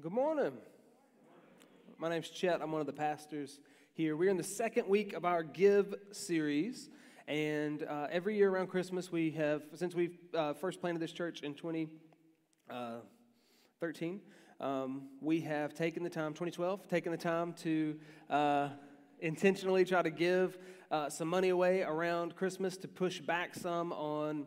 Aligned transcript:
Good 0.00 0.12
morning. 0.12 0.52
My 1.98 2.08
name's 2.08 2.30
Chet. 2.30 2.62
I'm 2.62 2.72
one 2.72 2.80
of 2.80 2.88
the 2.88 2.92
pastors 2.92 3.60
here. 3.92 4.16
We're 4.16 4.30
in 4.30 4.38
the 4.38 4.42
second 4.42 4.88
week 4.88 5.12
of 5.12 5.24
our 5.24 5.44
Give 5.44 5.94
series. 6.10 6.90
And 7.28 7.84
uh, 7.84 8.08
every 8.10 8.36
year 8.36 8.50
around 8.50 8.66
Christmas, 8.68 9.12
we 9.12 9.30
have, 9.32 9.62
since 9.74 9.94
we 9.94 10.18
uh, 10.34 10.54
first 10.54 10.80
planted 10.80 10.98
this 10.98 11.12
church 11.12 11.42
in 11.42 11.54
2013, 11.54 14.20
uh, 14.60 14.64
um, 14.64 15.02
we 15.20 15.42
have 15.42 15.74
taken 15.74 16.02
the 16.02 16.10
time, 16.10 16.32
2012, 16.32 16.88
taken 16.88 17.12
the 17.12 17.18
time 17.18 17.52
to 17.60 17.96
uh, 18.28 18.70
intentionally 19.20 19.84
try 19.84 20.02
to 20.02 20.10
give 20.10 20.58
uh, 20.90 21.08
some 21.10 21.28
money 21.28 21.50
away 21.50 21.82
around 21.82 22.34
Christmas 22.34 22.76
to 22.78 22.88
push 22.88 23.20
back 23.20 23.54
some 23.54 23.92
on 23.92 24.46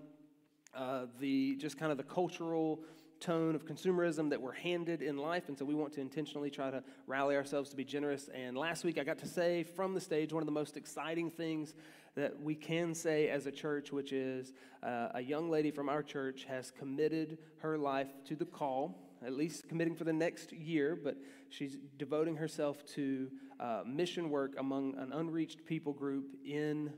uh, 0.73 1.05
the 1.19 1.55
just 1.55 1.77
kind 1.77 1.91
of 1.91 1.97
the 1.97 2.03
cultural 2.03 2.81
tone 3.19 3.55
of 3.55 3.65
consumerism 3.65 4.29
that 4.29 4.41
we're 4.41 4.53
handed 4.53 5.01
in 5.01 5.17
life. 5.17 5.47
And 5.47 5.57
so 5.57 5.65
we 5.65 5.75
want 5.75 5.93
to 5.93 6.01
intentionally 6.01 6.49
try 6.49 6.71
to 6.71 6.83
rally 7.07 7.35
ourselves 7.35 7.69
to 7.71 7.75
be 7.75 7.83
generous. 7.83 8.29
And 8.33 8.57
last 8.57 8.83
week 8.83 8.97
I 8.97 9.03
got 9.03 9.19
to 9.19 9.27
say 9.27 9.63
from 9.63 9.93
the 9.93 10.01
stage 10.01 10.33
one 10.33 10.41
of 10.41 10.47
the 10.47 10.51
most 10.51 10.77
exciting 10.77 11.31
things 11.31 11.73
that 12.15 12.39
we 12.41 12.55
can 12.55 12.93
say 12.93 13.29
as 13.29 13.45
a 13.45 13.51
church, 13.51 13.91
which 13.91 14.13
is 14.13 14.53
uh, 14.83 15.09
a 15.15 15.21
young 15.21 15.49
lady 15.49 15.71
from 15.71 15.89
our 15.89 16.01
church 16.01 16.45
has 16.45 16.71
committed 16.71 17.37
her 17.57 17.77
life 17.77 18.09
to 18.25 18.35
the 18.35 18.45
call. 18.45 19.01
At 19.25 19.33
least 19.33 19.67
committing 19.67 19.95
for 19.95 20.03
the 20.03 20.13
next 20.13 20.53
year, 20.53 20.95
but 21.01 21.17
she's 21.49 21.77
devoting 21.97 22.35
herself 22.35 22.85
to 22.95 23.31
uh, 23.59 23.81
mission 23.85 24.29
work 24.29 24.53
among 24.59 24.95
an 24.97 25.11
unreached 25.13 25.65
people 25.65 25.93
group 25.93 26.35
in 26.45 26.93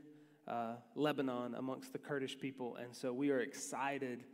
uh, 0.46 0.74
Lebanon 0.94 1.54
amongst 1.54 1.92
the 1.92 1.98
Kurdish 1.98 2.38
people. 2.38 2.76
And 2.76 2.94
so 2.94 3.12
we 3.12 3.30
are 3.30 3.40
excited 3.40 4.24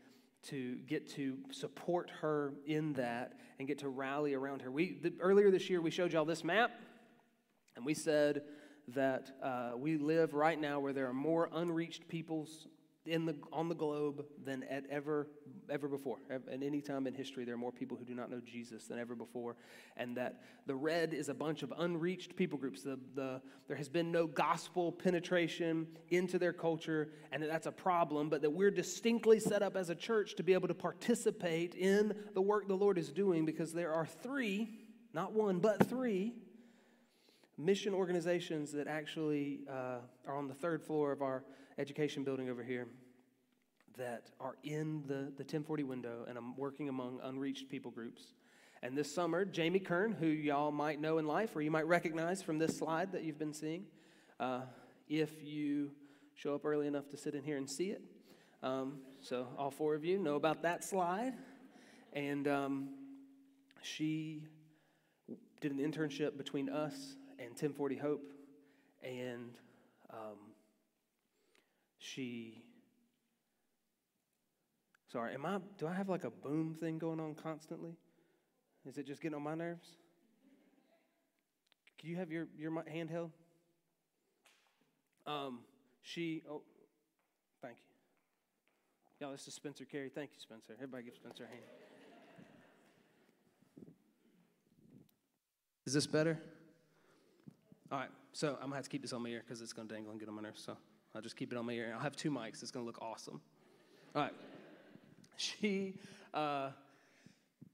to 0.45 0.77
get 0.87 1.09
to 1.11 1.39
support 1.51 2.11
her 2.21 2.53
in 2.66 2.93
that 2.95 3.33
and 3.59 3.69
get 3.69 3.79
to 3.79 3.89
rally 3.89 4.34
around 4.34 4.62
her. 4.62 4.70
We, 4.70 4.98
the, 5.03 5.12
earlier 5.20 5.51
this 5.51 5.70
year, 5.70 5.80
we 5.80 5.91
showed 5.91 6.12
y'all 6.12 6.25
this 6.25 6.45
map, 6.45 6.70
and 7.77 7.84
we 7.84 7.95
said 7.95 8.42
that 8.89 9.31
uh, 9.42 9.72
we 9.77 9.97
live 9.97 10.34
right 10.34 10.61
now 10.61 10.81
where 10.81 10.92
there 10.92 11.09
are 11.09 11.15
more 11.15 11.48
unreached 11.53 12.09
peoples 12.09 12.67
in 13.06 13.27
the, 13.27 13.36
on 13.52 13.69
the 13.69 13.74
globe 13.74 14.24
than 14.44 14.62
at 14.64 14.84
ever, 14.91 15.28
ever 15.69 15.88
before. 15.88 16.19
At 16.30 16.42
any 16.50 16.80
time 16.80 17.06
in 17.06 17.14
history, 17.14 17.44
there 17.44 17.55
are 17.55 17.58
more 17.58 17.72
people 17.72 17.97
who 17.97 18.05
do 18.05 18.14
not 18.14 18.30
know 18.30 18.41
Jesus 18.41 18.86
than 18.86 18.98
ever 18.98 19.14
before. 19.14 19.56
And 19.97 20.16
that 20.16 20.42
the 20.66 20.74
red 20.74 21.12
is 21.12 21.28
a 21.28 21.34
bunch 21.34 21.62
of 21.62 21.72
unreached 21.77 22.34
people 22.34 22.58
groups. 22.58 22.82
The, 22.82 22.98
the, 23.14 23.42
there 23.69 23.77
has 23.77 23.88
been 23.88 24.10
no 24.10 24.27
gospel 24.27 24.91
penetration 24.91 25.86
into 26.08 26.38
their 26.38 26.52
culture, 26.52 27.10
and 27.30 27.42
that 27.42 27.50
that's 27.50 27.66
a 27.66 27.72
problem, 27.72 28.30
but 28.30 28.41
that 28.42 28.50
we're 28.50 28.70
distinctly 28.70 29.38
set 29.38 29.62
up 29.62 29.77
as 29.77 29.91
a 29.91 29.94
church 29.94 30.34
to 30.36 30.42
be 30.42 30.55
able 30.55 30.69
to 30.69 30.75
participate 30.75 31.75
in 31.75 32.14
the 32.32 32.42
work 32.42 32.69
the 32.69 32.75
Lord 32.75 32.97
is 32.97 33.10
doing 33.10 33.44
because 33.44 33.72
there 33.72 33.92
are 33.92 34.06
three, 34.06 34.70
not 35.12 35.32
one, 35.32 35.58
but 35.58 35.86
three 35.88 36.34
mission 37.56 37.94
organizations 37.94 38.72
that 38.72 38.88
actually 38.88 39.60
uh, 39.70 39.98
are 40.27 40.36
on 40.36 40.48
the 40.48 40.55
third 40.55 40.82
floor 40.82 41.12
of 41.12 41.22
our 41.22 41.44
education 41.78 42.25
building 42.25 42.48
over 42.48 42.62
here 42.62 42.86
that 43.97 44.30
are 44.41 44.56
in 44.64 45.03
the, 45.06 45.33
the 45.36 45.44
1040 45.44 45.83
window 45.84 46.25
and 46.28 46.36
I'm 46.36 46.56
working 46.56 46.89
among 46.89 47.20
unreached 47.22 47.69
people 47.69 47.91
groups. 47.91 48.34
And 48.83 48.97
this 48.97 49.12
summer, 49.12 49.44
Jamie 49.44 49.78
Kern, 49.78 50.12
who 50.12 50.27
y'all 50.27 50.70
might 50.70 51.00
know 51.00 51.19
in 51.19 51.27
life 51.27 51.56
or 51.56 51.62
you 51.62 51.70
might 51.70 51.86
recognize 51.86 52.42
from 52.42 52.58
this 52.58 52.77
slide 52.77 53.12
that 53.12 53.25
you've 53.25 53.39
been 53.39 53.55
seeing, 53.55 53.84
uh, 54.39 54.62
if 55.08 55.42
you 55.42 55.91
show 56.34 56.55
up 56.55 56.64
early 56.64 56.86
enough 56.86 57.08
to 57.11 57.16
sit 57.16 57.34
in 57.34 57.42
here 57.42 57.56
and 57.56 57.69
see 57.69 57.91
it. 57.91 58.03
Um, 58.62 58.98
so, 59.20 59.47
all 59.59 59.70
four 59.70 59.94
of 59.94 60.05
you 60.05 60.19
know 60.19 60.34
about 60.34 60.62
that 60.62 60.84
slide. 60.84 61.34
And 62.12 62.47
um, 62.48 62.88
she 63.83 64.42
did 65.61 65.72
an 65.72 65.78
internship 65.78 66.36
between 66.36 66.69
us 66.69 67.16
and 67.38 67.48
1040 67.48 67.97
Hope. 67.97 68.33
And 69.03 69.53
um, 70.11 70.53
she 72.04 72.62
sorry 75.10 75.32
am 75.32 75.47
i 75.47 75.59
do 75.78 75.87
i 75.87 75.94
have 75.94 76.10
like 76.10 76.25
a 76.25 76.31
boom 76.31 76.75
thing 76.75 76.98
going 76.98 77.19
on 77.19 77.34
constantly? 77.34 77.97
Is 78.87 78.98
it 78.98 79.06
just 79.06 79.22
getting 79.22 79.37
on 79.37 79.42
my 79.42 79.54
nerves? 79.54 79.87
Can 81.98 82.10
you 82.10 82.16
have 82.16 82.31
your 82.31 82.47
your 82.59 82.70
handheld? 82.70 83.31
Um 85.26 85.60
she 86.03 86.43
oh 86.50 86.60
thank 87.62 87.76
you. 87.78 89.26
Y'all 89.26 89.32
this 89.32 89.48
is 89.48 89.54
spencer 89.54 89.87
carey. 89.87 90.10
Thank 90.14 90.31
you 90.34 90.41
spencer. 90.41 90.75
Everybody 90.75 91.04
give 91.04 91.14
spencer 91.14 91.44
a 91.44 91.48
hand. 91.48 91.62
Is 95.87 95.94
this 95.94 96.06
better? 96.06 96.38
All 97.91 97.98
right 97.98 98.10
so 98.32 98.56
i'm 98.56 98.64
gonna 98.64 98.75
have 98.75 98.84
to 98.84 98.91
keep 98.91 99.00
this 99.00 99.12
on 99.12 99.22
my 99.22 99.28
ear 99.28 99.43
because 99.47 99.62
it's 99.62 99.72
gonna 99.72 99.88
dangle 99.88 100.10
and 100.10 100.20
get 100.20 100.28
on 100.28 100.34
my 100.34 100.43
nerves 100.43 100.60
so 100.62 100.76
I'll 101.14 101.22
just 101.22 101.36
keep 101.36 101.52
it 101.52 101.56
on 101.56 101.66
my 101.66 101.72
ear. 101.72 101.92
I'll 101.94 102.00
have 102.00 102.16
two 102.16 102.30
mics. 102.30 102.60
It's 102.62 102.72
going 102.72 102.84
to 102.84 102.86
look 102.86 103.00
awesome. 103.00 103.41
All 104.16 104.22
right. 104.22 104.32
She, 105.36 105.94
uh, 106.32 106.70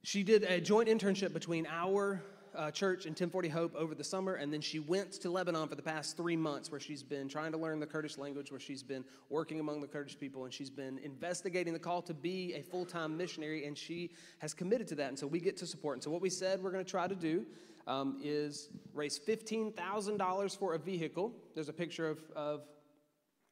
she 0.02 0.22
did 0.22 0.42
a 0.44 0.60
joint 0.60 0.88
internship 0.88 1.32
between 1.32 1.66
our 1.66 2.22
uh, 2.54 2.70
church 2.70 3.06
and 3.06 3.12
1040 3.12 3.48
Hope 3.48 3.74
over 3.76 3.94
the 3.94 4.04
summer, 4.04 4.34
and 4.34 4.52
then 4.52 4.60
she 4.60 4.78
went 4.78 5.12
to 5.12 5.30
Lebanon 5.30 5.68
for 5.68 5.74
the 5.74 5.82
past 5.82 6.16
three 6.16 6.36
months, 6.36 6.70
where 6.70 6.80
she's 6.80 7.02
been 7.02 7.28
trying 7.28 7.52
to 7.52 7.58
learn 7.58 7.80
the 7.80 7.86
Kurdish 7.86 8.18
language, 8.18 8.50
where 8.50 8.60
she's 8.60 8.82
been 8.82 9.04
working 9.28 9.60
among 9.60 9.80
the 9.80 9.86
Kurdish 9.86 10.18
people, 10.18 10.44
and 10.44 10.52
she's 10.52 10.70
been 10.70 10.98
investigating 10.98 11.72
the 11.72 11.78
call 11.78 12.02
to 12.02 12.14
be 12.14 12.54
a 12.54 12.62
full 12.62 12.84
time 12.84 13.16
missionary, 13.16 13.66
and 13.66 13.78
she 13.78 14.10
has 14.40 14.52
committed 14.52 14.88
to 14.88 14.94
that. 14.96 15.08
And 15.08 15.18
so 15.18 15.26
we 15.26 15.40
get 15.40 15.56
to 15.58 15.66
support. 15.66 15.96
And 15.96 16.02
so 16.02 16.10
what 16.10 16.20
we 16.20 16.30
said 16.30 16.62
we're 16.62 16.72
going 16.72 16.84
to 16.84 16.90
try 16.90 17.06
to 17.06 17.14
do 17.14 17.46
um, 17.86 18.18
is 18.22 18.68
raise 18.92 19.18
$15,000 19.18 20.58
for 20.58 20.74
a 20.74 20.78
vehicle. 20.78 21.32
There's 21.54 21.68
a 21.68 21.72
picture 21.72 22.08
of, 22.08 22.18
of 22.34 22.62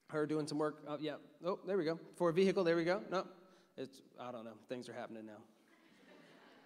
her 0.09 0.27
doing 0.27 0.47
some 0.47 0.59
work. 0.59 0.83
Oh, 0.89 0.97
yeah. 1.01 1.15
Oh, 1.45 1.59
there 1.67 1.77
we 1.77 1.85
go. 1.85 1.99
For 2.17 2.31
a 2.31 2.33
vehicle, 2.33 2.65
there 2.65 2.77
we 2.77 2.85
go. 2.85 3.03
No, 3.11 3.27
it's, 3.77 4.03
I 4.21 4.33
don't 4.33 4.45
know. 4.45 4.55
Things 4.69 4.89
are 4.89 4.93
happening 4.93 5.27
now. 5.27 5.39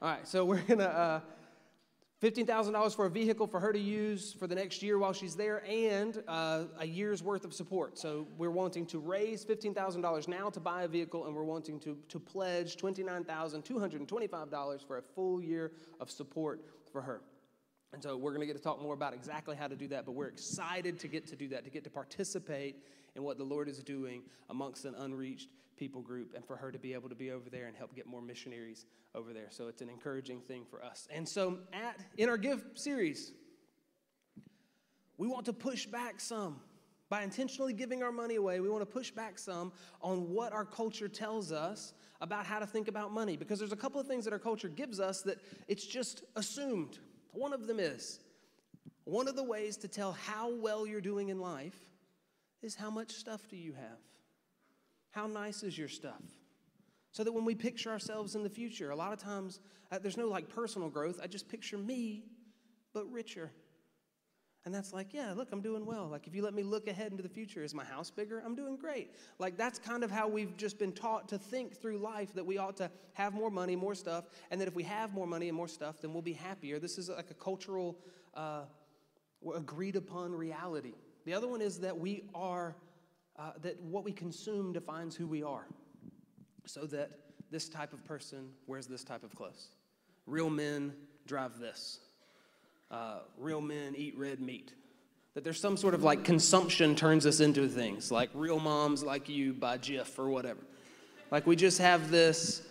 All 0.00 0.10
right, 0.10 0.26
so 0.26 0.44
we're 0.44 0.62
going 0.62 0.80
to, 0.80 0.90
uh, 0.90 1.20
$15,000 2.22 2.94
for 2.94 3.06
a 3.06 3.10
vehicle 3.10 3.48
for 3.48 3.58
her 3.58 3.72
to 3.72 3.80
use 3.80 4.32
for 4.32 4.46
the 4.46 4.54
next 4.54 4.80
year 4.80 4.96
while 4.96 5.12
she's 5.12 5.34
there 5.34 5.64
and 5.68 6.22
uh, 6.28 6.66
a 6.78 6.86
year's 6.86 7.20
worth 7.20 7.44
of 7.44 7.52
support. 7.52 7.98
So 7.98 8.28
we're 8.38 8.52
wanting 8.52 8.86
to 8.86 9.00
raise 9.00 9.44
$15,000 9.44 10.28
now 10.28 10.48
to 10.48 10.60
buy 10.60 10.84
a 10.84 10.88
vehicle 10.88 11.26
and 11.26 11.34
we're 11.34 11.42
wanting 11.42 11.80
to, 11.80 11.98
to 12.08 12.20
pledge 12.20 12.76
$29,225 12.76 14.86
for 14.86 14.98
a 14.98 15.02
full 15.02 15.42
year 15.42 15.72
of 15.98 16.12
support 16.12 16.60
for 16.92 17.02
her. 17.02 17.22
And 17.92 18.00
so 18.00 18.16
we're 18.16 18.30
going 18.30 18.38
to 18.40 18.46
get 18.46 18.56
to 18.56 18.62
talk 18.62 18.80
more 18.80 18.94
about 18.94 19.14
exactly 19.14 19.56
how 19.56 19.66
to 19.66 19.74
do 19.74 19.88
that, 19.88 20.06
but 20.06 20.12
we're 20.12 20.28
excited 20.28 21.00
to 21.00 21.08
get 21.08 21.26
to 21.26 21.34
do 21.34 21.48
that, 21.48 21.64
to 21.64 21.70
get 21.70 21.82
to 21.84 21.90
participate 21.90 22.76
and 23.14 23.24
what 23.24 23.38
the 23.38 23.44
Lord 23.44 23.68
is 23.68 23.82
doing 23.82 24.22
amongst 24.50 24.84
an 24.84 24.94
unreached 24.94 25.48
people 25.76 26.02
group, 26.02 26.34
and 26.34 26.44
for 26.44 26.56
her 26.56 26.70
to 26.70 26.78
be 26.78 26.92
able 26.94 27.08
to 27.08 27.14
be 27.14 27.30
over 27.30 27.50
there 27.50 27.66
and 27.66 27.76
help 27.76 27.94
get 27.94 28.06
more 28.06 28.22
missionaries 28.22 28.86
over 29.14 29.32
there. 29.32 29.48
So 29.50 29.68
it's 29.68 29.82
an 29.82 29.88
encouraging 29.88 30.40
thing 30.40 30.64
for 30.70 30.84
us. 30.84 31.08
And 31.10 31.28
so, 31.28 31.58
at 31.72 31.98
in 32.18 32.28
our 32.28 32.36
Give 32.36 32.62
series, 32.74 33.32
we 35.18 35.26
want 35.26 35.46
to 35.46 35.52
push 35.52 35.86
back 35.86 36.20
some. 36.20 36.60
By 37.08 37.22
intentionally 37.22 37.74
giving 37.74 38.02
our 38.02 38.12
money 38.12 38.36
away, 38.36 38.60
we 38.60 38.70
want 38.70 38.80
to 38.80 38.86
push 38.86 39.10
back 39.10 39.38
some 39.38 39.72
on 40.00 40.30
what 40.30 40.54
our 40.54 40.64
culture 40.64 41.08
tells 41.08 41.52
us 41.52 41.92
about 42.22 42.46
how 42.46 42.58
to 42.58 42.66
think 42.66 42.88
about 42.88 43.12
money. 43.12 43.36
Because 43.36 43.58
there's 43.58 43.72
a 43.72 43.76
couple 43.76 44.00
of 44.00 44.06
things 44.06 44.24
that 44.24 44.32
our 44.32 44.38
culture 44.38 44.68
gives 44.68 44.98
us 44.98 45.20
that 45.22 45.38
it's 45.68 45.84
just 45.84 46.22
assumed. 46.36 47.00
One 47.32 47.52
of 47.52 47.66
them 47.66 47.78
is 47.78 48.20
one 49.04 49.28
of 49.28 49.36
the 49.36 49.42
ways 49.42 49.76
to 49.78 49.88
tell 49.88 50.12
how 50.12 50.54
well 50.54 50.86
you're 50.86 51.00
doing 51.00 51.28
in 51.28 51.38
life 51.38 51.91
is 52.62 52.74
how 52.74 52.90
much 52.90 53.12
stuff 53.12 53.48
do 53.48 53.56
you 53.56 53.72
have? 53.72 53.98
How 55.10 55.26
nice 55.26 55.62
is 55.62 55.76
your 55.76 55.88
stuff? 55.88 56.22
So 57.10 57.24
that 57.24 57.32
when 57.32 57.44
we 57.44 57.54
picture 57.54 57.90
ourselves 57.90 58.34
in 58.34 58.42
the 58.42 58.50
future, 58.50 58.90
a 58.90 58.96
lot 58.96 59.12
of 59.12 59.18
times 59.18 59.60
uh, 59.90 59.98
there's 59.98 60.16
no 60.16 60.28
like 60.28 60.48
personal 60.48 60.88
growth. 60.88 61.20
I 61.22 61.26
just 61.26 61.48
picture 61.48 61.76
me, 61.76 62.24
but 62.94 63.10
richer. 63.12 63.50
And 64.64 64.72
that's 64.72 64.92
like, 64.92 65.12
yeah, 65.12 65.32
look, 65.32 65.48
I'm 65.50 65.60
doing 65.60 65.84
well. 65.84 66.06
Like, 66.06 66.28
if 66.28 66.36
you 66.36 66.42
let 66.42 66.54
me 66.54 66.62
look 66.62 66.86
ahead 66.86 67.10
into 67.10 67.22
the 67.22 67.28
future, 67.28 67.64
is 67.64 67.74
my 67.74 67.84
house 67.84 68.10
bigger? 68.10 68.40
I'm 68.46 68.54
doing 68.54 68.76
great. 68.76 69.10
Like, 69.40 69.56
that's 69.56 69.80
kind 69.80 70.04
of 70.04 70.10
how 70.10 70.28
we've 70.28 70.56
just 70.56 70.78
been 70.78 70.92
taught 70.92 71.28
to 71.30 71.38
think 71.38 71.80
through 71.80 71.98
life 71.98 72.32
that 72.34 72.46
we 72.46 72.58
ought 72.58 72.76
to 72.76 72.88
have 73.14 73.34
more 73.34 73.50
money, 73.50 73.74
more 73.74 73.96
stuff, 73.96 74.26
and 74.52 74.60
that 74.60 74.68
if 74.68 74.76
we 74.76 74.84
have 74.84 75.12
more 75.12 75.26
money 75.26 75.48
and 75.48 75.56
more 75.56 75.66
stuff, 75.66 76.00
then 76.00 76.12
we'll 76.12 76.22
be 76.22 76.32
happier. 76.32 76.78
This 76.78 76.96
is 76.96 77.08
like 77.08 77.32
a 77.32 77.34
cultural, 77.34 77.98
uh, 78.34 78.62
agreed 79.52 79.96
upon 79.96 80.32
reality. 80.32 80.94
The 81.24 81.34
other 81.34 81.46
one 81.46 81.60
is 81.60 81.78
that 81.80 81.96
we 81.96 82.24
are, 82.34 82.74
uh, 83.38 83.52
that 83.62 83.80
what 83.82 84.04
we 84.04 84.12
consume 84.12 84.72
defines 84.72 85.14
who 85.14 85.26
we 85.26 85.42
are. 85.42 85.66
So 86.66 86.86
that 86.86 87.10
this 87.50 87.68
type 87.68 87.92
of 87.92 88.04
person 88.04 88.50
wears 88.66 88.86
this 88.86 89.04
type 89.04 89.24
of 89.24 89.34
clothes. 89.34 89.68
Real 90.26 90.50
men 90.50 90.92
drive 91.26 91.58
this. 91.58 92.00
Uh, 92.90 93.20
real 93.38 93.60
men 93.60 93.94
eat 93.96 94.16
red 94.16 94.40
meat. 94.40 94.72
That 95.34 95.44
there's 95.44 95.60
some 95.60 95.76
sort 95.76 95.94
of 95.94 96.02
like 96.02 96.24
consumption 96.24 96.94
turns 96.94 97.24
us 97.24 97.40
into 97.40 97.66
things, 97.68 98.12
like 98.12 98.30
real 98.34 98.60
moms 98.60 99.02
like 99.02 99.28
you 99.28 99.54
buy 99.54 99.78
Jif 99.78 100.18
or 100.18 100.28
whatever. 100.28 100.60
Like 101.30 101.46
we 101.46 101.56
just 101.56 101.78
have 101.78 102.10
this 102.10 102.62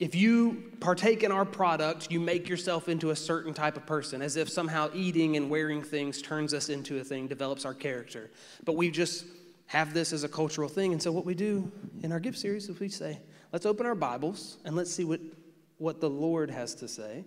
if 0.00 0.14
you 0.14 0.72
partake 0.80 1.24
in 1.24 1.32
our 1.32 1.44
product, 1.44 2.10
you 2.10 2.20
make 2.20 2.48
yourself 2.48 2.88
into 2.88 3.10
a 3.10 3.16
certain 3.16 3.52
type 3.52 3.76
of 3.76 3.84
person, 3.84 4.22
as 4.22 4.36
if 4.36 4.48
somehow 4.48 4.90
eating 4.94 5.36
and 5.36 5.50
wearing 5.50 5.82
things 5.82 6.22
turns 6.22 6.54
us 6.54 6.68
into 6.68 6.98
a 6.98 7.04
thing, 7.04 7.26
develops 7.26 7.64
our 7.64 7.74
character. 7.74 8.30
But 8.64 8.76
we 8.76 8.90
just 8.90 9.26
have 9.66 9.92
this 9.94 10.12
as 10.12 10.24
a 10.24 10.28
cultural 10.28 10.68
thing. 10.68 10.92
And 10.92 11.02
so, 11.02 11.10
what 11.10 11.24
we 11.24 11.34
do 11.34 11.70
in 12.02 12.12
our 12.12 12.20
gift 12.20 12.38
series 12.38 12.68
is 12.68 12.78
we 12.78 12.88
say, 12.88 13.18
let's 13.52 13.66
open 13.66 13.86
our 13.86 13.94
Bibles 13.94 14.58
and 14.64 14.76
let's 14.76 14.90
see 14.90 15.04
what, 15.04 15.20
what 15.78 16.00
the 16.00 16.10
Lord 16.10 16.50
has 16.50 16.74
to 16.76 16.88
say 16.88 17.24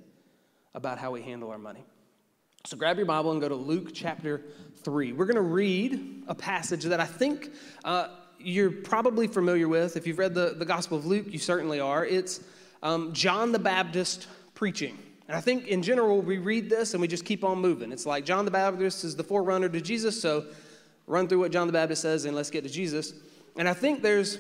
about 0.74 0.98
how 0.98 1.12
we 1.12 1.22
handle 1.22 1.52
our 1.52 1.58
money. 1.58 1.84
So, 2.66 2.78
grab 2.78 2.96
your 2.96 3.06
Bible 3.06 3.32
and 3.32 3.42
go 3.42 3.50
to 3.50 3.56
Luke 3.56 3.90
chapter 3.94 4.46
3. 4.84 5.12
We're 5.12 5.26
going 5.26 5.36
to 5.36 5.42
read 5.42 6.24
a 6.28 6.36
passage 6.36 6.86
that 6.86 7.02
I 7.02 7.06
think 7.06 7.50
uh, 7.84 8.08
you're 8.40 8.72
probably 8.72 9.28
familiar 9.28 9.68
with. 9.68 9.98
If 9.98 10.08
you've 10.08 10.20
read 10.20 10.34
the, 10.34 10.56
the 10.58 10.66
Gospel 10.66 10.98
of 10.98 11.06
Luke, 11.06 11.26
you 11.30 11.40
certainly 11.40 11.82
are. 11.82 12.06
It's 12.06 12.40
um, 12.84 13.14
John 13.14 13.52
the 13.52 13.60
Baptist 13.60 14.28
preaching. 14.54 14.98
And 15.28 15.38
I 15.38 15.42
think 15.42 15.68
in 15.68 15.82
general, 15.82 16.22
we 16.22 16.38
read 16.40 16.70
this 16.70 16.94
and 16.94 17.02
we 17.02 17.08
just 17.08 17.26
keep 17.26 17.44
on 17.44 17.60
moving. 17.60 17.92
It's 17.92 18.06
like 18.06 18.26
John 18.26 18.46
the 18.46 18.52
Baptist 18.52 19.04
is 19.04 19.16
the 19.16 19.24
forerunner 19.24 19.70
to 19.70 19.82
Jesus, 19.82 20.22
so 20.22 20.46
run 21.08 21.28
through 21.28 21.40
what 21.40 21.52
John 21.52 21.68
the 21.68 21.74
Baptist 21.74 22.02
says 22.02 22.26
and 22.26 22.36
let's 22.36 22.50
get 22.50 22.64
to 22.64 22.70
Jesus. 22.70 23.14
And 23.56 23.68
I 23.68 23.74
think 23.74 24.02
there's 24.02 24.40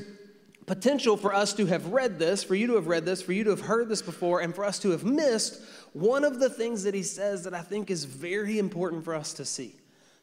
potential 0.65 1.17
for 1.17 1.33
us 1.33 1.53
to 1.53 1.65
have 1.65 1.87
read 1.87 2.19
this, 2.19 2.43
for 2.43 2.55
you 2.55 2.67
to 2.67 2.75
have 2.75 2.87
read 2.87 3.05
this, 3.05 3.21
for 3.21 3.33
you 3.33 3.43
to 3.43 3.49
have 3.49 3.61
heard 3.61 3.89
this 3.89 4.01
before, 4.01 4.41
and 4.41 4.53
for 4.53 4.63
us 4.63 4.79
to 4.79 4.91
have 4.91 5.03
missed 5.03 5.61
one 5.93 6.23
of 6.23 6.39
the 6.39 6.49
things 6.49 6.83
that 6.83 6.93
he 6.93 7.03
says 7.03 7.43
that 7.43 7.53
I 7.53 7.61
think 7.61 7.89
is 7.89 8.05
very 8.05 8.59
important 8.59 9.03
for 9.03 9.13
us 9.15 9.33
to 9.33 9.45
see. 9.45 9.75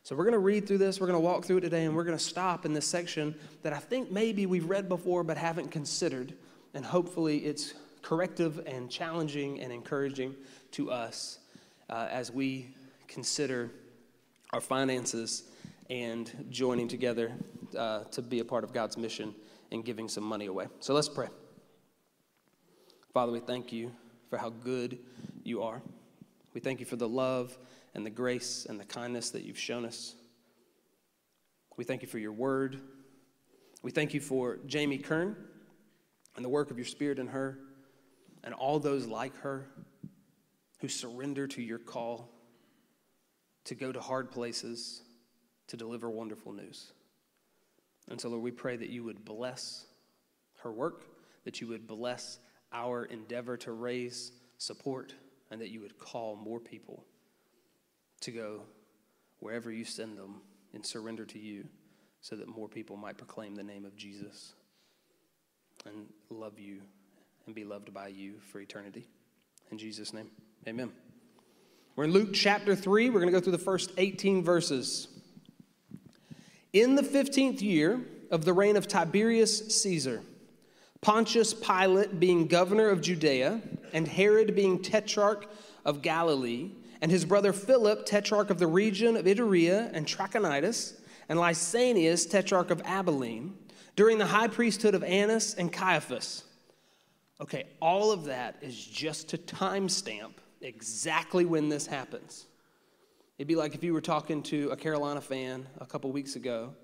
So 0.04 0.16
we're 0.16 0.24
going 0.24 0.32
to 0.32 0.38
read 0.38 0.66
through 0.66 0.78
this, 0.78 1.00
we're 1.00 1.06
going 1.06 1.18
to 1.18 1.24
walk 1.24 1.44
through 1.44 1.58
it 1.58 1.62
today, 1.62 1.84
and 1.84 1.94
we're 1.94 2.04
going 2.04 2.16
to 2.16 2.22
stop 2.22 2.64
in 2.64 2.72
this 2.72 2.86
section 2.86 3.34
that 3.62 3.72
I 3.72 3.78
think 3.78 4.10
maybe 4.10 4.46
we've 4.46 4.68
read 4.68 4.88
before 4.88 5.22
but 5.22 5.36
haven't 5.36 5.70
considered. 5.70 6.32
And 6.72 6.84
hopefully 6.84 7.38
it's 7.38 7.74
corrective 8.08 8.62
and 8.64 8.90
challenging 8.90 9.60
and 9.60 9.70
encouraging 9.70 10.34
to 10.70 10.90
us 10.90 11.40
uh, 11.90 12.08
as 12.10 12.32
we 12.32 12.74
consider 13.06 13.70
our 14.54 14.62
finances 14.62 15.42
and 15.90 16.46
joining 16.48 16.88
together 16.88 17.30
uh, 17.76 18.04
to 18.04 18.22
be 18.22 18.38
a 18.40 18.44
part 18.46 18.64
of 18.64 18.72
God's 18.72 18.96
mission 18.96 19.34
and 19.72 19.84
giving 19.84 20.08
some 20.08 20.24
money 20.24 20.46
away. 20.46 20.68
So 20.80 20.94
let's 20.94 21.08
pray. 21.08 21.28
Father, 23.12 23.30
we 23.30 23.40
thank 23.40 23.74
you 23.74 23.92
for 24.30 24.38
how 24.38 24.48
good 24.48 24.98
you 25.44 25.62
are. 25.62 25.82
We 26.54 26.62
thank 26.62 26.80
you 26.80 26.86
for 26.86 26.96
the 26.96 27.08
love 27.08 27.58
and 27.94 28.06
the 28.06 28.10
grace 28.10 28.66
and 28.66 28.80
the 28.80 28.86
kindness 28.86 29.28
that 29.32 29.42
you've 29.42 29.58
shown 29.58 29.84
us. 29.84 30.14
We 31.76 31.84
thank 31.84 32.00
you 32.00 32.08
for 32.08 32.18
your 32.18 32.32
word. 32.32 32.80
We 33.82 33.90
thank 33.90 34.14
you 34.14 34.22
for 34.22 34.60
Jamie 34.64 34.96
Kern 34.96 35.36
and 36.36 36.42
the 36.42 36.48
work 36.48 36.70
of 36.70 36.78
your 36.78 36.86
spirit 36.86 37.18
in 37.18 37.26
her 37.26 37.58
and 38.44 38.54
all 38.54 38.78
those 38.78 39.06
like 39.06 39.36
her 39.40 39.66
who 40.80 40.88
surrender 40.88 41.46
to 41.46 41.62
your 41.62 41.78
call 41.78 42.30
to 43.64 43.74
go 43.74 43.92
to 43.92 44.00
hard 44.00 44.30
places 44.30 45.02
to 45.66 45.76
deliver 45.76 46.08
wonderful 46.08 46.52
news. 46.52 46.92
And 48.08 48.20
so, 48.20 48.28
Lord, 48.30 48.42
we 48.42 48.50
pray 48.50 48.76
that 48.76 48.88
you 48.88 49.04
would 49.04 49.24
bless 49.24 49.84
her 50.62 50.72
work, 50.72 51.04
that 51.44 51.60
you 51.60 51.66
would 51.68 51.86
bless 51.86 52.38
our 52.72 53.04
endeavor 53.04 53.56
to 53.58 53.72
raise 53.72 54.32
support, 54.56 55.14
and 55.50 55.60
that 55.60 55.70
you 55.70 55.80
would 55.80 55.98
call 55.98 56.36
more 56.36 56.60
people 56.60 57.04
to 58.20 58.30
go 58.30 58.62
wherever 59.40 59.70
you 59.70 59.84
send 59.84 60.16
them 60.16 60.40
and 60.74 60.84
surrender 60.84 61.24
to 61.24 61.38
you 61.38 61.64
so 62.20 62.36
that 62.36 62.48
more 62.48 62.68
people 62.68 62.96
might 62.96 63.16
proclaim 63.16 63.54
the 63.54 63.62
name 63.62 63.84
of 63.84 63.96
Jesus 63.96 64.54
and 65.86 66.06
love 66.30 66.58
you 66.58 66.80
and 67.48 67.54
be 67.54 67.64
loved 67.64 67.94
by 67.94 68.08
you 68.08 68.34
for 68.52 68.60
eternity. 68.60 69.08
In 69.70 69.78
Jesus' 69.78 70.12
name, 70.12 70.28
amen. 70.68 70.92
We're 71.96 72.04
in 72.04 72.12
Luke 72.12 72.34
chapter 72.34 72.76
3. 72.76 73.08
We're 73.08 73.20
going 73.20 73.32
to 73.32 73.38
go 73.38 73.40
through 73.40 73.52
the 73.52 73.58
first 73.58 73.90
18 73.96 74.44
verses. 74.44 75.08
In 76.74 76.94
the 76.94 77.02
15th 77.02 77.62
year 77.62 78.02
of 78.30 78.44
the 78.44 78.52
reign 78.52 78.76
of 78.76 78.86
Tiberius 78.86 79.80
Caesar, 79.80 80.20
Pontius 81.00 81.54
Pilate 81.54 82.20
being 82.20 82.48
governor 82.48 82.90
of 82.90 83.00
Judea, 83.00 83.62
and 83.94 84.06
Herod 84.06 84.54
being 84.54 84.82
tetrarch 84.82 85.46
of 85.86 86.02
Galilee, 86.02 86.72
and 87.00 87.10
his 87.10 87.24
brother 87.24 87.54
Philip, 87.54 88.04
tetrarch 88.04 88.50
of 88.50 88.58
the 88.58 88.66
region 88.66 89.16
of 89.16 89.24
Iturea 89.24 89.90
and 89.94 90.06
Trachonitis, 90.06 91.00
and 91.30 91.38
Lysanias, 91.38 92.28
tetrarch 92.28 92.70
of 92.70 92.82
Abilene, 92.84 93.54
during 93.96 94.18
the 94.18 94.26
high 94.26 94.48
priesthood 94.48 94.94
of 94.94 95.02
Annas 95.02 95.54
and 95.54 95.72
Caiaphas 95.72 96.44
Okay, 97.40 97.66
all 97.80 98.10
of 98.10 98.24
that 98.24 98.56
is 98.60 98.76
just 98.76 99.28
to 99.28 99.38
timestamp 99.38 100.32
exactly 100.60 101.44
when 101.44 101.68
this 101.68 101.86
happens. 101.86 102.46
It'd 103.38 103.46
be 103.46 103.54
like 103.54 103.74
if 103.74 103.84
you 103.84 103.92
were 103.92 104.00
talking 104.00 104.42
to 104.44 104.70
a 104.70 104.76
Carolina 104.76 105.20
fan 105.20 105.66
a 105.78 105.86
couple 105.86 106.10
weeks 106.10 106.34
ago 106.34 106.74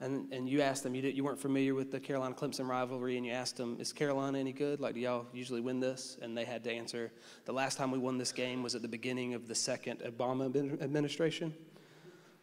and, 0.00 0.32
and 0.32 0.48
you 0.48 0.62
asked 0.62 0.82
them, 0.82 0.94
you, 0.94 1.02
did, 1.02 1.14
you 1.14 1.22
weren't 1.22 1.38
familiar 1.38 1.74
with 1.74 1.90
the 1.90 2.00
Carolina 2.00 2.34
Clemson 2.34 2.66
rivalry, 2.66 3.18
and 3.18 3.26
you 3.26 3.32
asked 3.32 3.58
them, 3.58 3.76
Is 3.78 3.92
Carolina 3.92 4.38
any 4.38 4.52
good? 4.52 4.80
Like, 4.80 4.94
do 4.94 5.00
y'all 5.00 5.26
usually 5.34 5.60
win 5.60 5.78
this? 5.78 6.16
And 6.22 6.34
they 6.34 6.46
had 6.46 6.64
to 6.64 6.72
answer, 6.72 7.12
The 7.44 7.52
last 7.52 7.76
time 7.76 7.90
we 7.90 7.98
won 7.98 8.16
this 8.16 8.32
game 8.32 8.62
was 8.62 8.74
at 8.74 8.80
the 8.80 8.88
beginning 8.88 9.34
of 9.34 9.46
the 9.46 9.54
second 9.54 10.00
Obama 10.00 10.82
administration. 10.82 11.54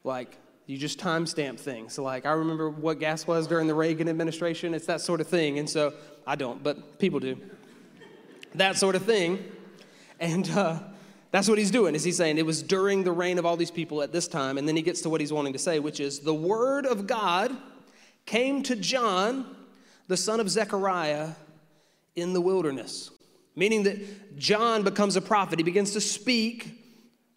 Like, 0.03 0.37
you 0.67 0.77
just 0.77 0.99
timestamp 0.99 1.59
things. 1.59 1.97
Like, 1.97 2.25
I 2.25 2.33
remember 2.33 2.69
what 2.69 2.99
gas 2.99 3.25
was 3.25 3.47
during 3.47 3.67
the 3.67 3.73
Reagan 3.73 4.09
administration. 4.09 4.73
It's 4.73 4.85
that 4.87 4.99
sort 4.99 5.21
of 5.21 5.27
thing. 5.27 5.59
And 5.59 5.69
so, 5.69 5.93
I 6.27 6.35
don't, 6.35 6.61
but 6.61 6.99
people 6.99 7.21
do. 7.21 7.37
that 8.55 8.75
sort 8.75 8.95
of 8.95 9.03
thing. 9.03 9.43
And 10.19 10.49
uh, 10.49 10.79
that's 11.31 11.47
what 11.47 11.57
he's 11.57 11.71
doing, 11.71 11.95
is 11.95 12.03
he's 12.03 12.17
saying 12.17 12.37
it 12.37 12.45
was 12.45 12.61
during 12.61 13.05
the 13.05 13.13
reign 13.13 13.39
of 13.39 13.45
all 13.45 13.55
these 13.55 13.71
people 13.71 14.01
at 14.01 14.11
this 14.11 14.27
time. 14.27 14.57
And 14.57 14.67
then 14.67 14.75
he 14.75 14.81
gets 14.81 15.01
to 15.01 15.09
what 15.09 15.21
he's 15.21 15.31
wanting 15.31 15.53
to 15.53 15.59
say, 15.59 15.79
which 15.79 16.01
is 16.01 16.19
the 16.19 16.33
word 16.33 16.85
of 16.85 17.07
God 17.07 17.55
came 18.25 18.61
to 18.63 18.75
John, 18.75 19.55
the 20.09 20.17
son 20.17 20.41
of 20.41 20.49
Zechariah, 20.49 21.29
in 22.17 22.33
the 22.33 22.41
wilderness. 22.41 23.09
Meaning 23.55 23.83
that 23.83 24.37
John 24.37 24.83
becomes 24.83 25.15
a 25.15 25.21
prophet. 25.21 25.59
He 25.59 25.63
begins 25.63 25.93
to 25.93 26.01
speak 26.01 26.83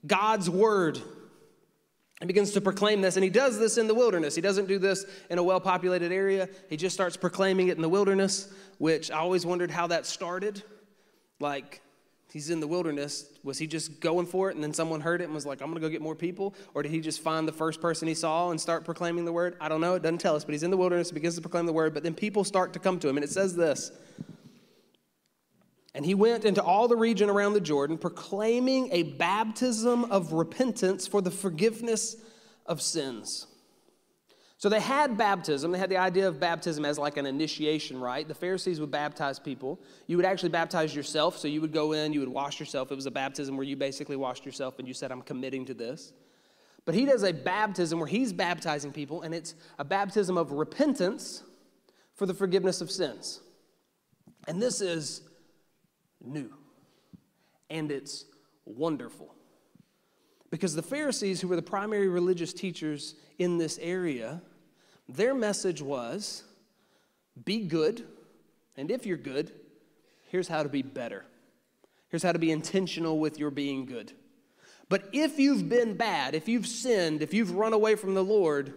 God's 0.04 0.50
word 0.50 1.00
and 2.20 2.28
begins 2.28 2.52
to 2.52 2.60
proclaim 2.60 3.00
this. 3.00 3.16
And 3.16 3.24
he 3.24 3.30
does 3.30 3.58
this 3.58 3.78
in 3.78 3.86
the 3.86 3.94
wilderness. 3.94 4.34
He 4.34 4.40
doesn't 4.40 4.66
do 4.66 4.78
this 4.78 5.06
in 5.30 5.38
a 5.38 5.42
well 5.42 5.60
populated 5.60 6.12
area. 6.12 6.48
He 6.68 6.76
just 6.76 6.94
starts 6.94 7.16
proclaiming 7.16 7.68
it 7.68 7.76
in 7.76 7.82
the 7.82 7.88
wilderness, 7.88 8.52
which 8.78 9.10
I 9.10 9.18
always 9.18 9.46
wondered 9.46 9.70
how 9.70 9.86
that 9.88 10.06
started. 10.06 10.62
Like, 11.40 11.80
he's 12.30 12.50
in 12.50 12.60
the 12.60 12.66
wilderness. 12.66 13.26
Was 13.42 13.58
he 13.58 13.66
just 13.66 14.00
going 14.00 14.26
for 14.26 14.50
it 14.50 14.54
and 14.54 14.62
then 14.62 14.74
someone 14.74 15.00
heard 15.00 15.22
it 15.22 15.24
and 15.24 15.34
was 15.34 15.46
like, 15.46 15.62
I'm 15.62 15.68
going 15.68 15.80
to 15.80 15.86
go 15.86 15.90
get 15.90 16.02
more 16.02 16.14
people? 16.14 16.54
Or 16.74 16.82
did 16.82 16.92
he 16.92 17.00
just 17.00 17.20
find 17.20 17.48
the 17.48 17.52
first 17.52 17.80
person 17.80 18.06
he 18.06 18.14
saw 18.14 18.50
and 18.50 18.60
start 18.60 18.84
proclaiming 18.84 19.24
the 19.24 19.32
word? 19.32 19.56
I 19.60 19.68
don't 19.68 19.80
know. 19.80 19.94
It 19.94 20.02
doesn't 20.02 20.18
tell 20.18 20.36
us, 20.36 20.44
but 20.44 20.52
he's 20.52 20.62
in 20.62 20.70
the 20.70 20.76
wilderness, 20.76 21.08
he 21.08 21.14
begins 21.14 21.36
to 21.36 21.40
proclaim 21.40 21.66
the 21.66 21.72
word, 21.72 21.94
but 21.94 22.02
then 22.02 22.14
people 22.14 22.44
start 22.44 22.74
to 22.74 22.78
come 22.78 22.98
to 23.00 23.08
him. 23.08 23.16
And 23.16 23.24
it 23.24 23.30
says 23.30 23.56
this 23.56 23.92
and 25.94 26.04
he 26.04 26.14
went 26.14 26.44
into 26.44 26.62
all 26.62 26.86
the 26.86 26.96
region 26.96 27.28
around 27.28 27.54
the 27.54 27.60
Jordan, 27.60 27.98
proclaiming 27.98 28.88
a 28.92 29.02
baptism 29.02 30.04
of 30.04 30.32
repentance 30.32 31.06
for 31.06 31.20
the 31.20 31.30
forgiveness 31.30 32.16
of 32.66 32.80
sins. 32.80 33.46
So 34.56 34.68
they 34.68 34.78
had 34.78 35.16
baptism. 35.16 35.72
They 35.72 35.78
had 35.78 35.88
the 35.88 35.96
idea 35.96 36.28
of 36.28 36.38
baptism 36.38 36.84
as 36.84 36.98
like 36.98 37.16
an 37.16 37.24
initiation 37.24 37.98
right? 37.98 38.28
The 38.28 38.34
Pharisees 38.34 38.78
would 38.78 38.90
baptize 38.90 39.38
people. 39.38 39.80
You 40.06 40.18
would 40.18 40.26
actually 40.26 40.50
baptize 40.50 40.94
yourself. 40.94 41.38
So 41.38 41.48
you 41.48 41.62
would 41.62 41.72
go 41.72 41.92
in, 41.92 42.12
you 42.12 42.20
would 42.20 42.28
wash 42.28 42.60
yourself. 42.60 42.92
It 42.92 42.94
was 42.94 43.06
a 43.06 43.10
baptism 43.10 43.56
where 43.56 43.64
you 43.64 43.74
basically 43.74 44.16
washed 44.16 44.44
yourself 44.44 44.78
and 44.78 44.86
you 44.86 44.92
said, 44.92 45.10
I'm 45.10 45.22
committing 45.22 45.64
to 45.64 45.74
this. 45.74 46.12
But 46.84 46.94
he 46.94 47.06
does 47.06 47.22
a 47.22 47.32
baptism 47.32 47.98
where 47.98 48.08
he's 48.08 48.32
baptizing 48.32 48.92
people, 48.92 49.22
and 49.22 49.34
it's 49.34 49.54
a 49.78 49.84
baptism 49.84 50.36
of 50.36 50.52
repentance 50.52 51.42
for 52.14 52.26
the 52.26 52.34
forgiveness 52.34 52.80
of 52.80 52.90
sins. 52.90 53.40
And 54.48 54.60
this 54.60 54.80
is 54.80 55.22
new. 56.24 56.52
And 57.68 57.90
it's 57.90 58.24
wonderful. 58.64 59.34
Because 60.50 60.74
the 60.74 60.82
Pharisees, 60.82 61.40
who 61.40 61.48
were 61.48 61.56
the 61.56 61.62
primary 61.62 62.08
religious 62.08 62.52
teachers 62.52 63.14
in 63.38 63.58
this 63.58 63.78
area, 63.80 64.42
their 65.08 65.34
message 65.34 65.80
was 65.80 66.44
be 67.44 67.64
good, 67.66 68.04
and 68.76 68.90
if 68.90 69.06
you're 69.06 69.16
good, 69.16 69.52
here's 70.28 70.48
how 70.48 70.62
to 70.62 70.68
be 70.68 70.82
better. 70.82 71.24
Here's 72.08 72.22
how 72.22 72.32
to 72.32 72.38
be 72.38 72.50
intentional 72.50 73.18
with 73.18 73.38
your 73.38 73.50
being 73.50 73.86
good. 73.86 74.12
But 74.88 75.08
if 75.12 75.38
you've 75.38 75.68
been 75.68 75.96
bad, 75.96 76.34
if 76.34 76.48
you've 76.48 76.66
sinned, 76.66 77.22
if 77.22 77.32
you've 77.32 77.52
run 77.52 77.72
away 77.72 77.94
from 77.94 78.14
the 78.14 78.24
Lord, 78.24 78.74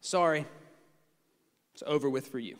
sorry, 0.00 0.46
it's 1.72 1.84
over 1.86 2.10
with 2.10 2.26
for 2.26 2.40
you. 2.40 2.58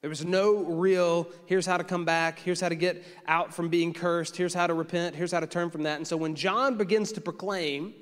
There 0.00 0.10
was 0.10 0.24
no 0.24 0.58
real, 0.58 1.28
here's 1.46 1.66
how 1.66 1.76
to 1.76 1.84
come 1.84 2.04
back, 2.04 2.38
here's 2.38 2.60
how 2.60 2.68
to 2.68 2.76
get 2.76 3.04
out 3.26 3.52
from 3.52 3.68
being 3.68 3.92
cursed, 3.92 4.36
here's 4.36 4.54
how 4.54 4.66
to 4.66 4.74
repent, 4.74 5.16
here's 5.16 5.32
how 5.32 5.40
to 5.40 5.46
turn 5.46 5.70
from 5.70 5.82
that. 5.82 5.96
And 5.96 6.06
so 6.06 6.16
when 6.16 6.36
John 6.36 6.76
begins 6.76 7.10
to 7.12 7.20
proclaim, 7.20 7.94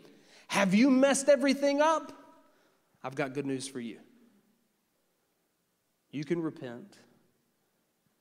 Have 0.48 0.74
you 0.74 0.90
messed 0.90 1.28
everything 1.28 1.80
up? 1.80 2.12
I've 3.02 3.14
got 3.14 3.32
good 3.32 3.46
news 3.46 3.66
for 3.66 3.80
you. 3.80 3.98
You 6.10 6.24
can 6.24 6.42
repent, 6.42 6.98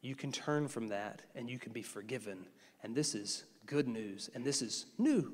you 0.01 0.15
can 0.15 0.32
turn 0.32 0.67
from 0.67 0.88
that, 0.89 1.22
and 1.36 1.50
you 1.50 1.60
can 1.60 1.72
be 1.72 1.82
forgiven. 1.82 2.46
And 2.84 2.96
this 2.96 3.15
is 3.15 3.44
good 3.65 3.88
news, 3.88 4.29
and 4.36 4.46
this 4.46 4.62
is 4.62 4.86
new. 4.98 5.34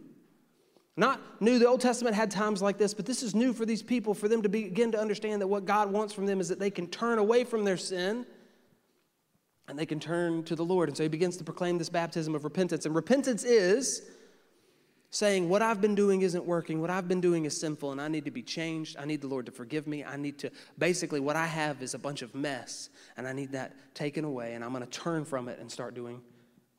Not 0.98 1.42
new, 1.42 1.58
the 1.60 1.68
Old 1.68 1.82
Testament 1.82 2.16
had 2.16 2.32
times 2.32 2.62
like 2.62 2.78
this, 2.78 2.94
but 2.94 3.06
this 3.06 3.24
is 3.24 3.34
new 3.34 3.54
for 3.54 3.66
these 3.66 3.82
people, 3.82 4.14
for 4.14 4.28
them 4.28 4.42
to 4.42 4.50
begin 4.50 4.92
to 4.92 5.00
understand 5.00 5.42
that 5.42 5.48
what 5.48 5.66
God 5.66 5.92
wants 5.92 6.14
from 6.14 6.26
them 6.26 6.40
is 6.40 6.50
that 6.50 6.60
they 6.60 6.70
can 6.70 6.88
turn 6.88 7.18
away 7.18 7.44
from 7.44 7.64
their 7.64 7.78
sin 7.78 8.26
and 9.72 9.80
they 9.80 9.86
can 9.86 10.01
turn 10.01 10.44
to 10.44 10.56
the 10.56 10.66
Lord. 10.66 10.90
And 10.90 10.98
so 10.98 11.01
he 11.01 11.10
begins 11.10 11.38
to 11.38 11.46
proclaim 11.46 11.78
this 11.78 11.88
baptism 11.88 12.36
of 12.36 12.44
repentance. 12.44 12.86
And 12.86 12.94
repentance 12.94 13.46
is 13.46 14.01
saying, 15.12 15.48
What 15.48 15.62
I've 15.62 15.80
been 15.80 15.96
doing 15.96 16.24
isn't 16.24 16.46
working. 16.46 16.82
What 16.82 16.90
I've 16.90 17.08
been 17.08 17.22
doing 17.22 17.46
is 17.46 17.60
sinful, 17.60 17.94
and 17.94 18.01
I 18.01 18.10
need 18.10 18.25
to 18.25 18.32
be 18.32 18.44
changed. 18.44 18.98
I 19.00 19.06
need 19.06 19.22
the 19.22 19.28
Lord 19.28 19.46
to 19.46 19.51
forgive 19.51 19.88
me. 19.88 20.04
I 20.04 20.18
need 20.18 20.38
to, 20.40 20.51
basically, 20.78 21.22
what 21.22 21.38
I 21.38 21.46
have 21.46 21.82
is 21.82 21.94
a 21.94 21.98
bunch 21.98 22.22
of 22.22 22.36
mess, 22.36 22.90
and 23.16 23.25
I 23.25 23.32
need 23.32 23.54
that 23.54 23.96
taken 23.96 24.25
away, 24.25 24.56
and 24.56 24.63
I'm 24.63 24.74
going 24.74 24.84
to 24.84 24.90
turn 24.90 25.24
from 25.24 25.48
it 25.48 25.58
and 25.60 25.72
start 25.72 25.96
doing 25.96 26.22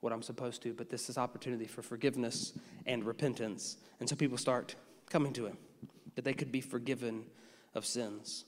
what 0.00 0.12
I'm 0.12 0.22
supposed 0.22 0.62
to. 0.64 0.74
But 0.74 0.90
this 0.90 1.08
is 1.08 1.16
opportunity 1.16 1.66
for 1.66 1.80
forgiveness 1.80 2.52
and 2.84 3.04
repentance. 3.04 3.78
And 4.00 4.08
so 4.08 4.16
people 4.16 4.36
start 4.36 4.74
coming 5.08 5.32
to 5.32 5.46
Him, 5.46 5.56
that 6.14 6.26
they 6.26 6.34
could 6.34 6.52
be 6.52 6.60
forgiven 6.60 7.24
of 7.74 7.86
sins. 7.86 8.44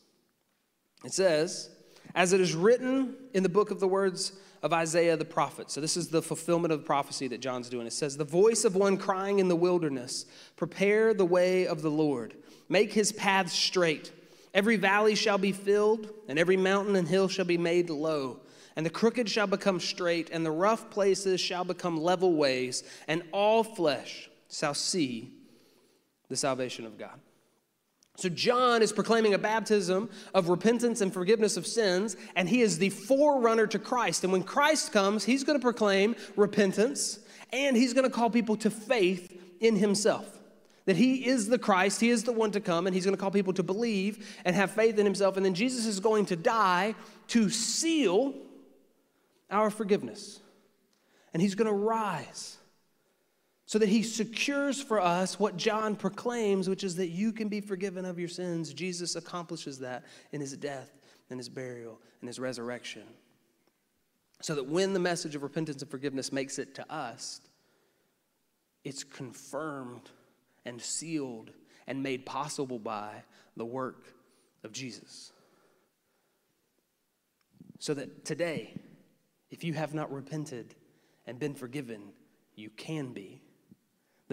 It 1.03 1.15
says, 1.15 1.71
as 2.15 2.33
it 2.33 2.41
is 2.41 2.55
written 2.55 3.15
in 3.33 3.43
the 3.43 3.49
book 3.49 3.71
of 3.71 3.81
the 3.81 3.89
words 3.89 4.33
of 4.63 4.73
Isaiah 4.73 5.17
the 5.17 5.25
prophet. 5.25 5.71
So, 5.71 5.81
this 5.81 5.97
is 5.97 6.09
the 6.09 6.23
fulfillment 6.23 6.73
of 6.73 6.81
the 6.81 6.87
prophecy 6.87 7.29
that 7.29 7.41
John's 7.41 7.69
doing. 7.69 7.87
It 7.87 7.93
says, 7.93 8.17
The 8.17 8.25
voice 8.25 8.65
of 8.65 8.75
one 8.75 8.97
crying 8.97 9.39
in 9.39 9.49
the 9.49 9.57
wilderness, 9.57 10.25
prepare 10.57 11.13
the 11.13 11.27
way 11.27 11.67
of 11.67 11.83
the 11.83 11.91
Lord, 11.91 12.35
make 12.69 12.93
his 12.93 13.13
paths 13.13 13.53
straight. 13.53 14.11
Every 14.55 14.77
valley 14.77 15.17
shall 15.17 15.39
be 15.39 15.53
filled, 15.53 16.09
and 16.29 16.39
every 16.39 16.57
mountain 16.57 16.97
and 16.97 17.07
hill 17.07 17.29
shall 17.29 17.45
be 17.45 17.59
made 17.59 17.91
low. 17.91 18.41
And 18.77 18.87
the 18.87 18.91
crooked 18.91 19.29
shall 19.29 19.47
become 19.47 19.81
straight, 19.81 20.31
and 20.31 20.47
the 20.47 20.51
rough 20.51 20.91
places 20.91 21.41
shall 21.41 21.65
become 21.65 22.01
level 22.01 22.35
ways, 22.35 22.85
and 23.07 23.23
all 23.33 23.63
flesh 23.63 24.31
shall 24.51 24.75
see 24.75 25.33
the 26.29 26.37
salvation 26.37 26.87
of 26.87 26.99
God. 26.99 27.21
So, 28.17 28.29
John 28.29 28.81
is 28.81 28.93
proclaiming 28.93 29.35
a 29.35 29.39
baptism 29.39 30.09
of 30.35 30.49
repentance 30.49 31.01
and 31.01 31.13
forgiveness 31.13 31.57
of 31.57 31.67
sins, 31.67 32.17
and 32.37 32.49
he 32.49 32.63
is 32.63 32.79
the 32.79 32.91
forerunner 32.91 33.67
to 33.67 33.79
Christ. 33.79 34.23
And 34.23 34.33
when 34.33 34.45
Christ 34.45 34.93
comes, 34.93 35.25
he's 35.25 35.43
going 35.43 35.59
to 35.59 35.63
proclaim 35.63 36.15
repentance 36.37 37.19
and 37.53 37.77
he's 37.77 37.93
going 37.93 38.05
to 38.05 38.11
call 38.11 38.31
people 38.31 38.57
to 38.59 38.71
faith 38.71 39.41
in 39.61 39.77
himself. 39.77 40.41
That 40.87 40.97
he 40.97 41.27
is 41.27 41.49
the 41.49 41.59
Christ, 41.59 42.01
he 42.01 42.11
is 42.11 42.25
the 42.25 42.33
one 42.33 42.51
to 42.51 42.61
come, 42.61 42.87
and 42.87 42.95
he's 42.95 43.05
going 43.05 43.17
to 43.17 43.21
call 43.21 43.31
people 43.31 43.55
to 43.55 43.63
believe 43.63 44.41
and 44.45 44.55
have 44.55 44.73
faith 44.73 44.99
in 44.99 45.07
himself. 45.07 45.37
And 45.37 45.47
then 45.47 45.55
Jesus 45.55 45.87
is 45.87 45.99
going 45.99 46.27
to 46.27 46.37
die 46.37 46.95
to 47.29 47.49
seal 47.49 48.35
our 49.51 49.71
forgiveness. 49.71 50.41
And 51.33 51.41
he's 51.41 51.55
going 51.55 51.69
to 51.69 51.73
rise 51.73 52.59
so 53.75 53.81
that 53.81 53.89
he 53.89 54.05
secures 54.05 54.81
for 54.81 55.01
us 55.01 55.41
what 55.41 55.57
John 55.57 55.97
proclaims, 55.97 56.69
which 56.69 56.85
is 56.85 56.95
that 56.95 57.09
you 57.09 57.33
can 57.33 57.49
be 57.49 57.61
forgiven 57.61 58.05
of 58.05 58.21
your 58.21 58.29
sins. 58.29 58.73
Jesus 58.73 59.17
accomplishes 59.17 59.81
that 59.81 60.05
in 60.31 60.41
his 60.41 60.57
death 60.57 60.93
and 61.29 61.41
his 61.41 61.49
burial 61.49 62.01
and 62.21 62.29
his 62.29 62.39
resurrection. 62.39 63.03
So 64.43 64.55
that 64.55 64.69
when 64.69 64.93
the 64.93 65.01
message 65.01 65.35
of 65.35 65.43
repentance 65.43 65.83
and 65.83 65.91
forgiveness 65.91 66.31
makes 66.31 66.61
it 66.61 66.77
to 66.77 66.89
us, 66.89 67.41
it's 68.85 69.03
confirmed 69.03 70.09
and 70.65 70.81
sealed 70.81 71.51
and 71.89 72.01
made 72.01 72.25
possible 72.25 72.79
by 72.79 73.25
the 73.57 73.65
work 73.65 74.05
of 74.63 74.71
Jesus. 74.71 75.33
So 77.81 77.93
that 77.95 78.25
today, 78.25 78.77
if 79.51 79.65
you 79.65 79.73
have 79.73 79.95
not 79.95 80.13
repented 80.13 80.77
and 81.27 81.41
been 81.41 81.57
forgiven, 81.57 82.13
you 82.55 82.71
can 82.71 83.13
be 83.13 83.41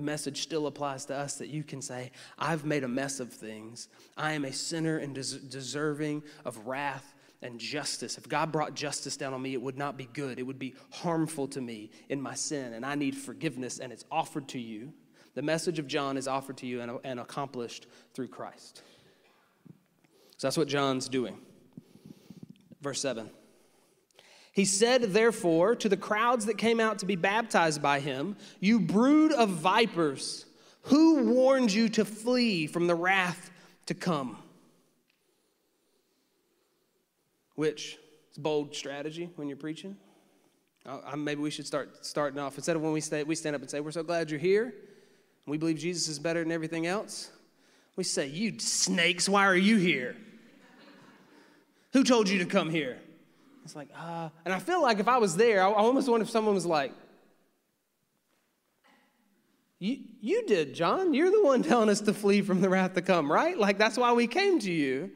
the 0.01 0.05
message 0.05 0.41
still 0.41 0.65
applies 0.65 1.05
to 1.05 1.15
us 1.15 1.35
that 1.35 1.49
you 1.49 1.63
can 1.63 1.79
say, 1.79 2.09
I've 2.39 2.65
made 2.65 2.83
a 2.83 2.87
mess 2.87 3.19
of 3.19 3.31
things. 3.31 3.87
I 4.17 4.33
am 4.33 4.45
a 4.45 4.51
sinner 4.51 4.97
and 4.97 5.13
des- 5.13 5.37
deserving 5.47 6.23
of 6.43 6.65
wrath 6.65 7.13
and 7.43 7.59
justice. 7.59 8.17
If 8.17 8.27
God 8.27 8.51
brought 8.51 8.73
justice 8.73 9.15
down 9.15 9.35
on 9.35 9.43
me, 9.43 9.53
it 9.53 9.61
would 9.61 9.77
not 9.77 9.97
be 9.97 10.05
good. 10.05 10.39
It 10.39 10.43
would 10.43 10.57
be 10.57 10.73
harmful 10.89 11.47
to 11.49 11.61
me 11.61 11.91
in 12.09 12.19
my 12.19 12.33
sin, 12.33 12.73
and 12.73 12.83
I 12.83 12.95
need 12.95 13.15
forgiveness, 13.15 13.77
and 13.77 13.93
it's 13.93 14.03
offered 14.11 14.47
to 14.49 14.59
you. 14.59 14.91
The 15.35 15.43
message 15.43 15.77
of 15.77 15.85
John 15.85 16.17
is 16.17 16.27
offered 16.27 16.57
to 16.57 16.65
you 16.65 16.81
and, 16.81 16.97
and 17.03 17.19
accomplished 17.19 17.85
through 18.15 18.29
Christ. 18.29 18.81
So 20.37 20.47
that's 20.47 20.57
what 20.57 20.67
John's 20.67 21.09
doing. 21.09 21.37
Verse 22.81 22.99
7. 23.01 23.29
He 24.51 24.65
said, 24.65 25.13
therefore, 25.13 25.75
to 25.75 25.87
the 25.87 25.97
crowds 25.97 26.45
that 26.45 26.57
came 26.57 26.79
out 26.79 26.99
to 26.99 27.05
be 27.05 27.15
baptized 27.15 27.81
by 27.81 27.99
him, 27.99 28.35
You 28.59 28.79
brood 28.79 29.31
of 29.31 29.49
vipers, 29.49 30.45
who 30.83 31.23
warned 31.23 31.71
you 31.71 31.87
to 31.89 32.03
flee 32.03 32.67
from 32.67 32.87
the 32.87 32.95
wrath 32.95 33.49
to 33.85 33.93
come? 33.93 34.37
Which 37.55 37.97
is 38.31 38.37
bold 38.37 38.75
strategy 38.75 39.29
when 39.35 39.47
you're 39.47 39.57
preaching. 39.57 39.95
Maybe 41.15 41.41
we 41.41 41.51
should 41.51 41.67
start 41.67 42.05
starting 42.05 42.39
off 42.39 42.57
instead 42.57 42.75
of 42.75 42.81
when 42.81 42.91
we, 42.91 43.01
stay, 43.01 43.23
we 43.23 43.35
stand 43.35 43.55
up 43.55 43.61
and 43.61 43.69
say, 43.69 43.79
We're 43.79 43.91
so 43.91 44.03
glad 44.03 44.31
you're 44.31 44.39
here. 44.39 44.73
We 45.45 45.57
believe 45.57 45.77
Jesus 45.77 46.07
is 46.07 46.19
better 46.19 46.43
than 46.43 46.51
everything 46.51 46.87
else. 46.87 47.31
We 47.95 48.03
say, 48.03 48.27
You 48.27 48.59
snakes, 48.59 49.29
why 49.29 49.45
are 49.45 49.55
you 49.55 49.77
here? 49.77 50.15
Who 51.93 52.03
told 52.03 52.27
you 52.29 52.39
to 52.39 52.45
come 52.45 52.69
here? 52.69 52.97
It's 53.63 53.75
like, 53.75 53.89
ah. 53.95 54.25
Uh, 54.25 54.29
and 54.45 54.53
I 54.53 54.59
feel 54.59 54.81
like 54.81 54.99
if 54.99 55.07
I 55.07 55.17
was 55.17 55.35
there, 55.35 55.63
I, 55.63 55.69
I 55.69 55.75
almost 55.75 56.09
wonder 56.09 56.23
if 56.23 56.29
someone 56.29 56.55
was 56.55 56.65
like, 56.65 56.93
you, 59.79 59.97
you 60.19 60.45
did, 60.45 60.75
John. 60.75 61.13
You're 61.13 61.31
the 61.31 61.43
one 61.43 61.63
telling 61.71 61.89
us 61.89 62.01
to 62.01 62.13
flee 62.13 62.41
from 62.41 62.61
the 62.61 62.69
wrath 62.69 62.93
to 62.93 63.01
come, 63.01 63.31
right? 63.31 63.57
Like, 63.57 63.77
that's 63.77 63.97
why 63.97 64.13
we 64.13 64.27
came 64.27 64.59
to 64.59 64.71
you. 64.71 65.11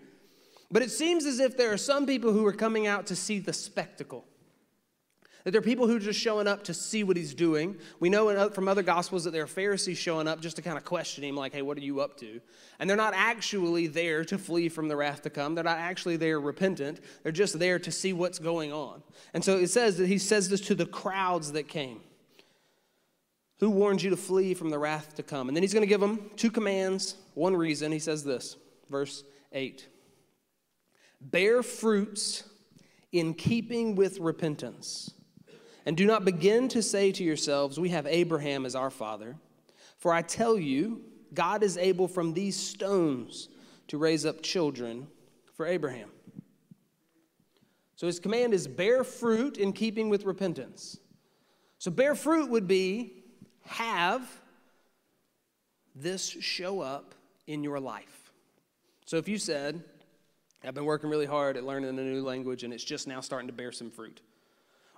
But 0.72 0.82
it 0.82 0.92
seems 0.92 1.25
as 1.25 1.40
if 1.40 1.56
there 1.56 1.72
are 1.72 1.78
some 1.78 2.06
people 2.06 2.34
who 2.34 2.46
are 2.46 2.54
coming 2.54 2.88
out 2.88 3.06
to 3.08 3.16
see 3.16 3.40
the 3.40 3.54
spectacle. 3.54 4.25
That 5.46 5.52
there 5.52 5.60
are 5.60 5.64
people 5.64 5.86
who 5.86 5.96
are 5.96 6.00
just 6.00 6.20
showing 6.20 6.48
up 6.48 6.64
to 6.64 6.74
see 6.74 7.04
what 7.04 7.16
he's 7.16 7.36
doing. 7.36 7.78
We 8.00 8.10
know 8.10 8.50
from 8.50 8.68
other 8.68 8.82
gospels 8.82 9.25
that 9.25 9.32
there 9.32 9.44
are 9.44 9.48
Pharisees 9.48 10.00
showing 10.00 10.28
up 10.28 10.42
just 10.42 10.56
to 10.56 10.64
kind 10.64 10.75
of 10.75 10.84
question 10.84 11.24
him, 11.24 11.36
like, 11.36 11.54
hey, 11.54 11.62
what 11.62 11.78
are 11.78 11.82
you 11.82 12.02
up 12.02 12.18
to? 12.18 12.42
And 12.80 12.90
they're 12.90 12.98
not 12.98 13.14
actually 13.16 13.86
there 13.86 14.25
to 14.25 14.40
flee 14.40 14.70
from 14.70 14.88
the 14.88 14.96
wrath 14.96 15.22
to 15.22 15.30
come. 15.30 15.54
They're 15.54 15.64
not 15.64 15.78
actually 15.78 16.18
there 16.18 16.40
repentant. 16.40 17.00
They're 17.22 17.32
just 17.32 17.60
there 17.60 17.78
to 17.78 17.92
see 17.92 18.12
what's 18.12 18.40
going 18.40 18.74
on. 18.74 19.04
And 19.36 19.46
so 19.46 19.58
it 19.58 19.68
says 19.68 19.98
that 19.98 20.08
he 20.08 20.18
says 20.18 20.50
this 20.50 20.62
to 20.62 20.74
the 20.74 20.88
crowds 20.88 21.52
that 21.52 21.68
came. 21.68 22.02
Who 23.60 23.70
warned 23.70 24.02
you 24.02 24.10
to 24.10 24.18
flee 24.18 24.56
from 24.56 24.72
the 24.72 24.80
wrath 24.80 25.14
to 25.16 25.24
come? 25.24 25.48
And 25.48 25.56
then 25.56 25.62
he's 25.62 25.74
going 25.74 25.84
to 25.84 25.88
give 25.88 26.02
them 26.02 26.32
two 26.38 26.50
commands, 26.50 27.18
one 27.36 27.56
reason. 27.56 27.92
He 27.92 28.00
says 28.00 28.24
this, 28.24 28.58
verse 28.90 29.24
8 29.52 29.88
Bear 31.22 31.62
fruits 31.62 32.46
in 33.12 33.36
keeping 33.36 33.96
with 33.96 34.20
repentance 34.20 35.12
and 35.86 35.96
do 35.96 36.06
not 36.06 36.25
begin 36.25 36.68
to 36.70 36.82
say 36.82 37.12
to 37.12 37.24
yourselves, 37.24 37.80
We 37.80 37.89
have 37.89 38.08
Abraham 38.08 38.65
as 38.65 38.75
our 38.75 38.89
father. 38.89 39.36
For 39.98 40.13
I 40.13 40.22
tell 40.22 40.58
you, 40.58 41.01
God 41.34 41.63
is 41.63 41.77
able 41.77 42.08
from 42.08 42.34
these 42.34 42.56
stones 42.56 43.50
to 43.88 43.98
raise 43.98 44.25
up 44.25 44.42
children 44.42 45.08
for 45.54 45.65
Abraham. 45.65 46.10
So 47.96 48.08
his 48.08 48.20
command 48.20 48.54
is 48.54 48.68
bear 48.68 49.04
fruit 49.04 49.58
in 49.58 49.72
keeping 49.72 50.10
with 50.10 50.25
repentance. 50.25 50.98
So 51.77 51.92
bear 51.92 52.15
fruit 52.15 52.50
would 52.50 52.68
be 52.68 53.24
have 53.65 54.27
this 55.96 56.27
show 56.27 56.82
up 56.82 57.15
in 57.48 57.63
your 57.63 57.80
life. 57.80 58.32
So 59.06 59.18
if 59.18 59.27
you 59.27 59.38
said, 59.38 59.84
I've 60.63 60.74
been 60.74 60.86
working 60.86 61.10
really 61.10 61.25
hard 61.25 61.58
at 61.58 61.63
learning 61.63 61.89
a 61.89 61.94
new 61.94 62.24
language 62.24 62.63
and 62.63 62.74
it's 62.74 62.84
just 62.84 63.08
now 63.08 63.22
starting 63.22 63.48
to 63.48 63.54
bear 63.54 63.72
some 63.72 63.92
fruit 63.92 64.20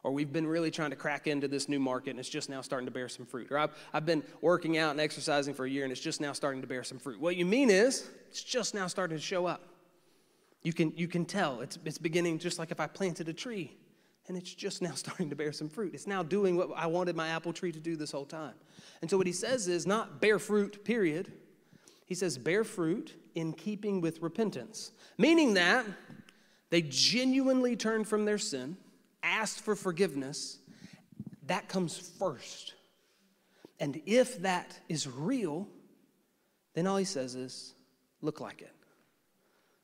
or 0.07 0.11
we've 0.11 0.31
been 0.31 0.47
really 0.47 0.71
trying 0.71 0.89
to 0.89 0.95
crack 0.95 1.27
into 1.27 1.49
this 1.49 1.67
new 1.67 1.81
market 1.81 2.11
and 2.11 2.19
it's 2.19 2.29
just 2.29 2.49
now 2.49 2.61
starting 2.61 2.85
to 2.85 2.91
bear 2.91 3.09
some 3.09 3.25
fruit. 3.25 3.51
Or 3.51 3.57
I've, 3.57 3.71
I've 3.93 4.05
been 4.05 4.23
working 4.39 4.77
out 4.77 4.91
and 4.91 5.01
exercising 5.01 5.53
for 5.53 5.65
a 5.65 5.69
year 5.69 5.83
and 5.83 5.91
it's 5.91 5.99
just 5.99 6.21
now 6.21 6.31
starting 6.31 6.61
to 6.61 6.67
bear 6.67 6.81
some 6.81 6.97
fruit. 6.97 7.19
What 7.19 7.35
you 7.35 7.45
mean 7.45 7.69
is, 7.69 8.07
it's 8.29 8.41
just 8.41 8.73
now 8.73 8.87
starting 8.87 9.17
to 9.17 9.21
show 9.21 9.45
up. 9.45 9.67
You 10.61 10.71
can, 10.71 10.93
you 10.95 11.09
can 11.09 11.25
tell. 11.25 11.59
It's, 11.59 11.77
it's 11.83 11.97
beginning 11.97 12.39
just 12.39 12.57
like 12.57 12.71
if 12.71 12.79
I 12.79 12.87
planted 12.87 13.27
a 13.27 13.33
tree 13.33 13.75
and 14.29 14.37
it's 14.37 14.53
just 14.53 14.81
now 14.81 14.91
starting 14.95 15.29
to 15.29 15.35
bear 15.35 15.51
some 15.51 15.67
fruit. 15.67 15.93
It's 15.93 16.07
now 16.07 16.23
doing 16.23 16.55
what 16.55 16.69
I 16.73 16.87
wanted 16.87 17.17
my 17.17 17.27
apple 17.27 17.51
tree 17.51 17.73
to 17.73 17.79
do 17.79 17.97
this 17.97 18.13
whole 18.13 18.25
time. 18.25 18.55
And 19.01 19.11
so 19.11 19.17
what 19.17 19.27
he 19.27 19.33
says 19.33 19.67
is 19.67 19.85
not 19.85 20.21
bear 20.21 20.39
fruit, 20.39 20.85
period. 20.85 21.33
He 22.05 22.15
says 22.15 22.37
bear 22.37 22.63
fruit 22.63 23.13
in 23.35 23.51
keeping 23.51 23.99
with 23.99 24.21
repentance, 24.21 24.93
meaning 25.17 25.55
that 25.55 25.85
they 26.69 26.81
genuinely 26.81 27.75
turn 27.75 28.05
from 28.05 28.23
their 28.23 28.37
sin 28.37 28.77
asked 29.23 29.61
for 29.61 29.75
forgiveness, 29.75 30.57
that 31.47 31.67
comes 31.67 31.97
first. 31.97 32.73
And 33.79 34.01
if 34.05 34.41
that 34.41 34.79
is 34.89 35.07
real, 35.07 35.67
then 36.73 36.87
all 36.87 36.97
he 36.97 37.05
says 37.05 37.35
is, 37.35 37.73
look 38.21 38.41
like 38.41 38.61
it. 38.61 38.71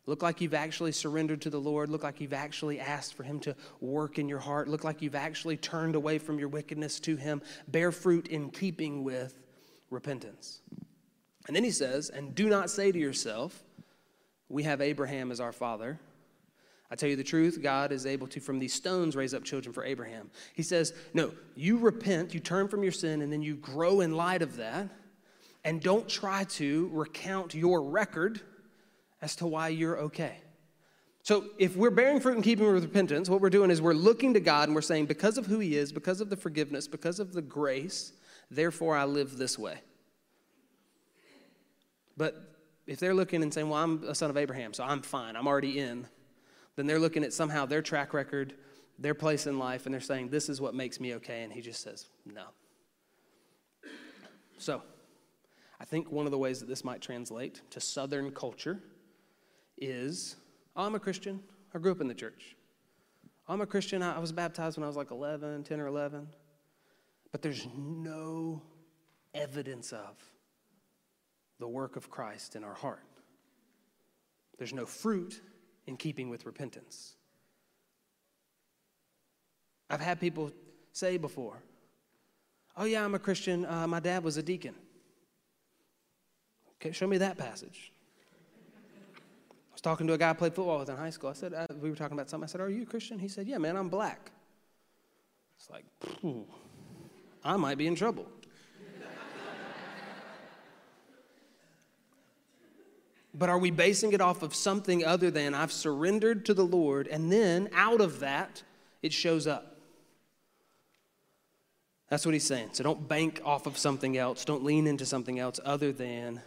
Look 0.05 0.21
like 0.21 0.41
you've 0.41 0.53
actually 0.53 0.91
surrendered 0.91 1.41
to 1.43 1.49
the 1.49 1.59
Lord. 1.59 1.89
Look 1.89 2.03
like 2.03 2.19
you've 2.19 2.33
actually 2.33 2.79
asked 2.79 3.13
for 3.13 3.23
Him 3.23 3.39
to 3.41 3.55
work 3.79 4.19
in 4.19 4.27
your 4.27 4.39
heart. 4.39 4.67
Look 4.67 4.83
like 4.83 5.01
you've 5.01 5.15
actually 5.15 5.55
turned 5.55 5.95
away 5.95 6.17
from 6.17 6.39
your 6.39 6.49
wickedness 6.49 6.99
to 7.01 7.15
Him. 7.15 7.41
Bear 7.69 7.91
fruit 7.91 8.27
in 8.27 8.49
keeping 8.49 9.05
with 9.05 9.39
repentance. 9.89 10.59
And 11.47 11.55
then 11.55 11.63
He 11.63 11.71
says, 11.71 12.09
And 12.09 12.35
do 12.35 12.49
not 12.49 12.69
say 12.69 12.91
to 12.91 12.99
yourself, 12.99 13.63
We 14.49 14.63
have 14.63 14.81
Abraham 14.81 15.31
as 15.31 15.39
our 15.39 15.53
father. 15.53 15.99
I 16.93 16.95
tell 16.95 17.09
you 17.09 17.15
the 17.15 17.23
truth, 17.23 17.59
God 17.59 17.91
is 17.91 18.05
able 18.05 18.27
to, 18.27 18.39
from 18.39 18.59
these 18.59 18.71
stones, 18.71 19.15
raise 19.15 19.33
up 19.33 19.43
children 19.43 19.73
for 19.73 19.83
Abraham. 19.83 20.29
He 20.53 20.61
says, 20.61 20.93
No, 21.15 21.31
you 21.55 21.79
repent, 21.79 22.35
you 22.35 22.39
turn 22.39 22.67
from 22.67 22.83
your 22.83 22.91
sin, 22.91 23.23
and 23.23 23.33
then 23.33 23.41
you 23.41 23.55
grow 23.55 24.01
in 24.01 24.15
light 24.15 24.43
of 24.43 24.57
that. 24.57 24.89
And 25.65 25.81
don't 25.81 26.07
try 26.07 26.43
to 26.43 26.91
recount 26.93 27.55
your 27.55 27.81
record 27.81 28.41
as 29.23 29.35
to 29.37 29.47
why 29.47 29.69
you're 29.69 29.97
okay. 30.01 30.37
So, 31.23 31.45
if 31.57 31.75
we're 31.75 31.89
bearing 31.89 32.19
fruit 32.19 32.35
and 32.35 32.43
keeping 32.43 32.71
with 32.71 32.83
repentance, 32.83 33.27
what 33.27 33.41
we're 33.41 33.49
doing 33.49 33.71
is 33.71 33.81
we're 33.81 33.93
looking 33.93 34.35
to 34.35 34.39
God 34.39 34.69
and 34.69 34.75
we're 34.75 34.81
saying, 34.83 35.07
because 35.07 35.39
of 35.39 35.47
who 35.47 35.57
He 35.57 35.75
is, 35.75 35.91
because 35.91 36.21
of 36.21 36.29
the 36.29 36.37
forgiveness, 36.37 36.87
because 36.87 37.19
of 37.19 37.33
the 37.33 37.41
grace, 37.41 38.13
therefore 38.51 38.95
I 38.95 39.05
live 39.05 39.37
this 39.37 39.57
way. 39.57 39.79
But 42.17 42.35
if 42.85 42.99
they're 42.99 43.15
looking 43.15 43.41
and 43.41 43.51
saying, 43.51 43.67
well, 43.67 43.81
I'm 43.81 44.03
a 44.03 44.13
son 44.13 44.29
of 44.29 44.37
Abraham, 44.37 44.75
so 44.75 44.83
I'm 44.83 45.01
fine, 45.01 45.35
I'm 45.35 45.47
already 45.47 45.79
in, 45.79 46.05
then 46.75 46.87
they're 46.87 46.99
looking 46.99 47.23
at 47.23 47.33
somehow 47.33 47.65
their 47.65 47.81
track 47.81 48.13
record, 48.13 48.55
their 48.97 49.13
place 49.13 49.47
in 49.47 49.59
life, 49.59 49.85
and 49.85 49.93
they're 49.93 50.01
saying, 50.01 50.29
this 50.29 50.49
is 50.49 50.59
what 50.59 50.73
makes 50.73 50.99
me 50.99 51.15
okay. 51.15 51.43
And 51.43 51.53
He 51.53 51.61
just 51.61 51.81
says, 51.81 52.07
no. 52.25 52.45
So, 54.57 54.81
I 55.79 55.85
think 55.85 56.11
one 56.11 56.25
of 56.25 56.31
the 56.31 56.37
ways 56.37 56.59
that 56.61 56.69
this 56.69 56.83
might 56.83 57.01
translate 57.01 57.61
to 57.71 57.81
Southern 57.81 58.31
culture 58.31 58.79
is 59.77 60.37
oh, 60.75 60.85
I'm 60.85 60.95
a 60.95 60.99
Christian. 60.99 61.41
I 61.73 61.79
grew 61.79 61.91
up 61.91 62.01
in 62.01 62.07
the 62.07 62.13
church. 62.13 62.55
I'm 63.47 63.61
a 63.61 63.65
Christian. 63.65 64.01
I 64.01 64.19
was 64.19 64.31
baptized 64.31 64.77
when 64.77 64.83
I 64.83 64.87
was 64.87 64.95
like 64.95 65.11
11, 65.11 65.63
10 65.63 65.79
or 65.79 65.87
11. 65.87 66.27
But 67.31 67.41
there's 67.41 67.67
no 67.75 68.61
evidence 69.33 69.91
of 69.91 70.17
the 71.59 71.67
work 71.67 71.95
of 71.95 72.09
Christ 72.09 72.55
in 72.55 72.63
our 72.63 72.73
heart. 72.73 73.03
There's 74.57 74.73
no 74.73 74.85
fruit 74.85 75.41
in 75.87 75.97
keeping 75.97 76.29
with 76.29 76.45
repentance. 76.45 77.15
I've 79.89 80.01
had 80.01 80.19
people 80.19 80.51
say 80.91 81.17
before, 81.17 81.61
Oh, 82.75 82.85
yeah, 82.85 83.05
I'm 83.05 83.13
a 83.13 83.19
Christian. 83.19 83.65
Uh, 83.65 83.85
my 83.87 83.99
dad 83.99 84.23
was 84.23 84.37
a 84.37 84.43
deacon. 84.43 84.73
Okay, 86.81 86.91
show 86.91 87.05
me 87.07 87.17
that 87.19 87.37
passage 87.37 87.91
I 88.73 89.73
was 89.73 89.81
talking 89.81 90.07
to 90.07 90.13
a 90.13 90.17
guy 90.17 90.31
I 90.31 90.33
played 90.33 90.53
football 90.53 90.79
with 90.79 90.89
in 90.89 90.97
high 90.97 91.09
school. 91.11 91.29
I 91.29 91.33
said, 91.33 91.53
uh, 91.53 91.67
we 91.81 91.89
were 91.89 91.95
talking 91.95 92.17
about 92.17 92.29
something. 92.29 92.45
I 92.45 92.47
said, 92.47 92.61
Are 92.61 92.69
you 92.69 92.83
a 92.83 92.85
Christian? 92.85 93.19
He 93.19 93.27
said, 93.27 93.47
Yeah, 93.47 93.57
man, 93.57 93.75
I'm 93.75 93.89
black. 93.89 94.31
It's 95.57 95.69
like, 95.69 95.85
I 97.43 97.57
might 97.57 97.77
be 97.77 97.87
in 97.87 97.95
trouble. 97.95 98.27
But 103.33 103.49
are 103.49 103.57
we 103.57 103.71
basing 103.71 104.13
it 104.13 104.21
off 104.21 104.43
of 104.43 104.53
something 104.53 105.03
other 105.03 105.31
than 105.31 105.53
I've 105.53 105.71
surrendered 105.71 106.45
to 106.45 106.53
the 106.53 106.65
Lord, 106.65 107.07
and 107.07 107.31
then 107.31 107.69
out 107.73 108.01
of 108.01 108.19
that, 108.19 108.63
it 109.01 109.13
shows 109.13 109.47
up? 109.47 109.77
That's 112.09 112.25
what 112.25 112.33
he's 112.33 112.45
saying. 112.45 112.69
So 112.73 112.83
don't 112.83 113.07
bank 113.07 113.41
off 113.43 113.65
of 113.65 113.77
something 113.77 114.17
else. 114.17 114.45
Don't 114.45 114.63
lean 114.63 114.85
into 114.85 115.05
something 115.05 115.39
else 115.39 115.59
other 115.65 115.91
than 115.91 116.41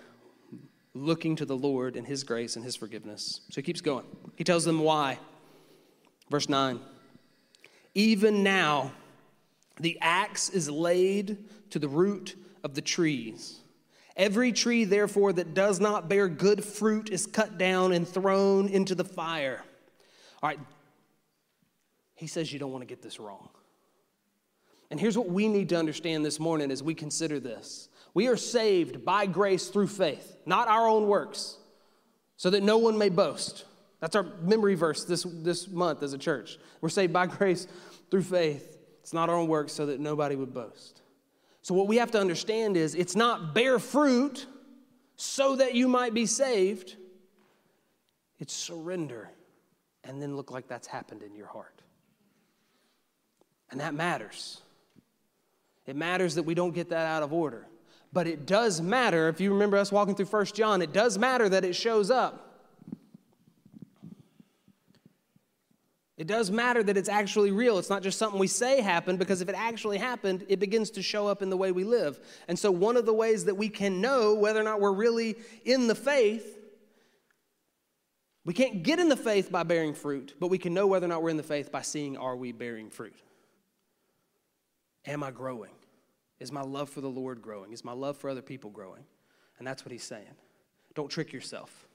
looking 0.97 1.37
to 1.37 1.45
the 1.45 1.57
Lord 1.57 1.97
and 1.97 2.07
His 2.07 2.25
grace 2.25 2.57
and 2.57 2.65
His 2.65 2.77
forgiveness. 2.77 3.41
So 3.51 3.57
he 3.57 3.63
keeps 3.63 3.81
going. 3.81 4.05
He 4.37 4.45
tells 4.45 4.65
them 4.65 4.81
why. 4.81 5.19
Verse 6.31 6.49
9 6.49 6.81
Even 7.95 8.43
now, 8.43 8.93
the 9.81 9.99
axe 10.01 10.49
is 10.49 10.71
laid 10.71 11.39
to 11.71 11.79
the 11.79 11.89
root 11.89 12.37
of 12.65 12.75
the 12.75 12.81
trees. 12.81 13.61
Every 14.17 14.53
tree, 14.53 14.85
therefore, 14.85 15.33
that 15.35 15.53
does 15.53 15.79
not 15.79 16.09
bear 16.09 16.29
good 16.29 16.65
fruit 16.65 17.11
is 17.11 17.27
cut 17.27 17.59
down 17.59 17.93
and 17.93 18.09
thrown 18.09 18.69
into 18.69 18.95
the 18.95 19.05
fire. 19.05 19.63
All 20.43 20.49
right, 20.49 20.59
he 22.15 22.27
says 22.27 22.53
you 22.53 22.59
don't 22.59 22.73
want 22.73 22.83
to 22.83 22.87
get 22.87 23.03
this 23.03 23.21
wrong. 23.21 23.51
And 24.91 24.99
here's 24.99 25.19
what 25.19 25.29
we 25.29 25.49
need 25.49 25.69
to 25.71 25.77
understand 25.77 26.25
this 26.25 26.41
morning 26.41 26.71
as 26.71 26.83
we 26.83 26.95
consider 26.95 27.39
this 27.41 27.89
we 28.15 28.29
are 28.29 28.37
saved 28.37 29.05
by 29.05 29.27
grace 29.27 29.69
through 29.69 29.89
faith, 29.89 30.39
not 30.47 30.69
our 30.69 30.89
own 30.89 31.07
works, 31.07 31.59
so 32.39 32.49
that 32.49 32.63
no 32.63 32.79
one 32.79 32.97
may 32.97 33.11
boast. 33.11 33.67
That's 34.01 34.17
our 34.17 34.25
memory 34.43 34.75
verse 34.75 35.05
this, 35.05 35.25
this 35.25 35.69
month 35.69 36.03
as 36.03 36.15
a 36.15 36.19
church. 36.19 36.59
We're 36.81 36.89
saved 36.89 37.13
by 37.13 37.27
grace 37.27 37.67
through 38.11 38.23
faith. 38.23 38.79
It's 39.01 39.13
not 39.13 39.29
our 39.29 39.37
own 39.37 39.49
works, 39.49 39.73
so 39.73 39.87
that 39.87 40.01
nobody 40.01 40.35
would 40.35 40.55
boast. 40.55 41.03
So, 41.67 41.75
what 41.75 41.89
we 41.89 41.97
have 41.97 42.13
to 42.13 42.21
understand 42.21 42.77
is 42.77 42.95
it's 42.95 43.17
not 43.17 43.53
bear 43.53 43.81
fruit 43.81 44.47
so 45.17 45.57
that 45.57 45.75
you 45.75 45.89
might 45.89 46.15
be 46.15 46.25
saved, 46.25 46.95
it's 48.39 48.55
surrender 48.55 49.33
and 50.05 50.23
then 50.23 50.37
look 50.37 50.53
like 50.53 50.69
that's 50.69 50.87
happened 50.87 51.25
in 51.25 51.35
your 51.35 51.49
heart. 51.49 51.83
And 53.73 53.81
that 53.81 53.95
matters. 53.95 54.63
It 55.87 55.97
matters 55.97 56.37
that 56.37 56.45
we 56.45 56.55
don't 56.55 56.73
get 56.73 56.91
that 56.91 57.05
out 57.05 57.25
of 57.25 57.33
order. 57.33 57.67
But 58.13 58.29
it 58.29 58.47
does 58.47 58.81
matter, 58.81 59.29
if 59.29 59.41
you 59.41 59.53
remember 59.53 59.77
us 59.77 59.91
walking 59.91 60.15
through 60.15 60.27
First 60.27 60.55
John, 60.55 60.83
it 60.83 60.93
does 60.93 61.19
matter 61.19 61.49
that 61.49 61.65
it 61.65 61.75
shows 61.75 62.13
up. 62.13 62.46
It 66.17 66.27
does 66.27 66.51
matter 66.51 66.83
that 66.83 66.97
it's 66.97 67.11
actually 67.11 67.51
real. 67.51 67.79
It's 67.79 67.91
not 67.91 68.03
just 68.03 68.19
something 68.19 68.41
we 68.41 68.47
say 68.47 68.81
happened, 68.81 69.19
because 69.19 69.43
if 69.43 69.51
it 69.51 69.55
actually 69.55 69.99
happened, 69.99 70.47
it 70.49 70.59
begins 70.59 70.91
to 70.93 71.03
show 71.03 71.27
up 71.27 71.43
in 71.43 71.51
the 71.51 71.57
way 71.59 71.73
we 71.73 71.85
live. 71.85 72.19
And 72.49 72.59
so, 72.59 72.71
one 72.71 72.97
of 72.97 73.05
the 73.05 73.13
ways 73.13 73.45
that 73.45 73.57
we 73.57 73.69
can 73.69 74.01
know 74.01 74.35
whether 74.35 74.59
or 74.59 74.65
not 74.65 74.81
we're 74.81 74.93
really 74.93 75.37
in 75.65 75.89
the 75.89 75.95
faith, 75.95 76.59
we 78.47 78.55
can't 78.55 78.83
get 78.83 78.99
in 78.99 79.11
the 79.11 79.17
faith 79.17 79.53
by 79.53 79.63
bearing 79.63 79.93
fruit, 79.93 80.35
but 80.41 80.49
we 80.49 80.57
can 80.57 80.73
know 80.73 80.87
whether 80.87 81.05
or 81.05 81.09
not 81.09 81.23
we're 81.23 81.31
in 81.31 81.37
the 81.37 81.43
faith 81.43 81.71
by 81.71 81.83
seeing 81.83 82.17
are 82.17 82.37
we 82.37 82.53
bearing 82.53 82.89
fruit? 82.89 83.17
Am 85.05 85.23
I 85.23 85.31
growing? 85.31 85.73
Is 86.41 86.51
my 86.51 86.63
love 86.63 86.89
for 86.89 87.01
the 87.01 87.09
Lord 87.09 87.43
growing? 87.43 87.73
Is 87.73 87.85
my 87.85 87.93
love 87.93 88.17
for 88.17 88.31
other 88.31 88.43
people 88.43 88.71
growing? 88.71 89.05
And 89.59 89.67
that's 89.67 89.85
what 89.85 89.93
he's 89.93 90.05
saying. 90.05 90.35
Don't 90.95 91.11
trick 91.11 91.33
yourself. 91.33 91.87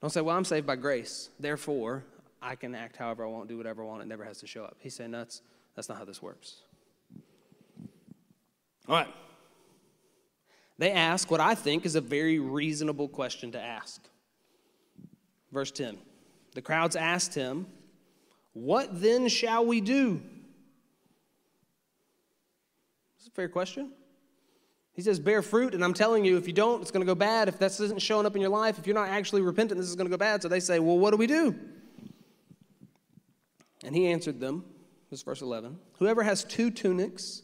Don't 0.00 0.10
say, 0.10 0.20
well, 0.20 0.36
I'm 0.36 0.44
saved 0.44 0.66
by 0.66 0.76
grace. 0.76 1.30
Therefore, 1.38 2.04
I 2.42 2.54
can 2.54 2.74
act 2.74 2.96
however 2.96 3.24
I 3.24 3.28
want, 3.28 3.48
do 3.48 3.56
whatever 3.56 3.82
I 3.82 3.86
want. 3.86 4.02
It 4.02 4.06
never 4.06 4.24
has 4.24 4.38
to 4.38 4.46
show 4.46 4.64
up. 4.64 4.76
He's 4.80 4.94
saying 4.94 5.10
that's, 5.10 5.42
that's 5.76 5.88
not 5.88 5.98
how 5.98 6.04
this 6.04 6.22
works. 6.22 6.62
All 8.88 8.96
right. 8.96 9.08
They 10.78 10.92
ask 10.92 11.30
what 11.30 11.40
I 11.40 11.54
think 11.54 11.84
is 11.84 11.94
a 11.94 12.00
very 12.00 12.38
reasonable 12.38 13.08
question 13.08 13.52
to 13.52 13.60
ask. 13.60 14.00
Verse 15.52 15.70
10 15.70 15.98
The 16.54 16.62
crowds 16.62 16.96
asked 16.96 17.34
him, 17.34 17.66
What 18.54 19.00
then 19.00 19.28
shall 19.28 19.66
we 19.66 19.80
do? 19.80 20.22
It's 23.18 23.28
a 23.28 23.30
fair 23.30 23.48
question. 23.48 23.92
He 24.92 25.02
says, 25.02 25.20
bear 25.20 25.40
fruit, 25.40 25.74
and 25.74 25.84
I'm 25.84 25.94
telling 25.94 26.24
you, 26.24 26.36
if 26.36 26.46
you 26.46 26.52
don't, 26.52 26.82
it's 26.82 26.90
going 26.90 27.00
to 27.00 27.06
go 27.06 27.14
bad. 27.14 27.48
If 27.48 27.58
this 27.58 27.80
isn't 27.80 28.02
showing 28.02 28.26
up 28.26 28.34
in 28.34 28.40
your 28.40 28.50
life, 28.50 28.78
if 28.78 28.86
you're 28.86 28.94
not 28.94 29.08
actually 29.08 29.40
repentant, 29.40 29.80
this 29.80 29.88
is 29.88 29.96
going 29.96 30.06
to 30.06 30.10
go 30.10 30.18
bad. 30.18 30.42
So 30.42 30.48
they 30.48 30.60
say, 30.60 30.78
well, 30.78 30.98
what 30.98 31.12
do 31.12 31.16
we 31.16 31.26
do? 31.26 31.54
And 33.84 33.94
he 33.94 34.08
answered 34.08 34.40
them, 34.40 34.64
this 35.10 35.20
is 35.20 35.24
verse 35.24 35.42
11 35.42 35.78
Whoever 35.98 36.22
has 36.22 36.44
two 36.44 36.70
tunics 36.70 37.42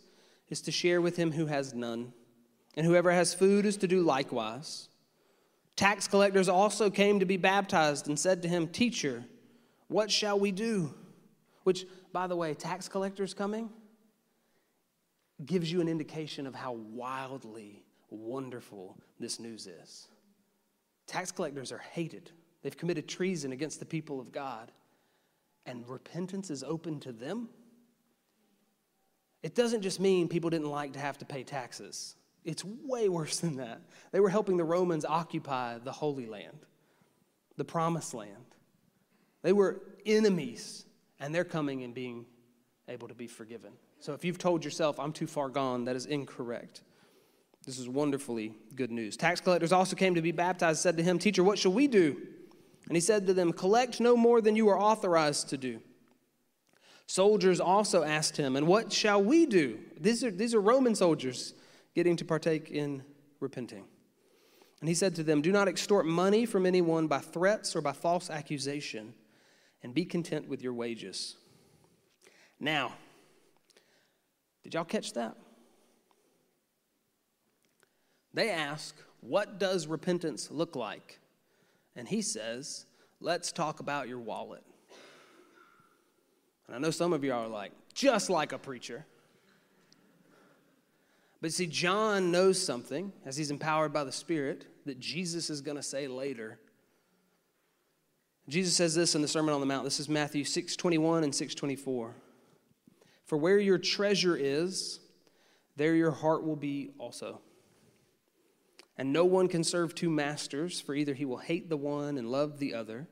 is 0.49 0.61
to 0.63 0.73
share 0.73 1.01
with 1.01 1.17
him 1.17 1.33
who 1.33 1.47
has 1.47 1.75
none, 1.75 2.13
and 2.77 2.87
whoever 2.87 3.11
has 3.11 3.35
food 3.35 3.67
is 3.67 3.77
to 3.79 3.89
do 3.89 4.03
likewise. 4.03 4.89
Tax 5.75 6.09
collectors 6.09 6.49
also 6.49 6.89
came 6.89 7.21
to 7.21 7.27
be 7.27 7.37
baptized 7.37 8.09
and 8.09 8.19
said 8.19 8.43
to 8.43 8.49
him, 8.49 8.69
Teacher, 8.69 9.25
what 9.89 10.11
shall 10.11 10.39
we 10.39 10.53
do? 10.53 10.95
Which, 11.65 11.85
by 12.13 12.27
the 12.27 12.37
way, 12.37 12.55
tax 12.55 12.89
collectors 12.89 13.35
coming? 13.35 13.71
gives 15.45 15.71
you 15.71 15.81
an 15.81 15.89
indication 15.89 16.47
of 16.47 16.55
how 16.55 16.73
wildly 16.73 17.85
wonderful 18.09 18.97
this 19.21 19.39
news 19.39 19.67
is. 19.67 20.09
Tax 21.07 21.31
collectors 21.31 21.73
are 21.73 21.83
hated, 21.93 22.31
they've 22.63 22.77
committed 22.77 23.07
treason 23.07 23.53
against 23.53 23.79
the 23.79 23.85
people 23.85 24.19
of 24.19 24.33
God, 24.33 24.73
and 25.67 25.89
repentance 25.89 26.51
is 26.51 26.63
open 26.63 27.01
to 27.01 27.13
them. 27.13 27.49
It 29.43 29.55
doesn't 29.55 29.83
just 29.83 30.01
mean 30.01 30.29
people 30.29 30.51
didn't 30.51 30.71
like 30.71 30.95
to 30.95 30.99
have 30.99 31.19
to 31.19 31.25
pay 31.25 31.43
taxes. 31.43 32.17
It's 32.45 32.65
way 32.65 33.09
worse 33.11 33.41
than 33.41 33.57
that. 33.57 33.81
They 34.13 34.21
were 34.21 34.31
helping 34.31 34.57
the 34.57 34.65
Romans 34.65 35.05
occupy 35.05 35.79
the 35.79 35.93
Holy 35.93 36.27
Land, 36.27 36.67
the 37.57 37.65
Promised 37.65 38.15
Land. 38.15 38.31
They 39.43 39.53
were 39.53 39.83
enemies, 40.05 40.87
and 41.21 41.35
they're 41.35 41.45
coming 41.45 41.85
and 41.85 41.95
being 41.95 42.27
able 42.89 43.09
to 43.09 43.15
be 43.15 43.27
forgiven. 43.27 43.73
So 44.01 44.13
if 44.13 44.25
you've 44.25 44.39
told 44.39 44.65
yourself, 44.65 44.99
I'm 44.99 45.13
too 45.13 45.27
far 45.27 45.49
gone, 45.49 45.85
that 45.85 45.97
is 45.97 46.07
incorrect. 46.07 46.83
This 47.65 47.79
is 47.79 47.89
wonderfully 47.89 48.55
good 48.77 48.93
news. 48.93 49.17
Tax 49.17 49.41
collectors 49.41 49.73
also 49.73 49.97
came 49.97 50.15
to 50.15 50.23
be 50.23 50.31
baptized, 50.31 50.81
said 50.81 50.97
to 50.97 51.03
him, 51.03 51.19
Teacher, 51.19 51.43
what 51.43 51.59
shall 51.59 51.73
we 51.73 51.89
do? 51.89 52.17
And 52.89 52.97
he 52.97 53.01
said 53.01 53.27
to 53.27 53.35
them, 53.35 53.53
Collect 53.53 54.01
no 54.01 54.17
more 54.17 54.41
than 54.41 54.57
you 54.57 54.69
are 54.69 54.79
authorized 54.79 55.49
to 55.51 55.57
do. 55.57 55.81
Soldiers 57.07 57.61
also 57.61 58.03
asked 58.03 58.37
him, 58.37 58.57
And 58.57 58.67
what 58.67 58.93
shall 58.93 59.23
we 59.23 59.47
do? 59.47 59.79
These 59.99 60.25
are, 60.25 60.31
these 60.31 60.55
are 60.55 60.61
Roman 60.61 60.95
soldiers 60.95 61.55
getting 61.95 62.17
to 62.17 62.25
partake 62.25 62.71
in 62.71 63.03
repenting. 63.41 63.85
And 64.81 64.89
he 64.89 64.95
said 64.95 65.15
to 65.17 65.23
them, 65.23 65.41
Do 65.41 65.53
not 65.53 65.69
extort 65.69 66.07
money 66.07 66.47
from 66.47 66.67
anyone 66.67 67.07
by 67.07 67.19
threats 67.19 67.75
or 67.75 67.81
by 67.81 67.93
false 67.93 68.31
accusation, 68.31 69.15
and 69.83 69.95
be 69.95 70.05
content 70.05 70.49
with 70.49 70.63
your 70.63 70.73
wages. 70.73 71.37
Now, 72.59 72.93
did 74.63 74.75
y'all 74.75 74.85
catch 74.85 75.13
that? 75.15 75.37
They 78.35 78.51
ask, 78.51 78.97
What 79.21 79.59
does 79.59 79.87
repentance 79.87 80.51
look 80.51 80.77
like? 80.77 81.21
And 81.97 82.07
he 82.07 82.23
says, 82.23 82.87
Let's 83.21 83.51
talk 83.51 83.81
about 83.81 84.09
your 84.09 84.21
wallet. 84.21 84.63
And 86.67 86.77
I 86.77 86.79
know 86.79 86.91
some 86.91 87.13
of 87.13 87.25
you 87.25 87.33
are 87.33 87.49
like, 87.49 87.73
Just 87.95 88.31
like 88.31 88.53
a 88.53 88.59
preacher. 88.59 89.07
But 91.41 91.53
see, 91.53 91.67
John 91.67 92.31
knows 92.31 92.61
something 92.61 93.13
as 93.25 93.37
he's 93.37 93.51
empowered 93.51 93.93
by 93.93 94.05
the 94.05 94.13
Spirit 94.13 94.67
that 94.87 94.99
Jesus 94.99 95.51
is 95.51 95.61
going 95.61 95.77
to 95.77 95.83
say 95.83 96.09
later. 96.09 96.59
Jesus 98.49 98.77
says 98.77 98.95
this 98.95 99.15
in 99.15 99.23
the 99.23 99.29
Sermon 99.29 99.53
on 99.53 99.61
the 99.61 99.67
Mount. 99.67 99.85
This 99.85 100.01
is 100.01 100.09
Matthew 100.09 100.45
6:21 100.45 101.25
and 101.25 101.33
6:24. 101.33 102.15
For 103.25 103.37
where 103.37 103.59
your 103.59 103.79
treasure 103.79 104.37
is, 104.37 105.01
there 105.75 105.95
your 105.95 106.13
heart 106.13 106.45
will 106.45 106.57
be 106.57 106.93
also. 106.99 107.41
And 108.99 109.13
no 109.13 109.25
one 109.25 109.49
can 109.49 109.63
serve 109.63 109.95
two 109.95 110.09
masters, 110.09 110.81
for 110.81 110.95
either 110.95 111.15
he 111.15 111.25
will 111.25 111.37
hate 111.37 111.69
the 111.69 111.77
one 111.77 112.17
and 112.17 112.31
love 112.31 112.59
the 112.59 112.75
other, 112.75 113.09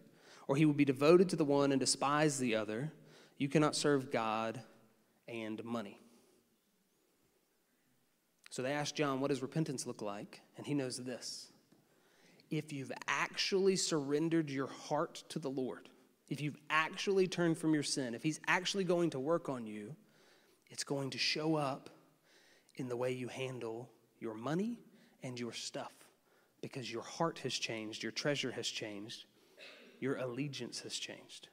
or 0.49 0.57
he 0.57 0.65
will 0.65 0.75
be 0.75 0.85
devoted 0.85 1.29
to 1.31 1.37
the 1.37 1.45
one 1.45 1.73
and 1.73 1.81
despise 1.81 2.39
the 2.39 2.55
other. 2.55 2.93
You 3.37 3.49
cannot 3.49 3.77
serve 3.77 4.11
God 4.11 4.61
and 5.29 5.63
money. 5.65 6.01
So 8.51 8.63
they 8.63 8.73
asked 8.73 8.97
John, 8.97 9.21
What 9.21 9.29
does 9.29 9.43
repentance 9.43 9.87
look 9.87 10.01
like? 10.01 10.41
And 10.57 10.67
he 10.67 10.75
knows 10.75 10.97
this. 10.97 11.49
If 12.51 12.73
you've 12.73 12.93
actually 13.09 13.77
surrendered 13.77 14.49
your 14.49 14.69
heart 14.69 15.25
to 15.31 15.39
the 15.39 15.51
Lord, 15.51 15.89
if 16.29 16.41
you've 16.41 16.57
actually 16.71 17.27
turned 17.27 17.59
from 17.59 17.75
your 17.75 17.83
sin, 17.83 18.15
if 18.15 18.23
he's 18.23 18.41
actually 18.47 18.85
going 18.85 19.11
to 19.11 19.21
work 19.21 19.49
on 19.49 19.67
you, 19.67 19.97
it's 20.71 20.85
going 20.85 21.11
to 21.11 21.19
show 21.19 21.57
up 21.57 21.91
in 22.77 22.89
the 22.89 22.97
way 22.97 23.13
you 23.13 23.29
handle 23.29 23.91
your 24.19 24.35
money 24.35 24.79
and 25.25 25.41
your 25.41 25.53
stuff 25.53 25.93
because 26.61 26.93
your 26.93 27.03
heart 27.03 27.41
has 27.41 27.53
changed, 27.53 28.03
your 28.03 28.13
treasure 28.13 28.53
has 28.53 28.69
changed, 28.69 29.25
your 29.99 30.17
allegiance 30.17 30.81
has 30.81 30.95
changed. 30.95 31.49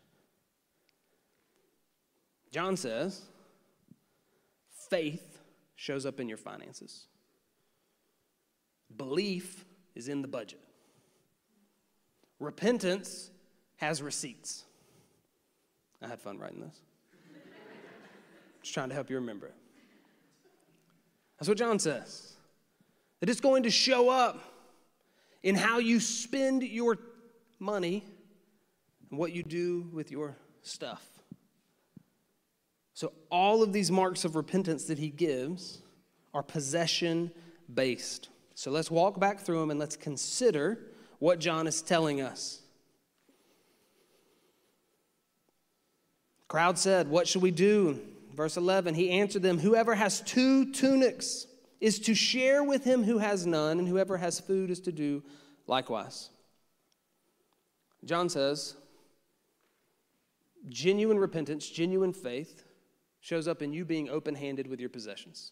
John 2.52 2.76
says, 2.76 3.22
faith 4.90 5.40
shows 5.76 6.06
up 6.06 6.20
in 6.20 6.28
your 6.28 6.38
finances, 6.38 7.08
belief 8.96 9.66
is 9.96 10.10
in 10.10 10.22
the 10.22 10.28
budget, 10.28 10.62
repentance 12.40 13.32
has 13.78 14.02
receipts. 14.02 14.66
I 16.02 16.08
had 16.08 16.20
fun 16.20 16.40
writing 16.40 16.62
this. 16.62 16.78
Just 18.62 18.74
trying 18.74 18.90
to 18.90 18.96
help 18.96 19.10
you 19.10 19.16
remember 19.16 19.48
it. 19.48 19.56
That's 21.40 21.48
what 21.48 21.58
John 21.58 21.80
says. 21.80 22.38
That 23.22 23.30
it's 23.30 23.40
going 23.40 23.64
to 23.64 23.70
show 23.70 24.10
up 24.10 24.44
in 25.44 25.56
how 25.56 25.78
you 25.78 26.00
spend 26.00 26.64
your 26.64 26.98
money 27.60 28.04
and 29.10 29.20
what 29.20 29.32
you 29.32 29.44
do 29.44 29.88
with 29.94 30.12
your 30.12 30.36
stuff. 30.64 31.06
So, 32.94 33.14
all 33.30 33.64
of 33.64 33.74
these 33.74 33.90
marks 33.90 34.26
of 34.26 34.36
repentance 34.36 34.86
that 34.86 35.00
he 35.00 35.10
gives 35.10 35.82
are 36.34 36.44
possession 36.44 37.32
based. 37.74 38.30
So, 38.54 38.70
let's 38.70 38.92
walk 38.92 39.20
back 39.20 39.40
through 39.40 39.60
them 39.60 39.72
and 39.72 39.80
let's 39.80 39.96
consider 39.96 40.80
what 41.20 41.40
John 41.40 41.68
is 41.68 41.82
telling 41.82 42.22
us. 42.22 42.62
The 46.42 46.48
crowd 46.48 46.78
said, 46.78 47.08
What 47.08 47.28
should 47.28 47.42
we 47.42 47.52
do? 47.52 48.00
Verse 48.36 48.58
11, 48.58 48.96
he 48.96 49.12
answered 49.12 49.42
them, 49.42 49.60
Whoever 49.60 49.94
has 49.94 50.22
two 50.22 50.72
tunics 50.72 51.46
is 51.82 52.00
to 52.00 52.14
share 52.14 52.64
with 52.64 52.84
him 52.84 53.04
who 53.04 53.18
has 53.18 53.46
none, 53.46 53.80
and 53.80 53.88
whoever 53.88 54.18
has 54.18 54.40
food 54.40 54.70
is 54.70 54.80
to 54.82 54.92
do 54.92 55.24
likewise. 55.68 56.30
John 58.06 58.30
says, 58.30 58.76
genuine 60.70 61.20
repentance, 61.20 61.68
genuine 61.68 62.14
faith 62.14 62.64
shows 63.20 63.48
up 63.48 63.62
in 63.62 63.74
you 63.74 63.84
being 63.84 64.10
open 64.10 64.36
handed 64.36 64.68
with 64.68 64.80
your 64.80 64.90
possessions. 64.90 65.52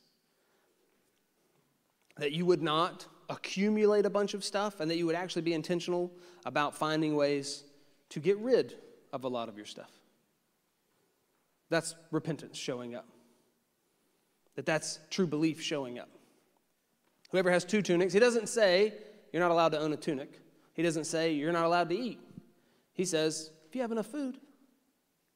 That 2.17 2.31
you 2.31 2.45
would 2.45 2.61
not 2.61 3.07
accumulate 3.29 4.05
a 4.05 4.09
bunch 4.09 4.33
of 4.35 4.43
stuff, 4.43 4.79
and 4.79 4.89
that 4.89 4.97
you 4.97 5.07
would 5.07 5.15
actually 5.15 5.41
be 5.43 5.53
intentional 5.53 6.11
about 6.45 6.75
finding 6.75 7.15
ways 7.15 7.63
to 8.09 8.19
get 8.19 8.37
rid 8.37 8.75
of 9.13 9.23
a 9.23 9.27
lot 9.27 9.49
of 9.49 9.57
your 9.57 9.65
stuff. 9.65 9.91
That's 11.69 11.95
repentance 12.11 12.57
showing 12.57 12.95
up. 12.95 13.07
That 14.55 14.65
that's 14.65 14.99
true 15.09 15.27
belief 15.27 15.61
showing 15.61 15.97
up. 15.99 16.09
Whoever 17.29 17.51
has 17.51 17.63
two 17.63 17.81
tunics, 17.81 18.13
he 18.13 18.19
doesn't 18.19 18.49
say 18.49 18.93
you're 19.31 19.41
not 19.41 19.51
allowed 19.51 19.69
to 19.69 19.79
own 19.79 19.93
a 19.93 19.97
tunic. 19.97 20.39
He 20.73 20.81
doesn't 20.81 21.05
say 21.05 21.33
you're 21.33 21.51
not 21.51 21.65
allowed 21.65 21.89
to 21.89 21.97
eat. 21.97 22.19
He 22.93 23.05
says, 23.05 23.51
if 23.67 23.75
you 23.75 23.81
have 23.81 23.91
enough 23.91 24.07
food, 24.07 24.39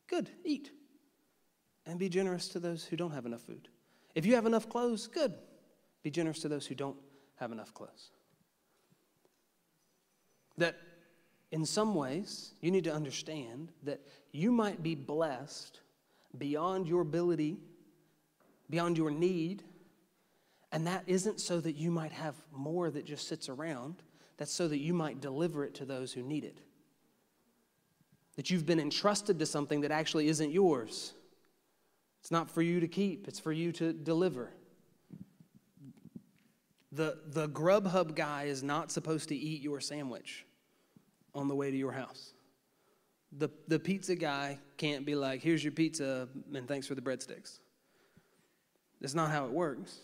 good, 0.07 0.29
eat. 0.43 0.71
And 1.85 1.99
be 1.99 2.09
generous 2.09 2.47
to 2.49 2.59
those 2.59 2.83
who 2.85 2.95
don't 2.95 3.11
have 3.11 3.25
enough 3.25 3.41
food. 3.41 3.67
If 4.15 4.25
you 4.25 4.35
have 4.35 4.45
enough 4.45 4.69
clothes, 4.69 5.07
good. 5.07 5.33
Be 6.01 6.09
generous 6.09 6.39
to 6.39 6.47
those 6.47 6.65
who 6.65 6.75
don't 6.75 6.97
have 7.35 7.51
enough 7.51 7.73
clothes. 7.73 8.11
That 10.57 10.75
in 11.51 11.65
some 11.65 11.93
ways, 11.93 12.53
you 12.61 12.71
need 12.71 12.83
to 12.85 12.93
understand 12.93 13.71
that 13.83 14.01
you 14.31 14.51
might 14.51 14.81
be 14.81 14.95
blessed 14.95 15.79
beyond 16.37 16.87
your 16.87 17.01
ability, 17.01 17.57
beyond 18.69 18.97
your 18.97 19.11
need, 19.11 19.63
and 20.73 20.87
that 20.87 21.03
isn't 21.05 21.39
so 21.39 21.61
that 21.61 21.75
you 21.75 21.91
might 21.91 22.11
have 22.11 22.35
more 22.51 22.89
that 22.89 23.05
just 23.05 23.27
sits 23.27 23.47
around, 23.47 24.01
that's 24.37 24.51
so 24.51 24.67
that 24.67 24.79
you 24.79 24.91
might 24.91 25.21
deliver 25.21 25.63
it 25.63 25.75
to 25.75 25.85
those 25.85 26.11
who 26.11 26.23
need 26.23 26.43
it. 26.43 26.57
That 28.37 28.49
you've 28.49 28.65
been 28.65 28.79
entrusted 28.79 29.37
to 29.37 29.45
something 29.45 29.81
that 29.81 29.91
actually 29.91 30.27
isn't 30.29 30.51
yours. 30.51 31.13
It's 32.21 32.31
not 32.31 32.49
for 32.49 32.63
you 32.63 32.79
to 32.79 32.87
keep, 32.87 33.27
it's 33.27 33.39
for 33.39 33.51
you 33.51 33.71
to 33.73 33.93
deliver. 33.93 34.49
The, 36.91 37.19
the 37.27 37.47
Grubhub 37.49 38.15
guy 38.15 38.45
is 38.45 38.63
not 38.63 38.91
supposed 38.91 39.29
to 39.29 39.35
eat 39.35 39.61
your 39.61 39.79
sandwich 39.79 40.43
on 41.35 41.47
the 41.47 41.55
way 41.55 41.69
to 41.69 41.77
your 41.77 41.91
house. 41.91 42.33
The, 43.37 43.49
the 43.67 43.77
pizza 43.77 44.15
guy 44.15 44.57
can't 44.77 45.05
be 45.05 45.13
like, 45.13 45.43
here's 45.43 45.63
your 45.63 45.73
pizza 45.73 46.27
and 46.55 46.67
thanks 46.67 46.87
for 46.87 46.95
the 46.95 47.01
breadsticks. 47.01 47.59
That's 49.01 49.13
not 49.13 49.29
how 49.29 49.45
it 49.45 49.51
works. 49.51 49.99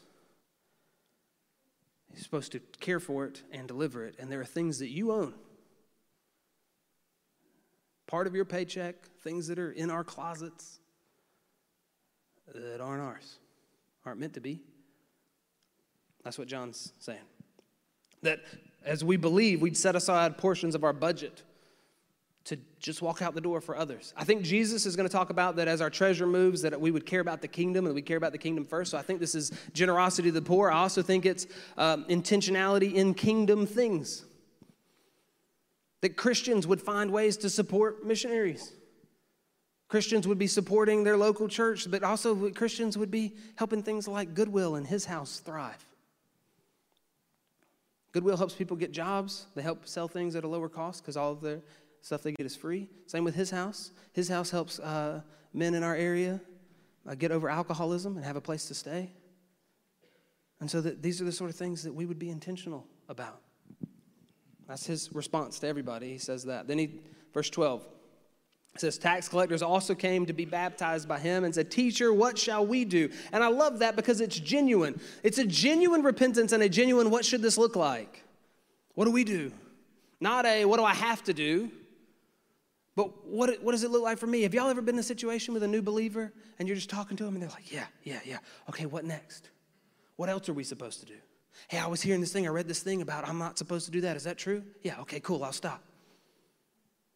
He's 2.13 2.23
supposed 2.23 2.51
to 2.53 2.59
care 2.79 2.99
for 2.99 3.25
it 3.25 3.43
and 3.51 3.67
deliver 3.67 4.05
it. 4.05 4.15
And 4.19 4.31
there 4.31 4.41
are 4.41 4.45
things 4.45 4.79
that 4.79 4.89
you 4.89 5.11
own. 5.11 5.33
Part 8.07 8.27
of 8.27 8.35
your 8.35 8.45
paycheck, 8.45 8.95
things 9.21 9.47
that 9.47 9.59
are 9.59 9.71
in 9.71 9.89
our 9.89 10.03
closets 10.03 10.79
that 12.53 12.81
aren't 12.81 13.03
ours, 13.03 13.37
aren't 14.05 14.19
meant 14.19 14.33
to 14.33 14.39
be. 14.39 14.61
That's 16.23 16.37
what 16.37 16.47
John's 16.47 16.93
saying. 16.99 17.19
That 18.23 18.39
as 18.83 19.03
we 19.03 19.17
believe, 19.17 19.61
we'd 19.61 19.77
set 19.77 19.95
aside 19.95 20.37
portions 20.37 20.73
of 20.73 20.83
our 20.83 20.93
budget 20.93 21.43
to 22.49 22.57
just 22.79 23.03
walk 23.03 23.21
out 23.21 23.35
the 23.35 23.41
door 23.41 23.61
for 23.61 23.77
others. 23.77 24.11
I 24.17 24.23
think 24.23 24.41
Jesus 24.41 24.87
is 24.87 24.95
going 24.95 25.07
to 25.07 25.11
talk 25.11 25.29
about 25.29 25.55
that 25.57 25.67
as 25.67 25.81
our 25.81 25.91
treasure 25.91 26.25
moves, 26.25 26.63
that 26.63 26.81
we 26.81 26.89
would 26.89 27.05
care 27.05 27.19
about 27.19 27.41
the 27.41 27.47
kingdom 27.47 27.85
and 27.85 27.93
we 27.93 28.01
care 28.01 28.17
about 28.17 28.31
the 28.31 28.39
kingdom 28.39 28.65
first. 28.65 28.89
So 28.89 28.97
I 28.97 29.03
think 29.03 29.19
this 29.19 29.35
is 29.35 29.51
generosity 29.73 30.29
to 30.29 30.33
the 30.33 30.41
poor. 30.41 30.71
I 30.71 30.79
also 30.79 31.03
think 31.03 31.27
it's 31.27 31.45
um, 31.77 32.05
intentionality 32.05 32.95
in 32.95 33.13
kingdom 33.13 33.67
things. 33.67 34.25
That 36.01 36.17
Christians 36.17 36.65
would 36.65 36.81
find 36.81 37.11
ways 37.11 37.37
to 37.37 37.51
support 37.51 38.03
missionaries. 38.03 38.73
Christians 39.87 40.27
would 40.27 40.39
be 40.39 40.47
supporting 40.47 41.03
their 41.03 41.17
local 41.17 41.47
church, 41.47 41.89
but 41.89 42.03
also 42.03 42.49
Christians 42.49 42.97
would 42.97 43.11
be 43.11 43.35
helping 43.57 43.83
things 43.83 44.07
like 44.07 44.33
Goodwill 44.33 44.75
and 44.75 44.87
His 44.87 45.05
House 45.05 45.39
thrive. 45.39 45.85
Goodwill 48.11 48.37
helps 48.37 48.55
people 48.55 48.75
get 48.75 48.91
jobs. 48.91 49.45
They 49.53 49.61
help 49.61 49.87
sell 49.87 50.07
things 50.07 50.35
at 50.35 50.43
a 50.43 50.47
lower 50.47 50.69
cost 50.69 51.03
because 51.03 51.15
all 51.15 51.33
of 51.33 51.41
their 51.41 51.59
Stuff 52.01 52.23
they 52.23 52.31
get 52.31 52.45
is 52.45 52.55
free. 52.55 52.89
Same 53.07 53.23
with 53.23 53.35
his 53.35 53.51
house. 53.51 53.91
His 54.13 54.29
house 54.29 54.49
helps 54.49 54.79
uh, 54.79 55.21
men 55.53 55.73
in 55.73 55.83
our 55.83 55.95
area 55.95 56.39
uh, 57.07 57.15
get 57.15 57.31
over 57.31 57.49
alcoholism 57.49 58.15
and 58.15 58.25
have 58.25 58.35
a 58.35 58.41
place 58.41 58.67
to 58.67 58.73
stay. 58.73 59.11
And 60.59 60.69
so 60.69 60.81
that 60.81 61.01
these 61.01 61.21
are 61.21 61.25
the 61.25 61.31
sort 61.31 61.49
of 61.49 61.55
things 61.55 61.83
that 61.83 61.93
we 61.93 62.05
would 62.05 62.19
be 62.19 62.29
intentional 62.29 62.85
about. 63.07 63.41
That's 64.67 64.85
his 64.85 65.09
response 65.13 65.59
to 65.59 65.67
everybody. 65.67 66.09
He 66.09 66.17
says 66.17 66.45
that. 66.45 66.67
Then 66.67 66.77
he, 66.77 66.99
verse 67.33 67.49
12, 67.49 67.85
says, 68.77 68.97
Tax 68.97 69.27
collectors 69.27 69.61
also 69.61 69.95
came 69.95 70.25
to 70.27 70.33
be 70.33 70.45
baptized 70.45 71.07
by 71.07 71.17
him 71.17 71.43
and 71.43 71.55
said, 71.55 71.71
Teacher, 71.71 72.13
what 72.13 72.37
shall 72.37 72.65
we 72.65 72.85
do? 72.85 73.09
And 73.31 73.43
I 73.43 73.47
love 73.47 73.79
that 73.79 73.95
because 73.95 74.21
it's 74.21 74.39
genuine. 74.39 74.99
It's 75.23 75.39
a 75.39 75.45
genuine 75.45 76.03
repentance 76.03 76.51
and 76.51 76.61
a 76.61 76.69
genuine, 76.69 77.09
what 77.09 77.25
should 77.25 77.41
this 77.41 77.57
look 77.57 77.75
like? 77.75 78.23
What 78.93 79.05
do 79.05 79.11
we 79.11 79.23
do? 79.23 79.51
Not 80.19 80.45
a, 80.45 80.65
what 80.65 80.77
do 80.77 80.83
I 80.83 80.93
have 80.93 81.23
to 81.23 81.33
do? 81.33 81.71
But 82.99 83.25
what, 83.25 83.63
what 83.63 83.71
does 83.71 83.85
it 83.85 83.91
look 83.91 84.03
like 84.03 84.17
for 84.17 84.27
me? 84.27 84.41
Have 84.41 84.53
y'all 84.53 84.67
ever 84.67 84.81
been 84.81 84.95
in 84.95 84.99
a 84.99 85.03
situation 85.03 85.53
with 85.53 85.63
a 85.63 85.67
new 85.69 85.81
believer 85.81 86.33
and 86.59 86.67
you're 86.67 86.75
just 86.75 86.89
talking 86.89 87.15
to 87.15 87.23
them 87.23 87.33
and 87.33 87.41
they're 87.41 87.49
like, 87.49 87.71
Yeah, 87.71 87.85
yeah, 88.03 88.19
yeah. 88.25 88.39
Okay, 88.67 88.87
what 88.87 89.05
next? 89.05 89.51
What 90.17 90.27
else 90.27 90.49
are 90.49 90.53
we 90.53 90.65
supposed 90.65 90.99
to 90.99 91.05
do? 91.05 91.13
Hey, 91.69 91.77
I 91.77 91.87
was 91.87 92.01
hearing 92.01 92.19
this 92.19 92.33
thing, 92.33 92.45
I 92.45 92.49
read 92.49 92.67
this 92.67 92.83
thing 92.83 93.01
about 93.01 93.25
I'm 93.25 93.37
not 93.37 93.57
supposed 93.57 93.85
to 93.85 93.91
do 93.91 94.01
that. 94.01 94.17
Is 94.17 94.25
that 94.25 94.37
true? 94.37 94.63
Yeah, 94.83 94.99
okay, 94.99 95.21
cool, 95.21 95.45
I'll 95.45 95.53
stop. 95.53 95.81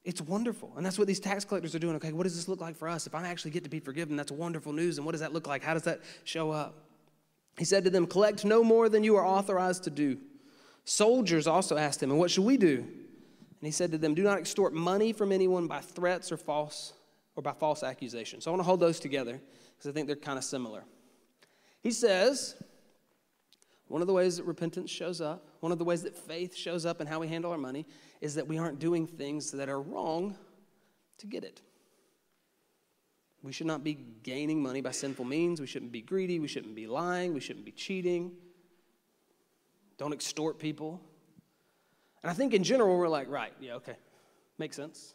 It's 0.05 0.21
wonderful. 0.21 0.71
And 0.77 0.85
that's 0.85 0.97
what 0.97 1.05
these 1.05 1.19
tax 1.19 1.43
collectors 1.43 1.75
are 1.75 1.79
doing. 1.79 1.97
Okay, 1.97 2.13
what 2.13 2.23
does 2.23 2.37
this 2.37 2.47
look 2.47 2.61
like 2.61 2.77
for 2.77 2.87
us? 2.87 3.05
If 3.05 3.13
I 3.13 3.27
actually 3.27 3.51
get 3.51 3.65
to 3.65 3.69
be 3.69 3.81
forgiven, 3.81 4.15
that's 4.15 4.31
wonderful 4.31 4.71
news. 4.71 4.99
And 4.99 5.05
what 5.05 5.11
does 5.11 5.21
that 5.21 5.33
look 5.33 5.47
like? 5.47 5.65
How 5.65 5.73
does 5.73 5.83
that 5.83 5.99
show 6.23 6.49
up? 6.49 6.75
He 7.57 7.65
said 7.65 7.83
to 7.83 7.89
them, 7.89 8.07
Collect 8.07 8.45
no 8.45 8.63
more 8.63 8.87
than 8.87 9.03
you 9.03 9.17
are 9.17 9.25
authorized 9.25 9.83
to 9.83 9.89
do. 9.89 10.17
Soldiers 10.85 11.45
also 11.45 11.75
asked 11.75 12.01
him, 12.01 12.09
And 12.09 12.19
what 12.19 12.31
should 12.31 12.45
we 12.45 12.55
do? 12.55 12.87
And 13.63 13.67
he 13.69 13.71
said 13.71 13.93
to 13.93 13.97
them, 13.97 14.13
Do 14.13 14.23
not 14.23 14.39
extort 14.39 14.73
money 14.73 15.13
from 15.13 15.31
anyone 15.31 15.67
by 15.67 15.79
threats 15.79 16.33
or 16.33 16.35
false 16.35 16.91
or 17.37 17.41
by 17.41 17.53
false 17.53 17.81
accusations. 17.81 18.43
So 18.43 18.51
I 18.51 18.51
want 18.51 18.59
to 18.59 18.65
hold 18.65 18.81
those 18.81 18.99
together 18.99 19.39
because 19.77 19.89
I 19.89 19.93
think 19.93 20.07
they're 20.07 20.17
kind 20.17 20.37
of 20.37 20.43
similar. 20.43 20.83
He 21.79 21.91
says, 21.91 22.61
one 23.87 24.01
of 24.01 24.07
the 24.07 24.13
ways 24.13 24.35
that 24.35 24.43
repentance 24.43 24.91
shows 24.91 25.21
up, 25.21 25.47
one 25.61 25.71
of 25.71 25.77
the 25.77 25.85
ways 25.85 26.03
that 26.03 26.13
faith 26.13 26.53
shows 26.53 26.85
up 26.85 26.99
in 26.99 27.07
how 27.07 27.21
we 27.21 27.29
handle 27.29 27.53
our 27.53 27.57
money, 27.57 27.85
is 28.19 28.35
that 28.35 28.45
we 28.45 28.57
aren't 28.57 28.79
doing 28.79 29.07
things 29.07 29.51
that 29.51 29.69
are 29.69 29.79
wrong 29.79 30.35
to 31.19 31.25
get 31.25 31.45
it. 31.45 31.61
We 33.43 33.53
should 33.53 33.67
not 33.67 33.81
be 33.81 33.97
gaining 34.23 34.61
money 34.61 34.81
by 34.81 34.91
sinful 34.91 35.23
means. 35.23 35.61
We 35.61 35.67
shouldn't 35.67 35.93
be 35.93 36.01
greedy. 36.01 36.41
We 36.41 36.49
shouldn't 36.49 36.75
be 36.75 36.85
lying. 36.85 37.33
We 37.33 37.39
shouldn't 37.39 37.63
be 37.63 37.71
cheating. 37.71 38.33
Don't 39.97 40.11
extort 40.11 40.59
people. 40.59 40.99
And 42.23 42.31
I 42.31 42.33
think 42.33 42.53
in 42.53 42.63
general, 42.63 42.97
we're 42.97 43.09
like, 43.09 43.29
right, 43.29 43.53
yeah, 43.59 43.73
okay, 43.73 43.95
makes 44.57 44.75
sense. 44.75 45.13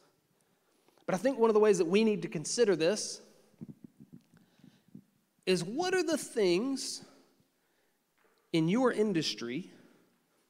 But 1.07 1.15
I 1.15 1.19
think 1.19 1.39
one 1.39 1.49
of 1.49 1.55
the 1.55 1.61
ways 1.61 1.79
that 1.79 1.87
we 1.87 2.05
need 2.05 2.23
to 2.23 2.29
consider 2.29 2.77
this 2.77 3.23
is 5.47 5.65
what 5.65 5.95
are 5.95 6.03
the 6.03 6.19
things 6.19 7.03
in 8.53 8.69
your 8.69 8.93
industry 8.93 9.71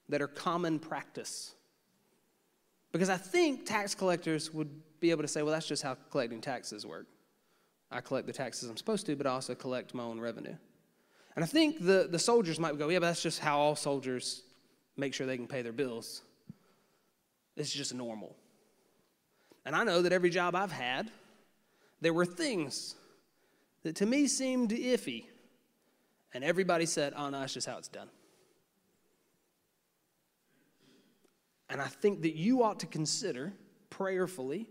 that 0.08 0.20
are 0.20 0.26
common 0.26 0.80
practice? 0.80 1.54
Because 2.90 3.08
I 3.08 3.16
think 3.16 3.64
tax 3.64 3.94
collectors 3.94 4.52
would 4.52 4.70
be 4.98 5.12
able 5.12 5.22
to 5.22 5.28
say, 5.28 5.42
well, 5.42 5.52
that's 5.52 5.68
just 5.68 5.84
how 5.84 5.96
collecting 6.10 6.40
taxes 6.40 6.84
work. 6.84 7.06
I 7.92 8.00
collect 8.00 8.26
the 8.26 8.32
taxes 8.32 8.68
I'm 8.68 8.76
supposed 8.76 9.06
to, 9.06 9.14
but 9.14 9.26
I 9.26 9.30
also 9.30 9.54
collect 9.54 9.94
my 9.94 10.02
own 10.02 10.18
revenue. 10.18 10.56
And 11.36 11.44
I 11.44 11.46
think 11.46 11.84
the, 11.84 12.08
the 12.10 12.18
soldiers 12.18 12.58
might 12.58 12.76
go, 12.76 12.88
yeah, 12.88 12.98
but 12.98 13.06
that's 13.06 13.22
just 13.22 13.38
how 13.38 13.58
all 13.58 13.76
soldiers 13.76 14.42
make 14.96 15.14
sure 15.14 15.24
they 15.24 15.36
can 15.36 15.46
pay 15.46 15.62
their 15.62 15.72
bills. 15.72 16.22
It's 17.58 17.72
just 17.72 17.92
normal. 17.92 18.36
And 19.66 19.74
I 19.74 19.84
know 19.84 20.00
that 20.02 20.12
every 20.12 20.30
job 20.30 20.54
I've 20.54 20.72
had, 20.72 21.10
there 22.00 22.14
were 22.14 22.24
things 22.24 22.94
that 23.82 23.96
to 23.96 24.06
me 24.06 24.28
seemed 24.28 24.70
iffy. 24.70 25.24
And 26.32 26.44
everybody 26.44 26.86
said, 26.86 27.12
oh, 27.16 27.30
no, 27.30 27.40
that's 27.40 27.52
just 27.52 27.66
how 27.66 27.76
it's 27.78 27.88
done. 27.88 28.08
And 31.68 31.82
I 31.82 31.86
think 31.86 32.22
that 32.22 32.36
you 32.36 32.62
ought 32.62 32.80
to 32.80 32.86
consider 32.86 33.52
prayerfully 33.90 34.68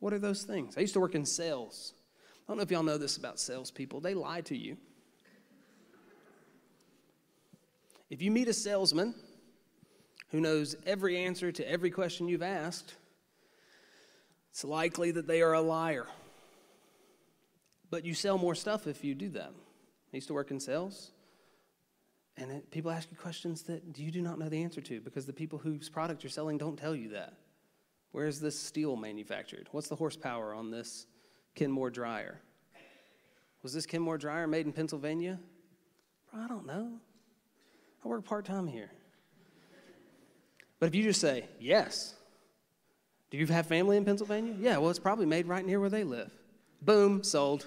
what 0.00 0.12
are 0.12 0.18
those 0.18 0.42
things? 0.42 0.76
I 0.76 0.80
used 0.80 0.92
to 0.94 1.00
work 1.00 1.14
in 1.14 1.24
sales. 1.24 1.94
I 2.46 2.50
don't 2.50 2.58
know 2.58 2.62
if 2.62 2.70
y'all 2.70 2.82
know 2.82 2.98
this 2.98 3.16
about 3.16 3.40
salespeople, 3.40 4.00
they 4.00 4.12
lie 4.12 4.42
to 4.42 4.56
you. 4.56 4.76
If 8.10 8.20
you 8.20 8.30
meet 8.30 8.48
a 8.48 8.52
salesman 8.52 9.14
who 10.34 10.40
knows 10.40 10.74
every 10.84 11.16
answer 11.16 11.52
to 11.52 11.70
every 11.70 11.92
question 11.92 12.26
you've 12.26 12.42
asked, 12.42 12.96
it's 14.50 14.64
likely 14.64 15.12
that 15.12 15.28
they 15.28 15.42
are 15.42 15.52
a 15.52 15.60
liar. 15.60 16.08
But 17.88 18.04
you 18.04 18.14
sell 18.14 18.36
more 18.36 18.56
stuff 18.56 18.88
if 18.88 19.04
you 19.04 19.14
do 19.14 19.28
that. 19.28 19.52
I 20.12 20.16
used 20.16 20.26
to 20.26 20.34
work 20.34 20.50
in 20.50 20.58
sales. 20.58 21.12
And 22.36 22.50
it, 22.50 22.70
people 22.72 22.90
ask 22.90 23.08
you 23.12 23.16
questions 23.16 23.62
that 23.62 23.96
you 23.96 24.10
do 24.10 24.22
not 24.22 24.40
know 24.40 24.48
the 24.48 24.60
answer 24.60 24.80
to 24.80 25.00
because 25.00 25.24
the 25.24 25.32
people 25.32 25.56
whose 25.56 25.88
product 25.88 26.24
you're 26.24 26.30
selling 26.30 26.58
don't 26.58 26.76
tell 26.76 26.96
you 26.96 27.10
that. 27.10 27.34
Where 28.10 28.26
is 28.26 28.40
this 28.40 28.58
steel 28.58 28.96
manufactured? 28.96 29.68
What's 29.70 29.86
the 29.86 29.94
horsepower 29.94 30.52
on 30.52 30.68
this 30.68 31.06
Kenmore 31.54 31.90
dryer? 31.90 32.40
Was 33.62 33.72
this 33.72 33.86
Kenmore 33.86 34.18
dryer 34.18 34.48
made 34.48 34.66
in 34.66 34.72
Pennsylvania? 34.72 35.38
I 36.36 36.48
don't 36.48 36.66
know. 36.66 36.90
I 38.04 38.08
work 38.08 38.24
part 38.24 38.44
time 38.44 38.66
here. 38.66 38.90
But 40.84 40.88
if 40.88 40.96
you 40.96 41.02
just 41.02 41.22
say, 41.22 41.46
yes, 41.58 42.12
do 43.30 43.38
you 43.38 43.46
have 43.46 43.66
family 43.66 43.96
in 43.96 44.04
Pennsylvania? 44.04 44.54
Yeah, 44.60 44.76
well, 44.76 44.90
it's 44.90 44.98
probably 44.98 45.24
made 45.24 45.46
right 45.46 45.64
near 45.64 45.80
where 45.80 45.88
they 45.88 46.04
live. 46.04 46.30
Boom, 46.82 47.24
sold. 47.24 47.64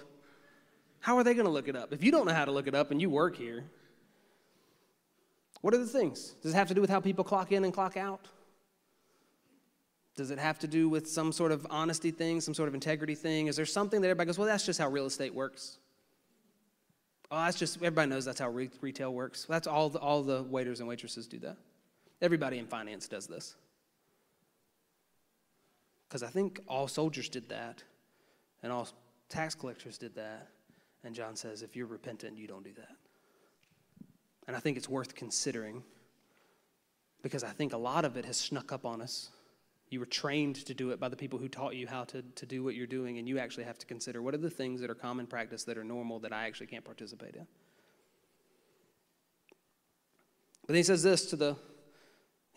How 1.00 1.18
are 1.18 1.24
they 1.24 1.34
going 1.34 1.48
to 1.48 1.52
look 1.52 1.68
it 1.68 1.76
up? 1.76 1.92
If 1.92 2.04
you 2.04 2.12
don't 2.12 2.28
know 2.28 2.34
how 2.36 2.46
to 2.46 2.52
look 2.52 2.68
it 2.68 2.76
up 2.76 2.92
and 2.92 3.02
you 3.02 3.10
work 3.10 3.36
here, 3.36 3.64
what 5.62 5.74
are 5.74 5.80
the 5.80 5.88
things? 5.88 6.36
Does 6.44 6.54
it 6.54 6.56
have 6.56 6.68
to 6.68 6.76
do 6.76 6.82
with 6.82 6.92
how 6.92 7.00
people 7.00 7.24
clock 7.24 7.52
in 7.52 7.64
and 7.64 7.74
clock 7.74 7.98
out? 7.98 8.28
Does 10.16 10.30
it 10.30 10.38
have 10.38 10.60
to 10.60 10.68
do 10.68 10.88
with 10.88 11.10
some 11.10 11.32
sort 11.32 11.52
of 11.52 11.66
honesty 11.72 12.12
thing, 12.12 12.40
some 12.40 12.54
sort 12.54 12.70
of 12.70 12.76
integrity 12.76 13.16
thing? 13.16 13.48
Is 13.48 13.56
there 13.56 13.66
something 13.66 14.00
that 14.02 14.10
everybody 14.10 14.28
goes, 14.28 14.38
well, 14.38 14.48
that's 14.48 14.64
just 14.64 14.78
how 14.80 14.90
real 14.90 15.08
estate 15.08 15.34
works? 15.34 15.80
Oh, 17.32 17.44
that's 17.46 17.58
just, 17.58 17.78
everybody 17.78 18.12
knows 18.12 18.26
that's 18.26 18.40
how 18.40 18.50
re- 18.52 18.70
retail 18.80 19.12
works. 19.12 19.48
That's 19.50 19.66
all 19.66 19.90
the, 19.90 19.98
all 19.98 20.22
the 20.22 20.44
waiters 20.44 20.82
and 20.82 20.88
waitresses 20.88 21.26
do 21.26 21.40
that. 21.40 21.58
Everybody 22.22 22.58
in 22.58 22.68
finance 22.68 23.08
does 23.08 23.28
this. 23.28 23.56
Because 26.08 26.24
I 26.24 26.28
think 26.28 26.60
all 26.68 26.88
soldiers 26.88 27.30
did 27.30 27.50
that, 27.50 27.84
and 28.64 28.72
all 28.72 28.88
tax 29.30 29.56
collectors 29.56 29.98
did 29.98 30.16
that. 30.16 30.50
And 31.04 31.14
John 31.14 31.36
says, 31.36 31.62
if 31.62 31.76
you're 31.76 31.86
repentant, 31.86 32.38
you 32.38 32.48
don't 32.48 32.64
do 32.64 32.74
that. 32.78 32.96
And 34.48 34.56
I 34.56 34.60
think 34.60 34.78
it's 34.78 34.90
worth 34.90 35.16
considering 35.16 35.84
because 37.22 37.44
I 37.44 37.50
think 37.50 37.74
a 37.74 37.78
lot 37.78 38.06
of 38.06 38.16
it 38.16 38.26
has 38.26 38.38
snuck 38.38 38.72
up 38.72 38.86
on 38.86 39.02
us. 39.02 39.30
You 39.90 40.00
were 40.00 40.06
trained 40.06 40.56
to 40.66 40.74
do 40.74 40.92
it 40.92 41.00
by 41.00 41.10
the 41.10 41.16
people 41.16 41.40
who 41.40 41.48
taught 41.48 41.76
you 41.76 41.88
how 41.88 42.04
to, 42.06 42.22
to 42.22 42.46
do 42.46 42.64
what 42.64 42.76
you're 42.76 42.88
doing, 42.88 43.18
and 43.18 43.28
you 43.28 43.40
actually 43.40 43.64
have 43.64 43.78
to 43.80 43.86
consider 43.86 44.22
what 44.22 44.34
are 44.34 44.38
the 44.38 44.50
things 44.50 44.82
that 44.82 44.90
are 44.90 44.96
common 44.96 45.28
practice 45.28 45.64
that 45.64 45.78
are 45.78 45.84
normal 45.84 46.20
that 46.20 46.34
I 46.34 46.46
actually 46.46 46.68
can't 46.68 46.86
participate 46.86 47.36
in. 47.36 47.48
But 50.62 50.68
then 50.74 50.76
he 50.78 50.84
says 50.84 51.04
this 51.04 51.26
to 51.28 51.36
the, 51.36 51.56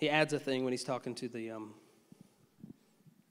he 0.00 0.08
adds 0.08 0.32
a 0.32 0.38
thing 0.38 0.64
when 0.64 0.72
he's 0.72 0.82
talking 0.82 1.14
to 1.16 1.28
the 1.28 1.50
um, 1.50 1.74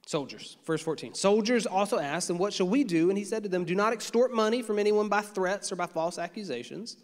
soldiers. 0.05 0.57
Verse 0.65 0.83
14. 0.83 1.15
Soldiers 1.15 1.65
also 1.65 1.97
asked, 1.97 2.29
And 2.29 2.37
what 2.37 2.53
shall 2.53 2.69
we 2.69 2.83
do? 2.83 3.09
And 3.09 3.17
he 3.17 3.23
said 3.23 3.41
to 3.41 3.49
them, 3.49 3.65
Do 3.65 3.73
not 3.73 3.91
extort 3.91 4.31
money 4.31 4.61
from 4.61 4.77
anyone 4.77 5.09
by 5.09 5.21
threats 5.21 5.71
or 5.71 5.75
by 5.75 5.87
false 5.87 6.19
accusations 6.19 6.97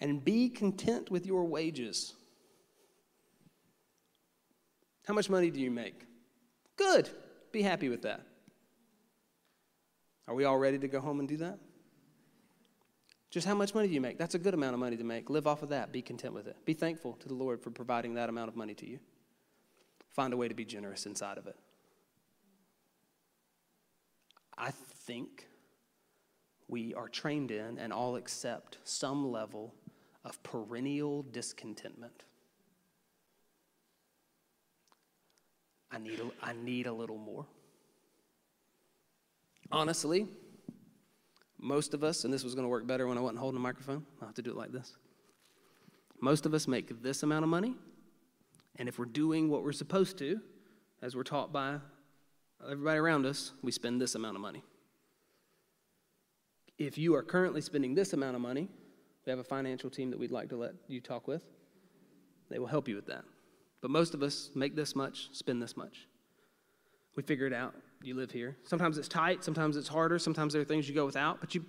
and 0.00 0.24
be 0.24 0.48
content 0.48 1.10
with 1.10 1.26
your 1.26 1.44
wages. 1.44 2.14
How 5.06 5.12
much 5.12 5.28
money 5.28 5.50
do 5.50 5.60
you 5.60 5.70
make? 5.70 6.06
Good. 6.76 7.10
Be 7.52 7.60
happy 7.60 7.90
with 7.90 8.02
that. 8.02 8.22
Are 10.26 10.34
we 10.34 10.44
all 10.44 10.56
ready 10.56 10.78
to 10.78 10.88
go 10.88 11.00
home 11.00 11.20
and 11.20 11.28
do 11.28 11.36
that? 11.36 11.58
Just 13.30 13.46
how 13.46 13.54
much 13.54 13.74
money 13.74 13.88
do 13.88 13.94
you 13.94 14.00
make? 14.00 14.18
That's 14.18 14.34
a 14.34 14.38
good 14.38 14.54
amount 14.54 14.74
of 14.74 14.80
money 14.80 14.96
to 14.96 15.04
make. 15.04 15.28
Live 15.28 15.46
off 15.46 15.62
of 15.62 15.70
that. 15.70 15.92
Be 15.92 16.00
content 16.00 16.32
with 16.32 16.46
it. 16.46 16.56
Be 16.64 16.74
thankful 16.74 17.14
to 17.14 17.28
the 17.28 17.34
Lord 17.34 17.60
for 17.60 17.70
providing 17.70 18.14
that 18.14 18.28
amount 18.28 18.48
of 18.48 18.56
money 18.56 18.74
to 18.74 18.86
you. 18.88 18.98
Find 20.10 20.32
a 20.32 20.36
way 20.36 20.48
to 20.48 20.54
be 20.54 20.64
generous 20.64 21.06
inside 21.06 21.36
of 21.36 21.46
it. 21.46 21.56
I 24.56 24.70
think 24.70 25.48
we 26.68 26.94
are 26.94 27.08
trained 27.08 27.50
in 27.50 27.78
and 27.78 27.92
all 27.92 28.16
accept 28.16 28.78
some 28.84 29.30
level 29.30 29.74
of 30.24 30.42
perennial 30.42 31.22
discontentment. 31.22 32.24
I 35.92 35.98
need 35.98 36.18
a, 36.20 36.30
I 36.42 36.52
need 36.52 36.86
a 36.86 36.92
little 36.92 37.18
more. 37.18 37.46
Honestly, 39.70 40.26
most 41.58 41.94
of 41.94 42.04
us, 42.04 42.24
and 42.24 42.32
this 42.32 42.44
was 42.44 42.54
going 42.54 42.64
to 42.64 42.68
work 42.68 42.86
better 42.86 43.06
when 43.06 43.18
I 43.18 43.20
wasn't 43.20 43.38
holding 43.38 43.58
a 43.58 43.62
microphone, 43.62 44.04
I'll 44.20 44.28
have 44.28 44.34
to 44.36 44.42
do 44.42 44.50
it 44.50 44.56
like 44.56 44.72
this. 44.72 44.96
Most 46.20 46.46
of 46.46 46.54
us 46.54 46.66
make 46.66 47.02
this 47.02 47.22
amount 47.22 47.44
of 47.44 47.48
money, 47.48 47.74
and 48.76 48.88
if 48.88 48.98
we're 48.98 49.04
doing 49.04 49.48
what 49.48 49.62
we're 49.62 49.72
supposed 49.72 50.18
to, 50.18 50.40
as 51.02 51.14
we're 51.14 51.22
taught 51.22 51.52
by 51.52 51.78
everybody 52.64 52.98
around 52.98 53.26
us, 53.26 53.52
we 53.62 53.72
spend 53.72 54.00
this 54.00 54.14
amount 54.14 54.36
of 54.36 54.42
money. 54.42 54.62
If 56.78 56.98
you 56.98 57.14
are 57.14 57.22
currently 57.22 57.60
spending 57.60 57.94
this 57.94 58.12
amount 58.12 58.34
of 58.34 58.42
money, 58.42 58.68
we 59.24 59.30
have 59.30 59.38
a 59.38 59.44
financial 59.44 59.90
team 59.90 60.10
that 60.10 60.18
we'd 60.18 60.30
like 60.30 60.50
to 60.50 60.56
let 60.56 60.72
you 60.88 61.00
talk 61.00 61.26
with. 61.26 61.42
They 62.50 62.58
will 62.58 62.66
help 62.66 62.86
you 62.86 62.96
with 62.96 63.06
that. 63.06 63.24
But 63.80 63.90
most 63.90 64.14
of 64.14 64.22
us 64.22 64.50
make 64.54 64.76
this 64.76 64.94
much, 64.94 65.28
spend 65.32 65.62
this 65.62 65.76
much. 65.76 66.06
We 67.16 67.22
figure 67.22 67.46
it 67.46 67.52
out. 67.52 67.74
You 68.06 68.14
live 68.14 68.30
here. 68.30 68.56
Sometimes 68.62 68.98
it's 68.98 69.08
tight, 69.08 69.42
sometimes 69.42 69.76
it's 69.76 69.88
harder, 69.88 70.18
sometimes 70.20 70.52
there 70.52 70.62
are 70.62 70.64
things 70.64 70.88
you 70.88 70.94
go 70.94 71.04
without, 71.04 71.40
but 71.40 71.56
you 71.56 71.64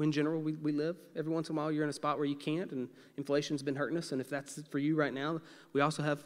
in 0.00 0.10
general, 0.10 0.40
we, 0.40 0.54
we 0.54 0.72
live. 0.72 0.96
Every 1.16 1.32
once 1.32 1.48
in 1.48 1.56
a 1.56 1.58
while, 1.58 1.70
you're 1.70 1.84
in 1.84 1.90
a 1.90 1.92
spot 1.92 2.18
where 2.18 2.26
you 2.26 2.36
can't, 2.36 2.72
and 2.72 2.88
inflation's 3.16 3.62
been 3.62 3.74
hurting 3.74 3.98
us. 3.98 4.12
And 4.12 4.20
if 4.20 4.30
that's 4.30 4.60
for 4.70 4.78
you 4.78 4.96
right 4.96 5.12
now, 5.12 5.40
we 5.72 5.80
also 5.80 6.02
have 6.02 6.24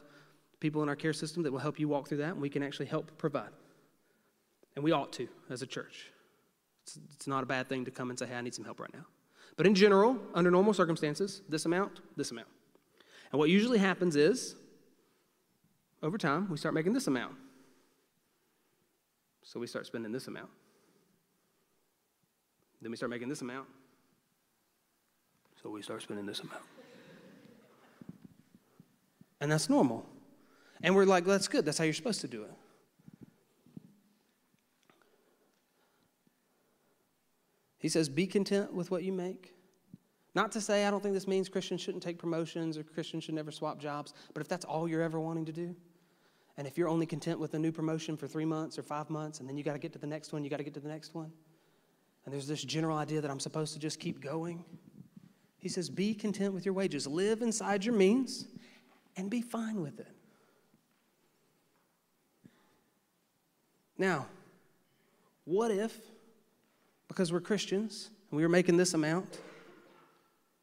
people 0.61 0.83
in 0.83 0.89
our 0.89 0.95
care 0.95 1.13
system 1.13 1.43
that 1.43 1.53
will 1.53 1.59
help 1.59 1.81
you 1.81 1.89
walk 1.89 2.09
through 2.09 2.19
that, 2.19 2.33
and 2.33 2.41
we 2.41 2.49
can 2.49 2.63
actually 2.63 2.87
help 2.87 3.19
provide. 3.19 3.51
And 4.77 4.85
we 4.85 4.93
ought 4.93 5.13
to 5.15 5.29
as 5.51 5.63
a 5.63 5.67
church. 5.67 6.11
It's, 6.85 6.99
it's 7.15 7.27
not 7.27 7.43
a 7.43 7.47
bad 7.47 7.69
thing 7.69 7.85
to 7.87 7.91
come 7.91 8.11
and 8.11 8.19
say, 8.19 8.27
hey, 8.27 8.37
I 8.37 8.41
need 8.41 8.55
some 8.55 8.65
help 8.65 8.79
right 8.79 8.93
now. 8.95 9.07
But 9.57 9.67
in 9.67 9.75
general, 9.75 10.19
under 10.35 10.51
normal 10.51 10.75
circumstances, 10.75 11.43
this 11.49 11.65
amount, 11.65 12.01
this 12.17 12.31
amount. 12.31 12.49
And 13.33 13.39
what 13.39 13.51
usually 13.51 13.79
happens 13.79 14.17
is, 14.17 14.55
over 16.03 16.19
time, 16.19 16.49
we 16.51 16.57
start 16.57 16.75
making 16.75 16.93
this 16.93 17.07
amount. 17.07 17.35
So 19.47 19.61
we 19.61 19.69
start 19.69 19.87
spending 19.87 20.11
this 20.11 20.27
amount. 20.27 20.49
Then 22.83 22.91
we 22.91 22.97
start 22.97 23.11
making 23.11 23.29
this 23.29 23.43
amount. 23.43 23.69
So 25.63 25.71
we 25.71 25.83
start 25.83 26.03
spending 26.03 26.27
this 26.27 26.41
amount. 26.41 26.65
And 29.41 29.51
that's 29.51 29.71
normal. 29.71 30.05
And 30.83 30.97
we're 30.97 31.05
like, 31.05 31.25
that's 31.25 31.47
good. 31.47 31.65
That's 31.65 31.79
how 31.79 31.85
you're 31.85 31.95
supposed 31.95 32.21
to 32.23 32.29
do 32.29 32.43
it. 32.43 32.51
He 37.79 37.89
says, 37.89 38.09
be 38.09 38.27
content 38.27 38.75
with 38.75 38.91
what 38.91 39.05
you 39.05 39.13
make. 39.13 39.55
Not 40.35 40.51
to 40.53 40.61
say 40.61 40.87
I 40.87 40.91
don't 40.91 41.03
think 41.03 41.15
this 41.15 41.29
means 41.29 41.49
Christians 41.49 41.81
shouldn't 41.81 42.03
take 42.03 42.19
promotions 42.19 42.77
or 42.77 42.83
Christians 42.83 43.23
should 43.23 43.35
never 43.35 43.53
swap 43.53 43.79
jobs, 43.79 44.13
but 44.35 44.41
if 44.41 44.49
that's 44.49 44.65
all 44.65 44.89
you're 44.89 45.03
ever 45.03 45.21
wanting 45.21 45.45
to 45.45 45.53
do, 45.53 45.77
and 46.57 46.67
if 46.67 46.79
you're 46.79 46.89
only 46.89 47.07
content 47.07 47.39
with 47.39 47.55
a 47.55 47.59
new 47.59 47.73
promotion 47.73 48.17
for 48.17 48.27
three 48.27 48.45
months 48.45 48.79
or 48.79 48.83
five 48.83 49.11
months, 49.11 49.41
and 49.41 49.49
then 49.49 49.57
you 49.57 49.65
got 49.65 49.75
to 49.75 49.79
get 49.79 49.93
to 49.93 49.99
the 49.99 50.07
next 50.07 50.33
one, 50.33 50.45
you 50.45 50.51
got 50.51 50.57
to 50.59 50.65
get 50.65 50.75
to 50.75 50.81
the 50.81 50.89
next 50.89 51.15
one, 51.15 51.31
and 52.25 52.35
there's 52.35 52.47
this 52.47 52.63
general 52.63 52.97
idea 52.97 53.21
that 53.21 53.31
I'm 53.31 53.41
supposed 53.41 53.73
to 53.75 53.79
just 53.79 54.01
keep 54.01 54.21
going, 54.21 54.65
he 55.59 55.69
says, 55.69 55.91
be 55.91 56.15
content 56.15 56.55
with 56.55 56.65
your 56.65 56.75
wages. 56.75 57.07
Live 57.07 57.43
inside 57.43 57.85
your 57.85 57.95
means 57.95 58.47
and 59.17 59.29
be 59.29 59.41
fine 59.41 59.83
with 59.83 59.99
it. 59.99 60.15
Now, 63.99 64.27
what 65.45 65.71
if, 65.71 65.99
because 67.09 67.33
we're 67.33 67.41
Christians, 67.41 68.11
and 68.31 68.37
we 68.37 68.43
were 68.43 68.49
making 68.49 68.77
this 68.77 68.95
amount, 68.95 69.41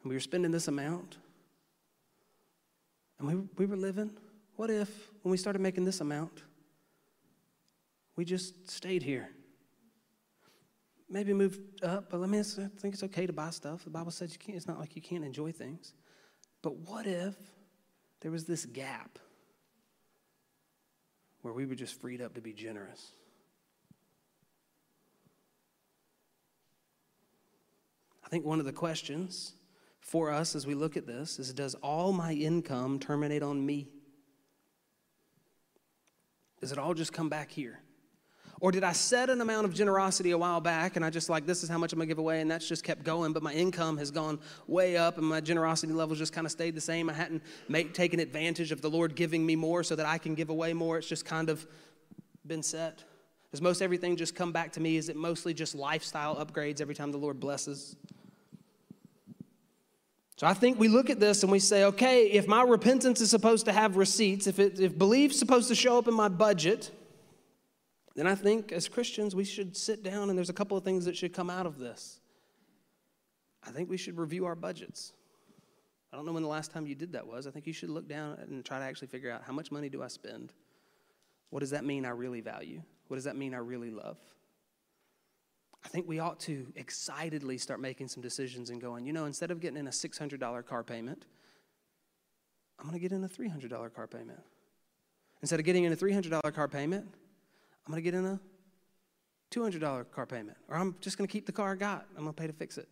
and 0.02 0.10
we 0.10 0.16
were 0.16 0.22
spending 0.22 0.52
this 0.52 0.68
amount, 0.68 1.18
and 3.20 3.28
we, 3.28 3.36
we 3.58 3.66
were 3.66 3.78
living, 3.78 4.12
what 4.56 4.70
if, 4.70 4.90
when 5.22 5.32
we 5.32 5.38
started 5.38 5.62
making 5.62 5.86
this 5.86 6.02
amount, 6.02 6.44
we 8.16 8.26
just 8.26 8.70
stayed 8.70 9.04
here? 9.04 9.30
Maybe 11.10 11.34
moved 11.34 11.84
up, 11.84 12.10
but 12.10 12.22
I 12.22 12.26
mean, 12.26 12.42
I 12.42 12.70
think 12.80 12.94
it's 12.94 13.04
okay 13.04 13.28
to 13.28 13.34
buy 13.34 13.50
stuff. 13.50 13.84
The 13.84 13.90
Bible 13.90 14.12
says 14.12 14.32
you 14.34 14.40
can't, 14.40 14.56
it's 14.56 14.68
not 14.68 14.80
like 14.80 14.96
you 14.96 15.02
can't 15.02 15.24
enjoy 15.24 15.52
things. 15.52 15.94
But 16.62 16.76
what 16.78 17.06
if 17.06 17.36
there 18.22 18.32
was 18.32 18.46
this 18.46 18.66
gap 18.66 19.20
where 21.42 21.54
we 21.54 21.66
were 21.66 21.76
just 21.76 22.00
freed 22.00 22.22
up 22.22 22.34
to 22.36 22.42
be 22.42 22.54
generous? 22.54 23.12
I 28.26 28.30
think 28.30 28.46
one 28.46 28.60
of 28.60 28.66
the 28.66 28.74
questions 28.74 29.54
for 30.00 30.32
us 30.32 30.56
as 30.56 30.66
we 30.66 30.74
look 30.74 30.98
at 30.98 31.06
this 31.06 31.38
is 31.38 31.54
Does 31.54 31.76
all 31.76 32.14
my 32.14 32.34
income 32.34 32.98
terminate 33.00 33.44
on 33.44 33.64
me? 33.64 33.90
Does 36.64 36.72
it 36.72 36.78
all 36.78 36.94
just 36.94 37.12
come 37.12 37.28
back 37.28 37.52
here? 37.52 37.78
Or 38.62 38.72
did 38.72 38.86
I 38.86 38.94
set 38.94 39.30
an 39.30 39.42
amount 39.42 39.66
of 39.66 39.74
generosity 39.74 40.32
a 40.32 40.38
while 40.38 40.62
back 40.62 40.96
and 40.96 41.04
I 41.04 41.10
just 41.10 41.28
like, 41.28 41.46
this 41.46 41.62
is 41.62 41.68
how 41.68 41.78
much 41.78 41.92
I'm 41.92 42.00
gonna 42.00 42.08
give 42.08 42.20
away, 42.20 42.40
and 42.40 42.50
that's 42.50 42.66
just 42.66 42.86
kept 42.86 43.04
going, 43.04 43.34
but 43.34 43.44
my 43.44 43.52
income 43.52 43.98
has 43.98 44.12
gone 44.12 44.40
way 44.66 44.96
up 44.96 45.18
and 45.18 45.28
my 45.28 45.42
generosity 45.42 45.92
levels 45.92 46.20
just 46.20 46.32
kind 46.32 46.46
of 46.46 46.52
stayed 46.52 46.74
the 46.74 46.80
same. 46.80 47.10
I 47.10 47.14
hadn't 47.16 47.44
make, 47.68 47.94
taken 47.94 48.22
advantage 48.22 48.72
of 48.72 48.80
the 48.80 48.90
Lord 48.90 49.14
giving 49.14 49.46
me 49.46 49.58
more 49.58 49.84
so 49.84 49.94
that 49.98 50.06
I 50.06 50.18
can 50.18 50.36
give 50.36 50.50
away 50.50 50.72
more. 50.72 50.98
It's 50.98 51.10
just 51.10 51.26
kind 51.26 51.50
of 51.50 51.68
been 52.48 52.64
set. 52.64 53.04
Does 53.52 53.62
most 53.62 53.82
everything 53.82 54.16
just 54.16 54.34
come 54.34 54.54
back 54.54 54.72
to 54.72 54.80
me? 54.80 54.96
Is 54.96 55.10
it 55.10 55.18
mostly 55.18 55.54
just 55.54 55.76
lifestyle 55.76 56.38
upgrades 56.38 56.80
every 56.80 56.96
time 56.96 57.12
the 57.12 57.18
Lord 57.18 57.42
blesses? 57.42 57.98
So 60.44 60.50
I 60.50 60.54
think 60.54 60.78
we 60.78 60.90
look 60.90 61.10
at 61.10 61.22
this 61.22 61.44
and 61.44 61.50
we 61.54 61.60
say, 61.60 61.86
okay, 61.86 62.26
if 62.26 62.50
my 62.50 62.64
repentance 62.64 63.22
is 63.22 63.30
supposed 63.30 63.64
to 63.68 63.72
have 63.72 63.96
receipts, 63.96 64.46
if, 64.46 64.60
it, 64.60 64.78
if 64.78 64.98
belief's 64.98 65.40
supposed 65.40 65.70
to 65.70 65.76
show 65.76 65.98
up 65.98 66.10
in 66.10 66.14
my 66.14 66.28
budget, 66.28 66.92
then 68.16 68.28
I 68.28 68.36
think 68.36 68.74
as 68.74 68.90
Christians 68.90 69.34
we 69.34 69.46
should 69.46 69.78
sit 69.78 70.04
down 70.04 70.30
and 70.30 70.38
there's 70.38 70.50
a 70.50 70.54
couple 70.54 70.76
of 70.76 70.84
things 70.84 71.06
that 71.06 71.16
should 71.16 71.32
come 71.32 71.50
out 71.50 71.66
of 71.66 71.80
this. 71.80 72.20
I 73.66 73.72
think 73.72 73.90
we 73.90 73.96
should 73.96 74.18
review 74.18 74.44
our 74.44 74.54
budgets. 74.54 75.14
I 76.12 76.18
don't 76.18 76.26
know 76.26 76.34
when 76.34 76.44
the 76.44 76.50
last 76.50 76.72
time 76.72 76.88
you 76.88 76.96
did 76.96 77.14
that 77.14 77.26
was. 77.26 77.48
I 77.48 77.52
think 77.52 77.66
you 77.66 77.72
should 77.72 77.90
look 77.90 78.10
down 78.10 78.38
and 78.42 78.66
try 78.66 78.80
to 78.80 78.84
actually 78.84 79.08
figure 79.08 79.32
out 79.32 79.44
how 79.48 79.54
much 79.54 79.72
money 79.72 79.88
do 79.88 80.04
I 80.04 80.10
spend? 80.10 80.52
What 81.52 81.62
does 81.62 81.70
that 81.70 81.86
mean 81.86 82.06
I 82.06 82.10
really 82.10 82.42
value? 82.42 82.82
What 83.08 83.16
does 83.16 83.24
that 83.24 83.38
mean 83.38 83.54
I 83.54 83.60
really 83.60 83.92
love? 83.92 84.18
I 85.86 85.88
think 85.90 86.08
we 86.08 86.20
ought 86.20 86.40
to 86.42 86.66
excitedly 86.76 87.58
start 87.58 87.80
making 87.80 88.08
some 88.08 88.22
decisions 88.22 88.70
and 88.70 88.82
going, 88.82 89.06
you 89.06 89.14
know, 89.14 89.26
instead 89.26 89.52
of 89.52 89.60
getting 89.60 89.78
in 89.78 89.88
a 89.88 89.92
$600 89.92 90.66
car 90.66 90.84
payment, 90.84 91.26
I'm 92.80 92.86
going 92.86 93.00
to 93.00 93.02
get 93.02 93.12
in 93.12 93.24
a 93.24 93.30
$300 93.30 93.94
car 93.94 94.08
payment. 94.08 94.40
Instead 95.42 95.60
of 95.60 95.66
getting 95.66 95.84
in 95.84 95.92
a 95.92 95.96
$300 95.96 96.54
car 96.54 96.68
payment, 96.68 97.06
I'm 97.86 97.92
going 97.92 98.02
to 98.02 98.02
get 98.02 98.18
in 98.18 98.26
a 98.26 98.40
$200 99.52 100.10
car 100.12 100.26
payment. 100.26 100.58
Or 100.70 100.78
I'm 100.78 100.96
just 101.02 101.18
going 101.18 101.28
to 101.28 101.32
keep 101.32 101.46
the 101.46 101.52
car 101.52 101.74
I 101.74 101.76
got. 101.76 102.06
I'm 102.18 102.24
going 102.24 102.34
to 102.34 102.42
pay 102.42 102.48
to 102.48 102.54
fix 102.54 102.78
it. 102.78 102.88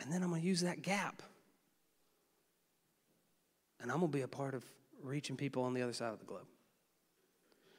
And 0.00 0.12
then 0.12 0.22
I'm 0.22 0.30
going 0.30 0.42
to 0.42 0.46
use 0.46 0.60
that 0.62 0.82
gap. 0.82 1.22
And 3.80 3.92
I'm 3.92 4.00
going 4.00 4.10
to 4.10 4.16
be 4.16 4.22
a 4.22 4.28
part 4.28 4.54
of 4.54 4.64
reaching 5.02 5.36
people 5.36 5.62
on 5.62 5.72
the 5.72 5.82
other 5.82 5.92
side 5.92 6.12
of 6.12 6.18
the 6.18 6.24
globe. 6.24 6.46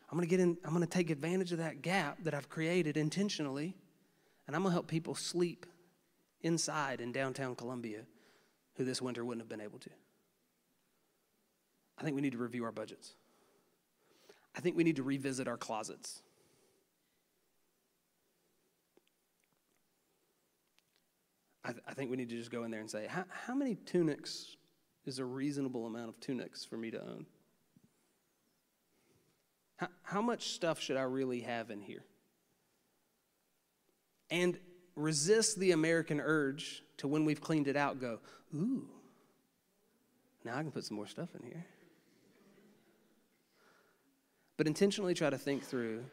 I'm 0.10 0.18
going 0.18 0.28
to 0.28 0.30
get 0.30 0.40
in, 0.40 0.58
I'm 0.64 0.72
going 0.74 0.82
to 0.82 0.90
take 0.90 1.12
advantage 1.12 1.52
of 1.52 1.60
that 1.60 1.82
gap 1.82 2.24
that 2.24 2.34
I've 2.34 2.50
created 2.50 2.98
intentionally, 2.98 3.76
and 4.48 4.56
I'm 4.56 4.64
going 4.64 4.72
to 4.72 4.74
help 4.74 4.88
people 4.88 5.14
sleep 5.14 5.68
inside 6.42 7.00
in 7.00 7.12
downtown 7.12 7.56
Columbia 7.56 8.06
who 8.76 8.86
this 8.86 9.02
winter 9.02 9.24
wouldn't 9.24 9.42
have 9.42 9.50
been 9.50 9.62
able 9.62 9.78
to. 9.80 9.90
I 11.98 12.04
think 12.04 12.16
we 12.16 12.22
need 12.22 12.32
to 12.32 12.38
review 12.38 12.64
our 12.64 12.72
budgets. 12.72 13.14
I 14.56 14.62
think 14.62 14.76
we 14.76 14.84
need 14.84 14.96
to 14.96 15.04
revisit 15.04 15.48
our 15.48 15.58
closets. 15.58 16.22
I, 21.64 21.72
th- 21.72 21.84
I 21.88 21.94
think 21.94 22.10
we 22.10 22.18
need 22.18 22.30
to 22.30 22.36
just 22.36 22.50
go 22.50 22.64
in 22.64 22.72
there 22.72 22.80
and 22.80 22.90
say, 22.90 23.06
how, 23.08 23.26
how 23.30 23.54
many 23.54 23.76
tunics 23.76 24.56
is 25.06 25.20
a 25.20 25.26
reasonable 25.26 25.86
amount 25.86 26.10
of 26.10 26.20
tunics 26.20 26.66
for 26.66 26.78
me 26.78 26.90
to 26.92 27.00
own? 27.00 27.26
How, 29.80 29.88
how 30.04 30.22
much 30.22 30.50
stuff 30.50 30.82
should 30.82 30.98
I 30.98 31.04
really 31.04 31.40
have 31.42 31.72
in 31.72 31.82
here? 31.82 32.04
And 34.30 34.60
resist 34.96 35.58
the 35.58 35.72
American 35.72 36.20
urge 36.20 36.84
to 36.98 37.08
when 37.08 37.24
we've 37.24 37.40
cleaned 37.40 37.70
it 37.70 37.78
out, 37.78 38.02
go, 38.02 38.20
ooh, 38.54 38.86
now 40.44 40.58
I 40.58 40.62
can 40.62 40.72
put 40.72 40.84
some 40.84 40.98
more 40.98 41.08
stuff 41.08 41.30
in 41.34 41.48
here. 41.48 41.66
But 44.58 44.68
intentionally 44.68 45.14
try 45.14 45.30
to 45.30 45.38
think 45.38 45.64
through 45.64 46.04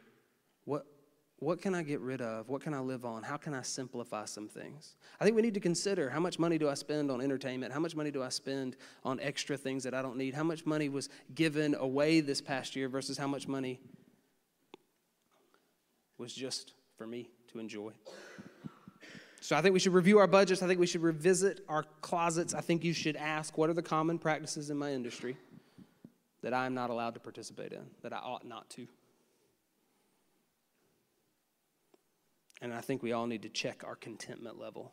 what, 0.65 0.87
what 1.39 1.61
can 1.61 1.75
I 1.75 1.83
get 1.83 2.01
rid 2.01 2.23
of? 2.23 2.49
What 2.49 2.63
can 2.63 2.73
I 2.73 2.81
live 2.81 3.05
on? 3.05 3.23
How 3.23 3.37
can 3.37 3.53
I 3.53 3.61
simplify 3.61 4.25
some 4.25 4.49
things? 4.49 4.97
I 5.21 5.25
think 5.25 5.37
we 5.37 5.43
need 5.43 5.55
to 5.55 5.61
consider 5.61 6.09
how 6.09 6.21
much 6.21 6.39
money 6.39 6.57
do 6.57 6.69
I 6.69 6.75
spend 6.75 7.11
on 7.11 7.21
entertainment? 7.21 7.75
How 7.75 7.81
much 7.81 7.95
money 7.95 8.11
do 8.11 8.23
I 8.23 8.31
spend 8.31 8.77
on 9.05 9.21
extra 9.21 9.57
things 9.57 9.85
that 9.85 9.93
I 9.93 10.01
don't 10.01 10.17
need? 10.17 10.35
How 10.35 10.45
much 10.45 10.65
money 10.65 10.89
was 10.89 11.11
given 11.35 11.75
away 11.75 12.21
this 12.21 12.41
past 12.41 12.75
year 12.75 12.89
versus 12.89 13.19
how 13.19 13.27
much 13.27 13.47
money 13.47 13.81
was 16.17 16.33
just 16.33 16.73
for 16.97 17.07
me 17.07 17.29
to 17.53 17.59
enjoy? 17.59 17.93
So 19.43 19.55
I 19.55 19.61
think 19.61 19.75
we 19.75 19.79
should 19.79 19.93
review 19.93 20.19
our 20.19 20.27
budgets. 20.27 20.63
I 20.63 20.67
think 20.67 20.81
we 20.81 20.87
should 20.87 21.03
revisit 21.03 21.61
our 21.69 21.85
closets. 22.01 22.55
I 22.55 22.63
think 22.63 22.83
you 22.83 22.95
should 22.95 23.15
ask 23.15 23.59
what 23.59 23.69
are 23.69 23.75
the 23.75 23.83
common 23.83 24.19
practices 24.19 24.71
in 24.71 24.79
my 24.79 24.93
industry 24.93 25.37
that 26.43 26.55
I'm 26.55 26.73
not 26.73 26.89
allowed 26.89 27.13
to 27.15 27.21
participate 27.21 27.73
in, 27.73 27.83
that 28.03 28.15
I 28.15 28.19
ought 28.19 28.47
not 28.47 28.71
to. 28.71 28.87
And 32.63 32.73
I 32.73 32.81
think 32.81 33.03
we 33.03 33.13
all 33.13 33.27
need 33.27 33.43
to 33.43 33.49
check 33.49 33.83
our 33.85 33.97
contentment 33.97 34.59
level. 34.59 34.93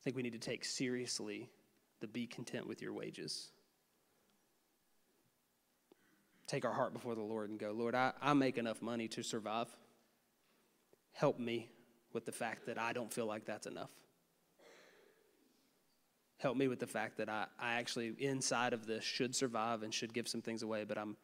I 0.00 0.04
think 0.04 0.16
we 0.16 0.22
need 0.22 0.32
to 0.34 0.38
take 0.38 0.64
seriously 0.64 1.50
the 2.00 2.06
be 2.06 2.26
content 2.26 2.66
with 2.68 2.82
your 2.82 2.92
wages. 2.92 3.48
Take 6.46 6.64
our 6.64 6.72
heart 6.72 6.92
before 6.92 7.14
the 7.14 7.22
Lord 7.22 7.50
and 7.50 7.58
go, 7.58 7.72
Lord, 7.72 7.94
I, 7.94 8.12
I 8.20 8.34
make 8.34 8.58
enough 8.58 8.82
money 8.82 9.08
to 9.08 9.22
survive. 9.22 9.68
Help 11.12 11.38
me 11.38 11.70
with 12.12 12.26
the 12.26 12.32
fact 12.32 12.66
that 12.66 12.78
I 12.78 12.92
don't 12.92 13.12
feel 13.12 13.26
like 13.26 13.44
that's 13.46 13.66
enough. 13.66 13.90
help 16.38 16.56
me 16.56 16.68
with 16.68 16.78
the 16.78 16.86
fact 16.86 17.16
that 17.16 17.28
I, 17.30 17.46
I 17.58 17.74
actually, 17.74 18.14
inside 18.18 18.74
of 18.74 18.86
this, 18.86 19.02
should 19.02 19.34
survive 19.34 19.82
and 19.82 19.92
should 19.92 20.12
give 20.12 20.28
some 20.28 20.42
things 20.42 20.62
away, 20.62 20.84
but 20.84 20.98
I'm, 20.98 21.16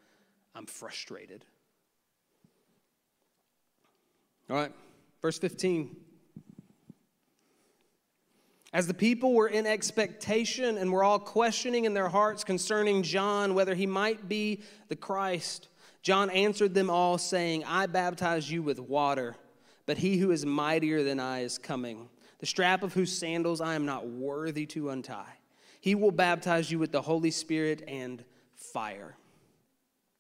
I'm 0.55 0.67
frustrated. 0.67 1.45
All 4.51 4.57
right, 4.57 4.73
verse 5.23 5.39
15. 5.39 5.95
As 8.73 8.89
the 8.89 8.95
people 8.95 9.33
were 9.33 9.47
in 9.47 9.65
expectation 9.65 10.77
and 10.77 10.91
were 10.93 11.05
all 11.05 11.21
questioning 11.21 11.85
in 11.85 11.95
their 11.95 12.09
hearts 12.09 12.43
concerning 12.43 13.05
John 13.05 13.55
whether 13.55 13.77
he 13.77 13.87
might 13.87 14.29
be 14.29 14.63
the 14.89 14.97
Christ, 14.97 15.69
John 16.03 16.31
answered 16.31 16.75
them 16.75 16.91
all, 16.91 17.17
saying, 17.17 17.65
I 17.65 17.87
baptize 17.87 18.51
you 18.51 18.61
with 18.63 18.81
water, 18.81 19.37
but 19.87 19.99
he 19.99 20.19
who 20.19 20.33
is 20.33 20.45
mightier 20.45 21.05
than 21.05 21.21
I 21.21 21.43
is 21.43 21.57
coming, 21.57 22.09
the 22.41 22.47
strap 22.47 22.83
of 22.83 22.95
whose 22.95 23.17
sandals 23.17 23.61
I 23.61 23.75
am 23.75 23.87
not 23.87 24.09
worthy 24.09 24.67
to 24.67 24.91
untie. 24.91 25.39
He 25.81 25.95
will 25.95 26.11
baptize 26.11 26.73
you 26.73 26.81
with 26.81 26.91
the 26.91 27.03
Holy 27.03 27.31
Spirit 27.31 27.85
and 27.87 28.25
fire. 28.57 29.17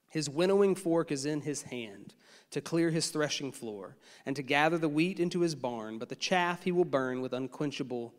His 0.08 0.30
winnowing 0.30 0.76
fork 0.76 1.10
is 1.10 1.26
in 1.26 1.40
his 1.40 1.62
hand 1.62 2.14
to 2.50 2.60
clear 2.60 2.90
his 2.90 3.08
threshing 3.10 3.52
floor 3.52 3.96
and 4.26 4.34
to 4.36 4.42
gather 4.42 4.78
the 4.78 4.88
wheat 4.88 5.20
into 5.20 5.40
his 5.40 5.54
barn, 5.54 5.98
but 5.98 6.08
the 6.08 6.16
chaff 6.16 6.62
he 6.62 6.72
will 6.72 6.84
burn 6.84 7.20
with 7.20 7.32
unquenchable 7.32 8.12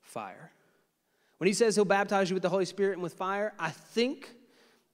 fire. 0.00 0.52
When 1.38 1.46
he 1.46 1.54
says 1.54 1.74
he'll 1.74 1.84
baptize 1.84 2.30
you 2.30 2.34
with 2.34 2.42
the 2.42 2.48
Holy 2.48 2.64
Spirit 2.64 2.94
and 2.94 3.02
with 3.02 3.14
fire, 3.14 3.54
I 3.58 3.70
think 3.70 4.34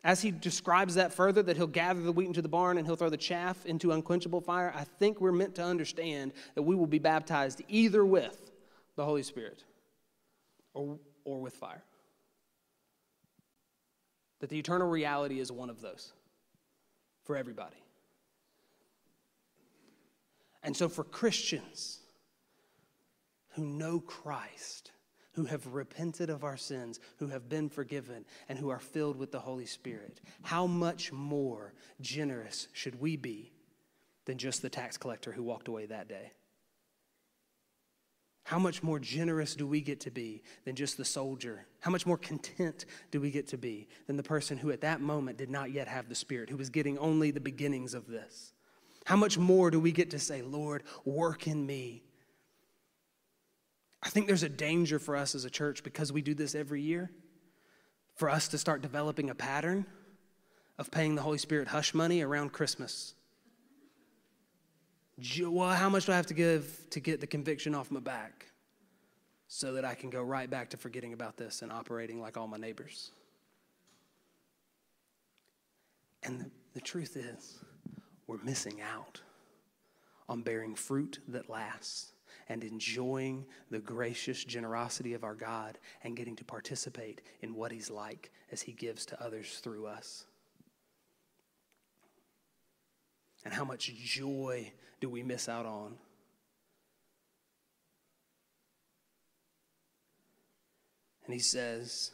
as 0.04 0.20
he 0.20 0.30
describes 0.30 0.96
that 0.96 1.14
further, 1.14 1.42
that 1.42 1.56
he'll 1.56 1.66
gather 1.66 2.02
the 2.02 2.12
wheat 2.12 2.26
into 2.26 2.42
the 2.42 2.48
barn 2.48 2.76
and 2.76 2.86
he'll 2.86 2.94
throw 2.94 3.08
the 3.08 3.16
chaff 3.16 3.64
into 3.64 3.90
unquenchable 3.90 4.42
fire, 4.42 4.72
I 4.76 4.84
think 4.84 5.20
we're 5.20 5.32
meant 5.32 5.54
to 5.54 5.64
understand 5.64 6.32
that 6.54 6.62
we 6.62 6.76
will 6.76 6.86
be 6.86 6.98
baptized 6.98 7.62
either 7.68 8.04
with 8.04 8.52
the 8.96 9.04
Holy 9.04 9.22
Spirit 9.22 9.64
or, 10.74 10.98
or 11.24 11.40
with 11.40 11.54
fire. 11.54 11.82
That 14.40 14.50
the 14.50 14.58
eternal 14.58 14.88
reality 14.88 15.40
is 15.40 15.50
one 15.50 15.70
of 15.70 15.80
those 15.80 16.12
for 17.24 17.36
everybody. 17.38 17.83
And 20.64 20.74
so, 20.74 20.88
for 20.88 21.04
Christians 21.04 22.00
who 23.50 23.64
know 23.64 24.00
Christ, 24.00 24.90
who 25.32 25.44
have 25.44 25.66
repented 25.66 26.30
of 26.30 26.42
our 26.42 26.56
sins, 26.56 26.98
who 27.18 27.28
have 27.28 27.48
been 27.48 27.68
forgiven, 27.68 28.24
and 28.48 28.58
who 28.58 28.70
are 28.70 28.80
filled 28.80 29.16
with 29.16 29.30
the 29.30 29.40
Holy 29.40 29.66
Spirit, 29.66 30.20
how 30.42 30.66
much 30.66 31.12
more 31.12 31.74
generous 32.00 32.68
should 32.72 32.98
we 33.00 33.16
be 33.16 33.52
than 34.24 34.38
just 34.38 34.62
the 34.62 34.70
tax 34.70 34.96
collector 34.96 35.32
who 35.32 35.42
walked 35.42 35.68
away 35.68 35.84
that 35.86 36.08
day? 36.08 36.32
How 38.44 38.58
much 38.58 38.82
more 38.82 38.98
generous 38.98 39.54
do 39.54 39.66
we 39.66 39.80
get 39.80 40.00
to 40.00 40.10
be 40.10 40.42
than 40.64 40.76
just 40.76 40.96
the 40.96 41.04
soldier? 41.04 41.66
How 41.80 41.90
much 41.90 42.06
more 42.06 42.18
content 42.18 42.86
do 43.10 43.20
we 43.20 43.30
get 43.30 43.48
to 43.48 43.58
be 43.58 43.88
than 44.06 44.16
the 44.16 44.22
person 44.22 44.58
who 44.58 44.70
at 44.70 44.80
that 44.80 45.00
moment 45.00 45.38
did 45.38 45.50
not 45.50 45.72
yet 45.72 45.88
have 45.88 46.08
the 46.08 46.14
Spirit, 46.14 46.48
who 46.48 46.56
was 46.56 46.70
getting 46.70 46.98
only 46.98 47.30
the 47.30 47.40
beginnings 47.40 47.92
of 47.92 48.06
this? 48.06 48.53
How 49.04 49.16
much 49.16 49.36
more 49.36 49.70
do 49.70 49.78
we 49.78 49.92
get 49.92 50.10
to 50.10 50.18
say, 50.18 50.42
Lord, 50.42 50.82
work 51.04 51.46
in 51.46 51.64
me? 51.64 52.02
I 54.02 54.08
think 54.08 54.26
there's 54.26 54.42
a 54.42 54.48
danger 54.48 54.98
for 54.98 55.16
us 55.16 55.34
as 55.34 55.44
a 55.44 55.50
church 55.50 55.82
because 55.82 56.12
we 56.12 56.22
do 56.22 56.34
this 56.34 56.54
every 56.54 56.82
year, 56.82 57.10
for 58.16 58.28
us 58.28 58.48
to 58.48 58.58
start 58.58 58.82
developing 58.82 59.30
a 59.30 59.34
pattern 59.34 59.86
of 60.78 60.90
paying 60.90 61.14
the 61.14 61.22
Holy 61.22 61.38
Spirit 61.38 61.68
hush 61.68 61.94
money 61.94 62.22
around 62.22 62.52
Christmas. 62.52 63.14
Well, 65.40 65.70
how 65.70 65.88
much 65.88 66.06
do 66.06 66.12
I 66.12 66.16
have 66.16 66.26
to 66.26 66.34
give 66.34 66.86
to 66.90 67.00
get 67.00 67.20
the 67.20 67.26
conviction 67.26 67.74
off 67.74 67.90
my 67.90 68.00
back 68.00 68.46
so 69.46 69.74
that 69.74 69.84
I 69.84 69.94
can 69.94 70.10
go 70.10 70.22
right 70.22 70.50
back 70.50 70.70
to 70.70 70.76
forgetting 70.76 71.12
about 71.12 71.36
this 71.36 71.62
and 71.62 71.70
operating 71.70 72.20
like 72.20 72.36
all 72.36 72.48
my 72.48 72.56
neighbors? 72.56 73.10
And 76.22 76.40
the, 76.40 76.50
the 76.72 76.80
truth 76.80 77.16
is, 77.16 77.58
we're 78.26 78.42
missing 78.42 78.80
out 78.80 79.20
on 80.28 80.42
bearing 80.42 80.74
fruit 80.74 81.20
that 81.28 81.50
lasts 81.50 82.12
and 82.48 82.64
enjoying 82.64 83.46
the 83.70 83.78
gracious 83.78 84.44
generosity 84.44 85.14
of 85.14 85.24
our 85.24 85.34
God 85.34 85.78
and 86.02 86.16
getting 86.16 86.36
to 86.36 86.44
participate 86.44 87.20
in 87.42 87.54
what 87.54 87.72
He's 87.72 87.90
like 87.90 88.30
as 88.52 88.62
He 88.62 88.72
gives 88.72 89.06
to 89.06 89.22
others 89.22 89.60
through 89.62 89.86
us. 89.86 90.24
And 93.44 93.52
how 93.52 93.64
much 93.64 93.94
joy 93.94 94.72
do 95.00 95.10
we 95.10 95.22
miss 95.22 95.48
out 95.48 95.66
on? 95.66 95.96
And 101.24 101.32
he 101.32 101.40
says, 101.40 102.10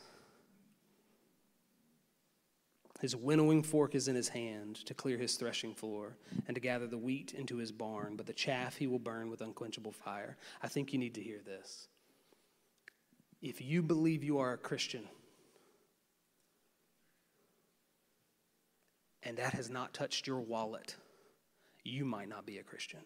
his 3.01 3.17
winnowing 3.17 3.63
fork 3.63 3.95
is 3.95 4.09
in 4.09 4.15
his 4.15 4.29
hand 4.29 4.77
to 4.85 4.93
clear 4.93 5.17
his 5.17 5.37
threshing 5.37 5.75
floor 5.75 6.19
and 6.47 6.55
to 6.55 6.61
gather 6.61 6.87
the 6.87 6.99
wheat 6.99 7.33
into 7.33 7.57
his 7.57 7.73
barn, 7.73 8.15
but 8.15 8.27
the 8.27 8.33
chaff 8.33 8.77
he 8.77 8.87
will 8.87 8.99
burn 8.99 9.31
with 9.31 9.41
unquenchable 9.41 9.93
fire. 9.93 10.37
I 10.63 10.69
think 10.69 10.93
you 10.93 10.99
need 10.99 11.15
to 11.15 11.23
hear 11.23 11.41
this. 11.45 11.89
If 13.41 13.63
you 13.63 13.83
believe 13.83 14.23
you 14.23 14.39
are 14.39 14.53
a 14.53 14.59
Christian, 14.59 15.05
and 19.23 19.39
that 19.39 19.55
has 19.55 19.71
not 19.71 19.95
touched 19.95 20.27
your 20.27 20.41
wallet, 20.41 20.97
you 21.83 22.05
might 22.05 22.29
not 22.29 22.45
be 22.45 22.59
a 22.59 22.63
Christian. 22.63 23.01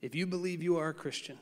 If 0.00 0.14
you 0.14 0.26
believe 0.26 0.62
you 0.62 0.78
are 0.78 0.88
a 0.88 0.94
Christian, 0.94 1.38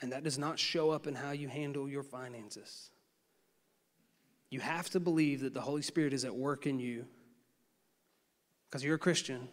and 0.00 0.10
that 0.10 0.24
does 0.24 0.38
not 0.38 0.58
show 0.58 0.90
up 0.90 1.06
in 1.06 1.14
how 1.14 1.30
you 1.30 1.46
handle 1.46 1.88
your 1.88 2.02
finances, 2.02 2.90
you 4.52 4.60
have 4.60 4.90
to 4.90 5.00
believe 5.00 5.40
that 5.40 5.54
the 5.54 5.62
Holy 5.62 5.80
Spirit 5.80 6.12
is 6.12 6.26
at 6.26 6.34
work 6.34 6.66
in 6.66 6.78
you 6.78 7.06
because 8.68 8.84
you're 8.84 8.96
a 8.96 8.98
Christian, 8.98 9.48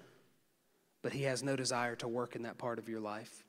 but 1.02 1.14
He 1.14 1.24
has 1.24 1.42
no 1.42 1.56
desire 1.56 1.96
to 1.98 2.08
work 2.10 2.36
in 2.36 2.42
that 2.42 2.58
part 2.58 2.80
of 2.80 2.90
your 2.90 3.00
life. 3.00 3.46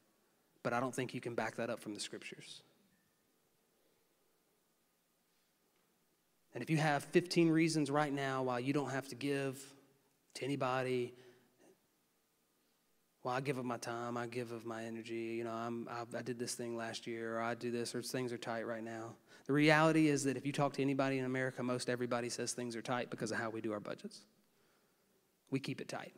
But 0.63 0.73
I 0.73 0.79
don't 0.79 0.95
think 0.95 1.13
you 1.13 1.21
can 1.21 1.35
back 1.35 1.57
that 1.57 1.69
up 1.69 1.81
from 1.81 1.93
the 1.93 1.99
scriptures. 1.99 2.63
And 6.55 6.63
if 6.63 6.71
you 6.71 6.77
have 6.77 7.03
15 7.07 7.49
reasons 7.49 7.91
right 7.91 8.13
now 8.13 8.45
why 8.45 8.61
you 8.61 8.73
don't 8.73 8.91
have 8.91 9.09
to 9.09 9.17
give 9.17 9.61
to 10.35 10.45
anybody, 10.45 11.13
well, 13.25 13.35
I 13.35 13.41
give 13.41 13.59
of 13.59 13.65
my 13.65 13.77
time, 13.79 14.17
I 14.17 14.29
give 14.29 14.53
of 14.53 14.67
my 14.67 14.85
energy. 14.85 15.35
You 15.39 15.45
know, 15.45 15.53
I'm, 15.53 15.89
I, 15.91 16.19
I 16.19 16.23
did 16.23 16.39
this 16.39 16.55
thing 16.55 16.77
last 16.77 17.09
year, 17.09 17.39
or 17.39 17.41
I 17.43 17.55
do 17.55 17.73
this, 17.73 17.93
or 17.93 18.03
things 18.03 18.33
are 18.33 18.39
tight 18.39 18.69
right 18.69 18.85
now. 18.85 19.15
The 19.51 19.55
reality 19.55 20.07
is 20.07 20.23
that 20.23 20.37
if 20.37 20.47
you 20.47 20.53
talk 20.53 20.75
to 20.75 20.81
anybody 20.81 21.19
in 21.19 21.25
America, 21.25 21.61
most 21.61 21.91
everybody 21.91 22.29
says 22.29 22.53
things 22.53 22.77
are 22.77 22.83
tight 22.83 23.11
because 23.11 23.33
of 23.33 23.39
how 23.39 23.51
we 23.51 23.61
do 23.61 23.73
our 23.73 23.81
budgets. 23.81 24.21
We 25.51 25.59
keep 25.59 25.81
it 25.81 25.89
tight. 25.89 26.13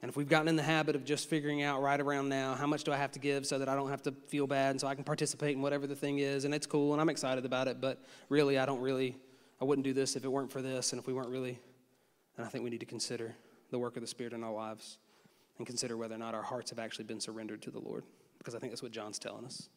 And 0.00 0.08
if 0.08 0.16
we've 0.16 0.26
gotten 0.26 0.48
in 0.48 0.56
the 0.56 0.62
habit 0.62 0.96
of 0.96 1.04
just 1.04 1.28
figuring 1.28 1.62
out 1.62 1.82
right 1.82 2.00
around 2.00 2.30
now, 2.30 2.54
how 2.54 2.66
much 2.66 2.82
do 2.82 2.94
I 2.94 2.96
have 2.96 3.12
to 3.12 3.18
give 3.18 3.44
so 3.44 3.58
that 3.58 3.68
I 3.68 3.74
don't 3.74 3.90
have 3.90 4.04
to 4.04 4.12
feel 4.28 4.46
bad 4.46 4.70
and 4.70 4.80
so 4.80 4.86
I 4.86 4.94
can 4.94 5.04
participate 5.04 5.54
in 5.54 5.60
whatever 5.60 5.86
the 5.86 5.96
thing 5.96 6.20
is, 6.20 6.46
and 6.46 6.54
it's 6.54 6.66
cool 6.66 6.94
and 6.94 7.00
I'm 7.02 7.10
excited 7.10 7.44
about 7.44 7.68
it, 7.68 7.78
but 7.78 8.02
really, 8.30 8.58
I 8.58 8.64
don't 8.64 8.80
really, 8.80 9.18
I 9.60 9.66
wouldn't 9.66 9.84
do 9.84 9.92
this 9.92 10.16
if 10.16 10.24
it 10.24 10.28
weren't 10.28 10.50
for 10.50 10.62
this, 10.62 10.94
and 10.94 10.98
if 10.98 11.06
we 11.06 11.12
weren't 11.12 11.28
really, 11.28 11.60
and 12.38 12.46
I 12.46 12.48
think 12.48 12.64
we 12.64 12.70
need 12.70 12.80
to 12.80 12.86
consider 12.86 13.34
the 13.70 13.78
work 13.78 13.98
of 13.98 14.00
the 14.00 14.06
Spirit 14.06 14.32
in 14.32 14.42
our 14.42 14.54
lives 14.54 14.96
and 15.58 15.66
consider 15.66 15.96
whether 15.96 16.14
or 16.14 16.18
not 16.18 16.34
our 16.34 16.42
hearts 16.42 16.70
have 16.70 16.78
actually 16.78 17.04
been 17.04 17.20
surrendered 17.20 17.62
to 17.62 17.70
the 17.70 17.80
Lord, 17.80 18.04
because 18.38 18.54
I 18.54 18.58
think 18.58 18.72
that's 18.72 18.82
what 18.82 18.92
John's 18.92 19.18
telling 19.18 19.44
us. 19.44 19.68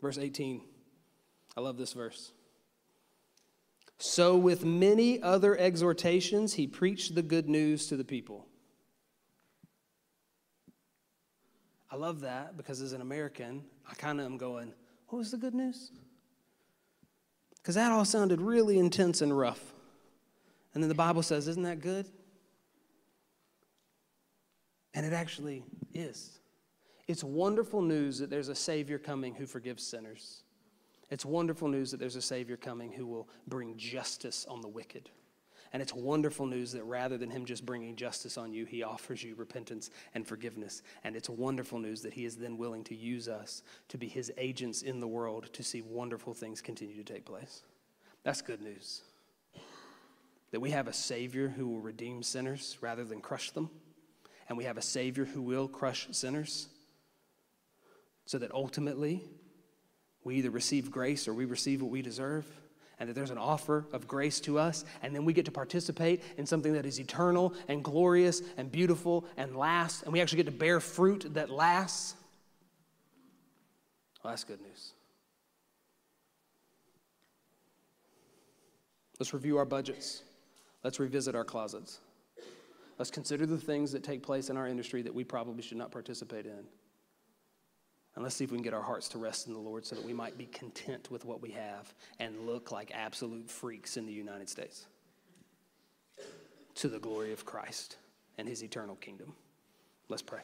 Verse 0.00 0.18
18, 0.18 0.62
I 1.56 1.60
love 1.60 1.76
this 1.76 1.92
verse. 1.92 2.32
So, 4.00 4.36
with 4.36 4.64
many 4.64 5.20
other 5.20 5.58
exhortations, 5.58 6.54
he 6.54 6.68
preached 6.68 7.16
the 7.16 7.22
good 7.22 7.48
news 7.48 7.88
to 7.88 7.96
the 7.96 8.04
people. 8.04 8.46
I 11.90 11.96
love 11.96 12.20
that 12.20 12.56
because 12.56 12.80
as 12.80 12.92
an 12.92 13.00
American, 13.00 13.64
I 13.90 13.94
kind 13.94 14.20
of 14.20 14.26
am 14.26 14.36
going, 14.36 14.72
what 15.08 15.18
was 15.18 15.30
the 15.30 15.36
good 15.36 15.54
news? 15.54 15.90
Because 17.56 17.74
that 17.74 17.90
all 17.90 18.04
sounded 18.04 18.40
really 18.40 18.78
intense 18.78 19.20
and 19.20 19.36
rough. 19.36 19.72
And 20.74 20.82
then 20.82 20.88
the 20.88 20.94
Bible 20.94 21.22
says, 21.22 21.48
isn't 21.48 21.64
that 21.64 21.80
good? 21.80 22.06
And 24.94 25.06
it 25.06 25.12
actually 25.12 25.64
is. 25.94 26.38
It's 27.06 27.24
wonderful 27.24 27.82
news 27.82 28.18
that 28.18 28.30
there's 28.30 28.48
a 28.48 28.54
Savior 28.54 28.98
coming 28.98 29.34
who 29.34 29.46
forgives 29.46 29.82
sinners. 29.82 30.42
It's 31.10 31.24
wonderful 31.24 31.68
news 31.68 31.90
that 31.90 31.98
there's 31.98 32.16
a 32.16 32.22
Savior 32.22 32.56
coming 32.56 32.92
who 32.92 33.06
will 33.06 33.28
bring 33.46 33.76
justice 33.76 34.44
on 34.48 34.60
the 34.60 34.68
wicked. 34.68 35.08
And 35.72 35.82
it's 35.82 35.92
wonderful 35.94 36.46
news 36.46 36.72
that 36.72 36.84
rather 36.84 37.18
than 37.18 37.30
Him 37.30 37.44
just 37.44 37.64
bringing 37.66 37.94
justice 37.94 38.38
on 38.38 38.52
you, 38.52 38.64
He 38.64 38.82
offers 38.82 39.22
you 39.22 39.34
repentance 39.34 39.90
and 40.14 40.26
forgiveness. 40.26 40.82
And 41.04 41.14
it's 41.14 41.28
wonderful 41.28 41.78
news 41.78 42.02
that 42.02 42.14
He 42.14 42.24
is 42.24 42.36
then 42.36 42.56
willing 42.56 42.84
to 42.84 42.94
use 42.94 43.28
us 43.28 43.62
to 43.88 43.98
be 43.98 44.08
His 44.08 44.32
agents 44.38 44.82
in 44.82 45.00
the 45.00 45.08
world 45.08 45.52
to 45.52 45.62
see 45.62 45.82
wonderful 45.82 46.32
things 46.34 46.60
continue 46.62 46.96
to 46.96 47.04
take 47.04 47.24
place. 47.24 47.62
That's 48.22 48.42
good 48.42 48.62
news. 48.62 49.02
that 50.50 50.60
we 50.60 50.70
have 50.70 50.88
a 50.88 50.92
Savior 50.92 51.48
who 51.48 51.68
will 51.68 51.80
redeem 51.80 52.22
sinners 52.22 52.78
rather 52.80 53.04
than 53.04 53.20
crush 53.20 53.50
them, 53.50 53.70
and 54.48 54.56
we 54.56 54.64
have 54.64 54.78
a 54.78 54.82
Savior 54.82 55.24
who 55.24 55.42
will 55.42 55.68
crush 55.68 56.08
sinners, 56.10 56.68
so 58.24 58.38
that 58.38 58.52
ultimately 58.52 59.22
we 60.24 60.36
either 60.36 60.50
receive 60.50 60.90
grace 60.90 61.28
or 61.28 61.34
we 61.34 61.44
receive 61.44 61.82
what 61.82 61.90
we 61.90 62.02
deserve, 62.02 62.46
and 62.98 63.08
that 63.08 63.14
there's 63.14 63.30
an 63.30 63.38
offer 63.38 63.86
of 63.92 64.08
grace 64.08 64.40
to 64.40 64.58
us, 64.58 64.84
and 65.02 65.14
then 65.14 65.24
we 65.24 65.32
get 65.32 65.44
to 65.44 65.52
participate 65.52 66.22
in 66.36 66.44
something 66.44 66.72
that 66.72 66.84
is 66.84 66.98
eternal 66.98 67.54
and 67.68 67.84
glorious 67.84 68.42
and 68.56 68.72
beautiful 68.72 69.24
and 69.36 69.56
lasts, 69.56 70.02
and 70.02 70.12
we 70.12 70.20
actually 70.20 70.38
get 70.38 70.46
to 70.46 70.52
bear 70.52 70.80
fruit 70.80 71.32
that 71.34 71.50
lasts. 71.50 72.14
Well, 74.22 74.32
that's 74.32 74.44
good 74.44 74.60
news. 74.60 74.92
Let's 79.20 79.32
review 79.32 79.58
our 79.58 79.64
budgets. 79.64 80.22
Let's 80.84 81.00
revisit 81.00 81.34
our 81.34 81.44
closets. 81.44 82.00
Let's 82.98 83.10
consider 83.12 83.46
the 83.46 83.58
things 83.58 83.92
that 83.92 84.02
take 84.02 84.22
place 84.22 84.50
in 84.50 84.56
our 84.56 84.66
industry 84.66 85.02
that 85.02 85.14
we 85.14 85.22
probably 85.22 85.62
should 85.62 85.78
not 85.78 85.92
participate 85.92 86.46
in. 86.46 86.64
And 88.14 88.24
let's 88.24 88.34
see 88.34 88.42
if 88.42 88.50
we 88.50 88.56
can 88.56 88.64
get 88.64 88.74
our 88.74 88.82
hearts 88.82 89.08
to 89.10 89.18
rest 89.18 89.46
in 89.46 89.52
the 89.52 89.60
Lord 89.60 89.86
so 89.86 89.94
that 89.94 90.04
we 90.04 90.12
might 90.12 90.36
be 90.36 90.46
content 90.46 91.08
with 91.08 91.24
what 91.24 91.40
we 91.40 91.52
have 91.52 91.94
and 92.18 92.46
look 92.46 92.72
like 92.72 92.90
absolute 92.92 93.48
freaks 93.48 93.96
in 93.96 94.06
the 94.06 94.12
United 94.12 94.48
States 94.48 94.86
to 96.74 96.88
the 96.88 96.98
glory 96.98 97.32
of 97.32 97.44
Christ 97.44 97.96
and 98.36 98.48
his 98.48 98.64
eternal 98.64 98.96
kingdom. 98.96 99.32
Let's 100.08 100.22
pray. 100.22 100.40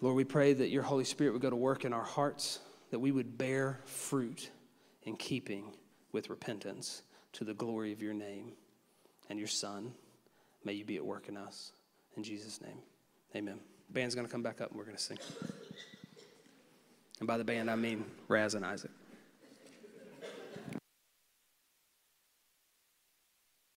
Lord, 0.00 0.16
we 0.16 0.24
pray 0.24 0.54
that 0.54 0.70
your 0.70 0.82
Holy 0.82 1.04
Spirit 1.04 1.32
would 1.34 1.42
go 1.42 1.50
to 1.50 1.56
work 1.56 1.84
in 1.84 1.92
our 1.92 2.04
hearts, 2.04 2.60
that 2.90 2.98
we 2.98 3.12
would 3.12 3.36
bear 3.36 3.80
fruit 3.84 4.50
in 5.02 5.16
keeping 5.16 5.74
with 6.12 6.30
repentance 6.30 7.02
to 7.34 7.44
the 7.44 7.52
glory 7.52 7.92
of 7.92 8.00
your 8.00 8.14
name 8.14 8.52
and 9.30 9.38
your 9.38 9.48
Son. 9.48 9.92
May 10.64 10.74
you 10.74 10.84
be 10.84 10.96
at 10.96 11.04
work 11.04 11.28
in 11.28 11.38
us. 11.38 11.72
In 12.16 12.22
Jesus' 12.22 12.60
name, 12.60 12.78
amen. 13.34 13.60
Band's 13.88 14.14
going 14.14 14.26
to 14.26 14.30
come 14.30 14.42
back 14.42 14.60
up 14.60 14.70
and 14.70 14.78
we're 14.78 14.84
going 14.84 14.96
to 14.96 15.02
sing. 15.02 15.18
And 17.20 17.26
by 17.26 17.38
the 17.38 17.44
band, 17.44 17.70
I 17.70 17.76
mean 17.76 18.04
Raz 18.28 18.54
and 18.54 18.64
Isaac. 18.64 18.90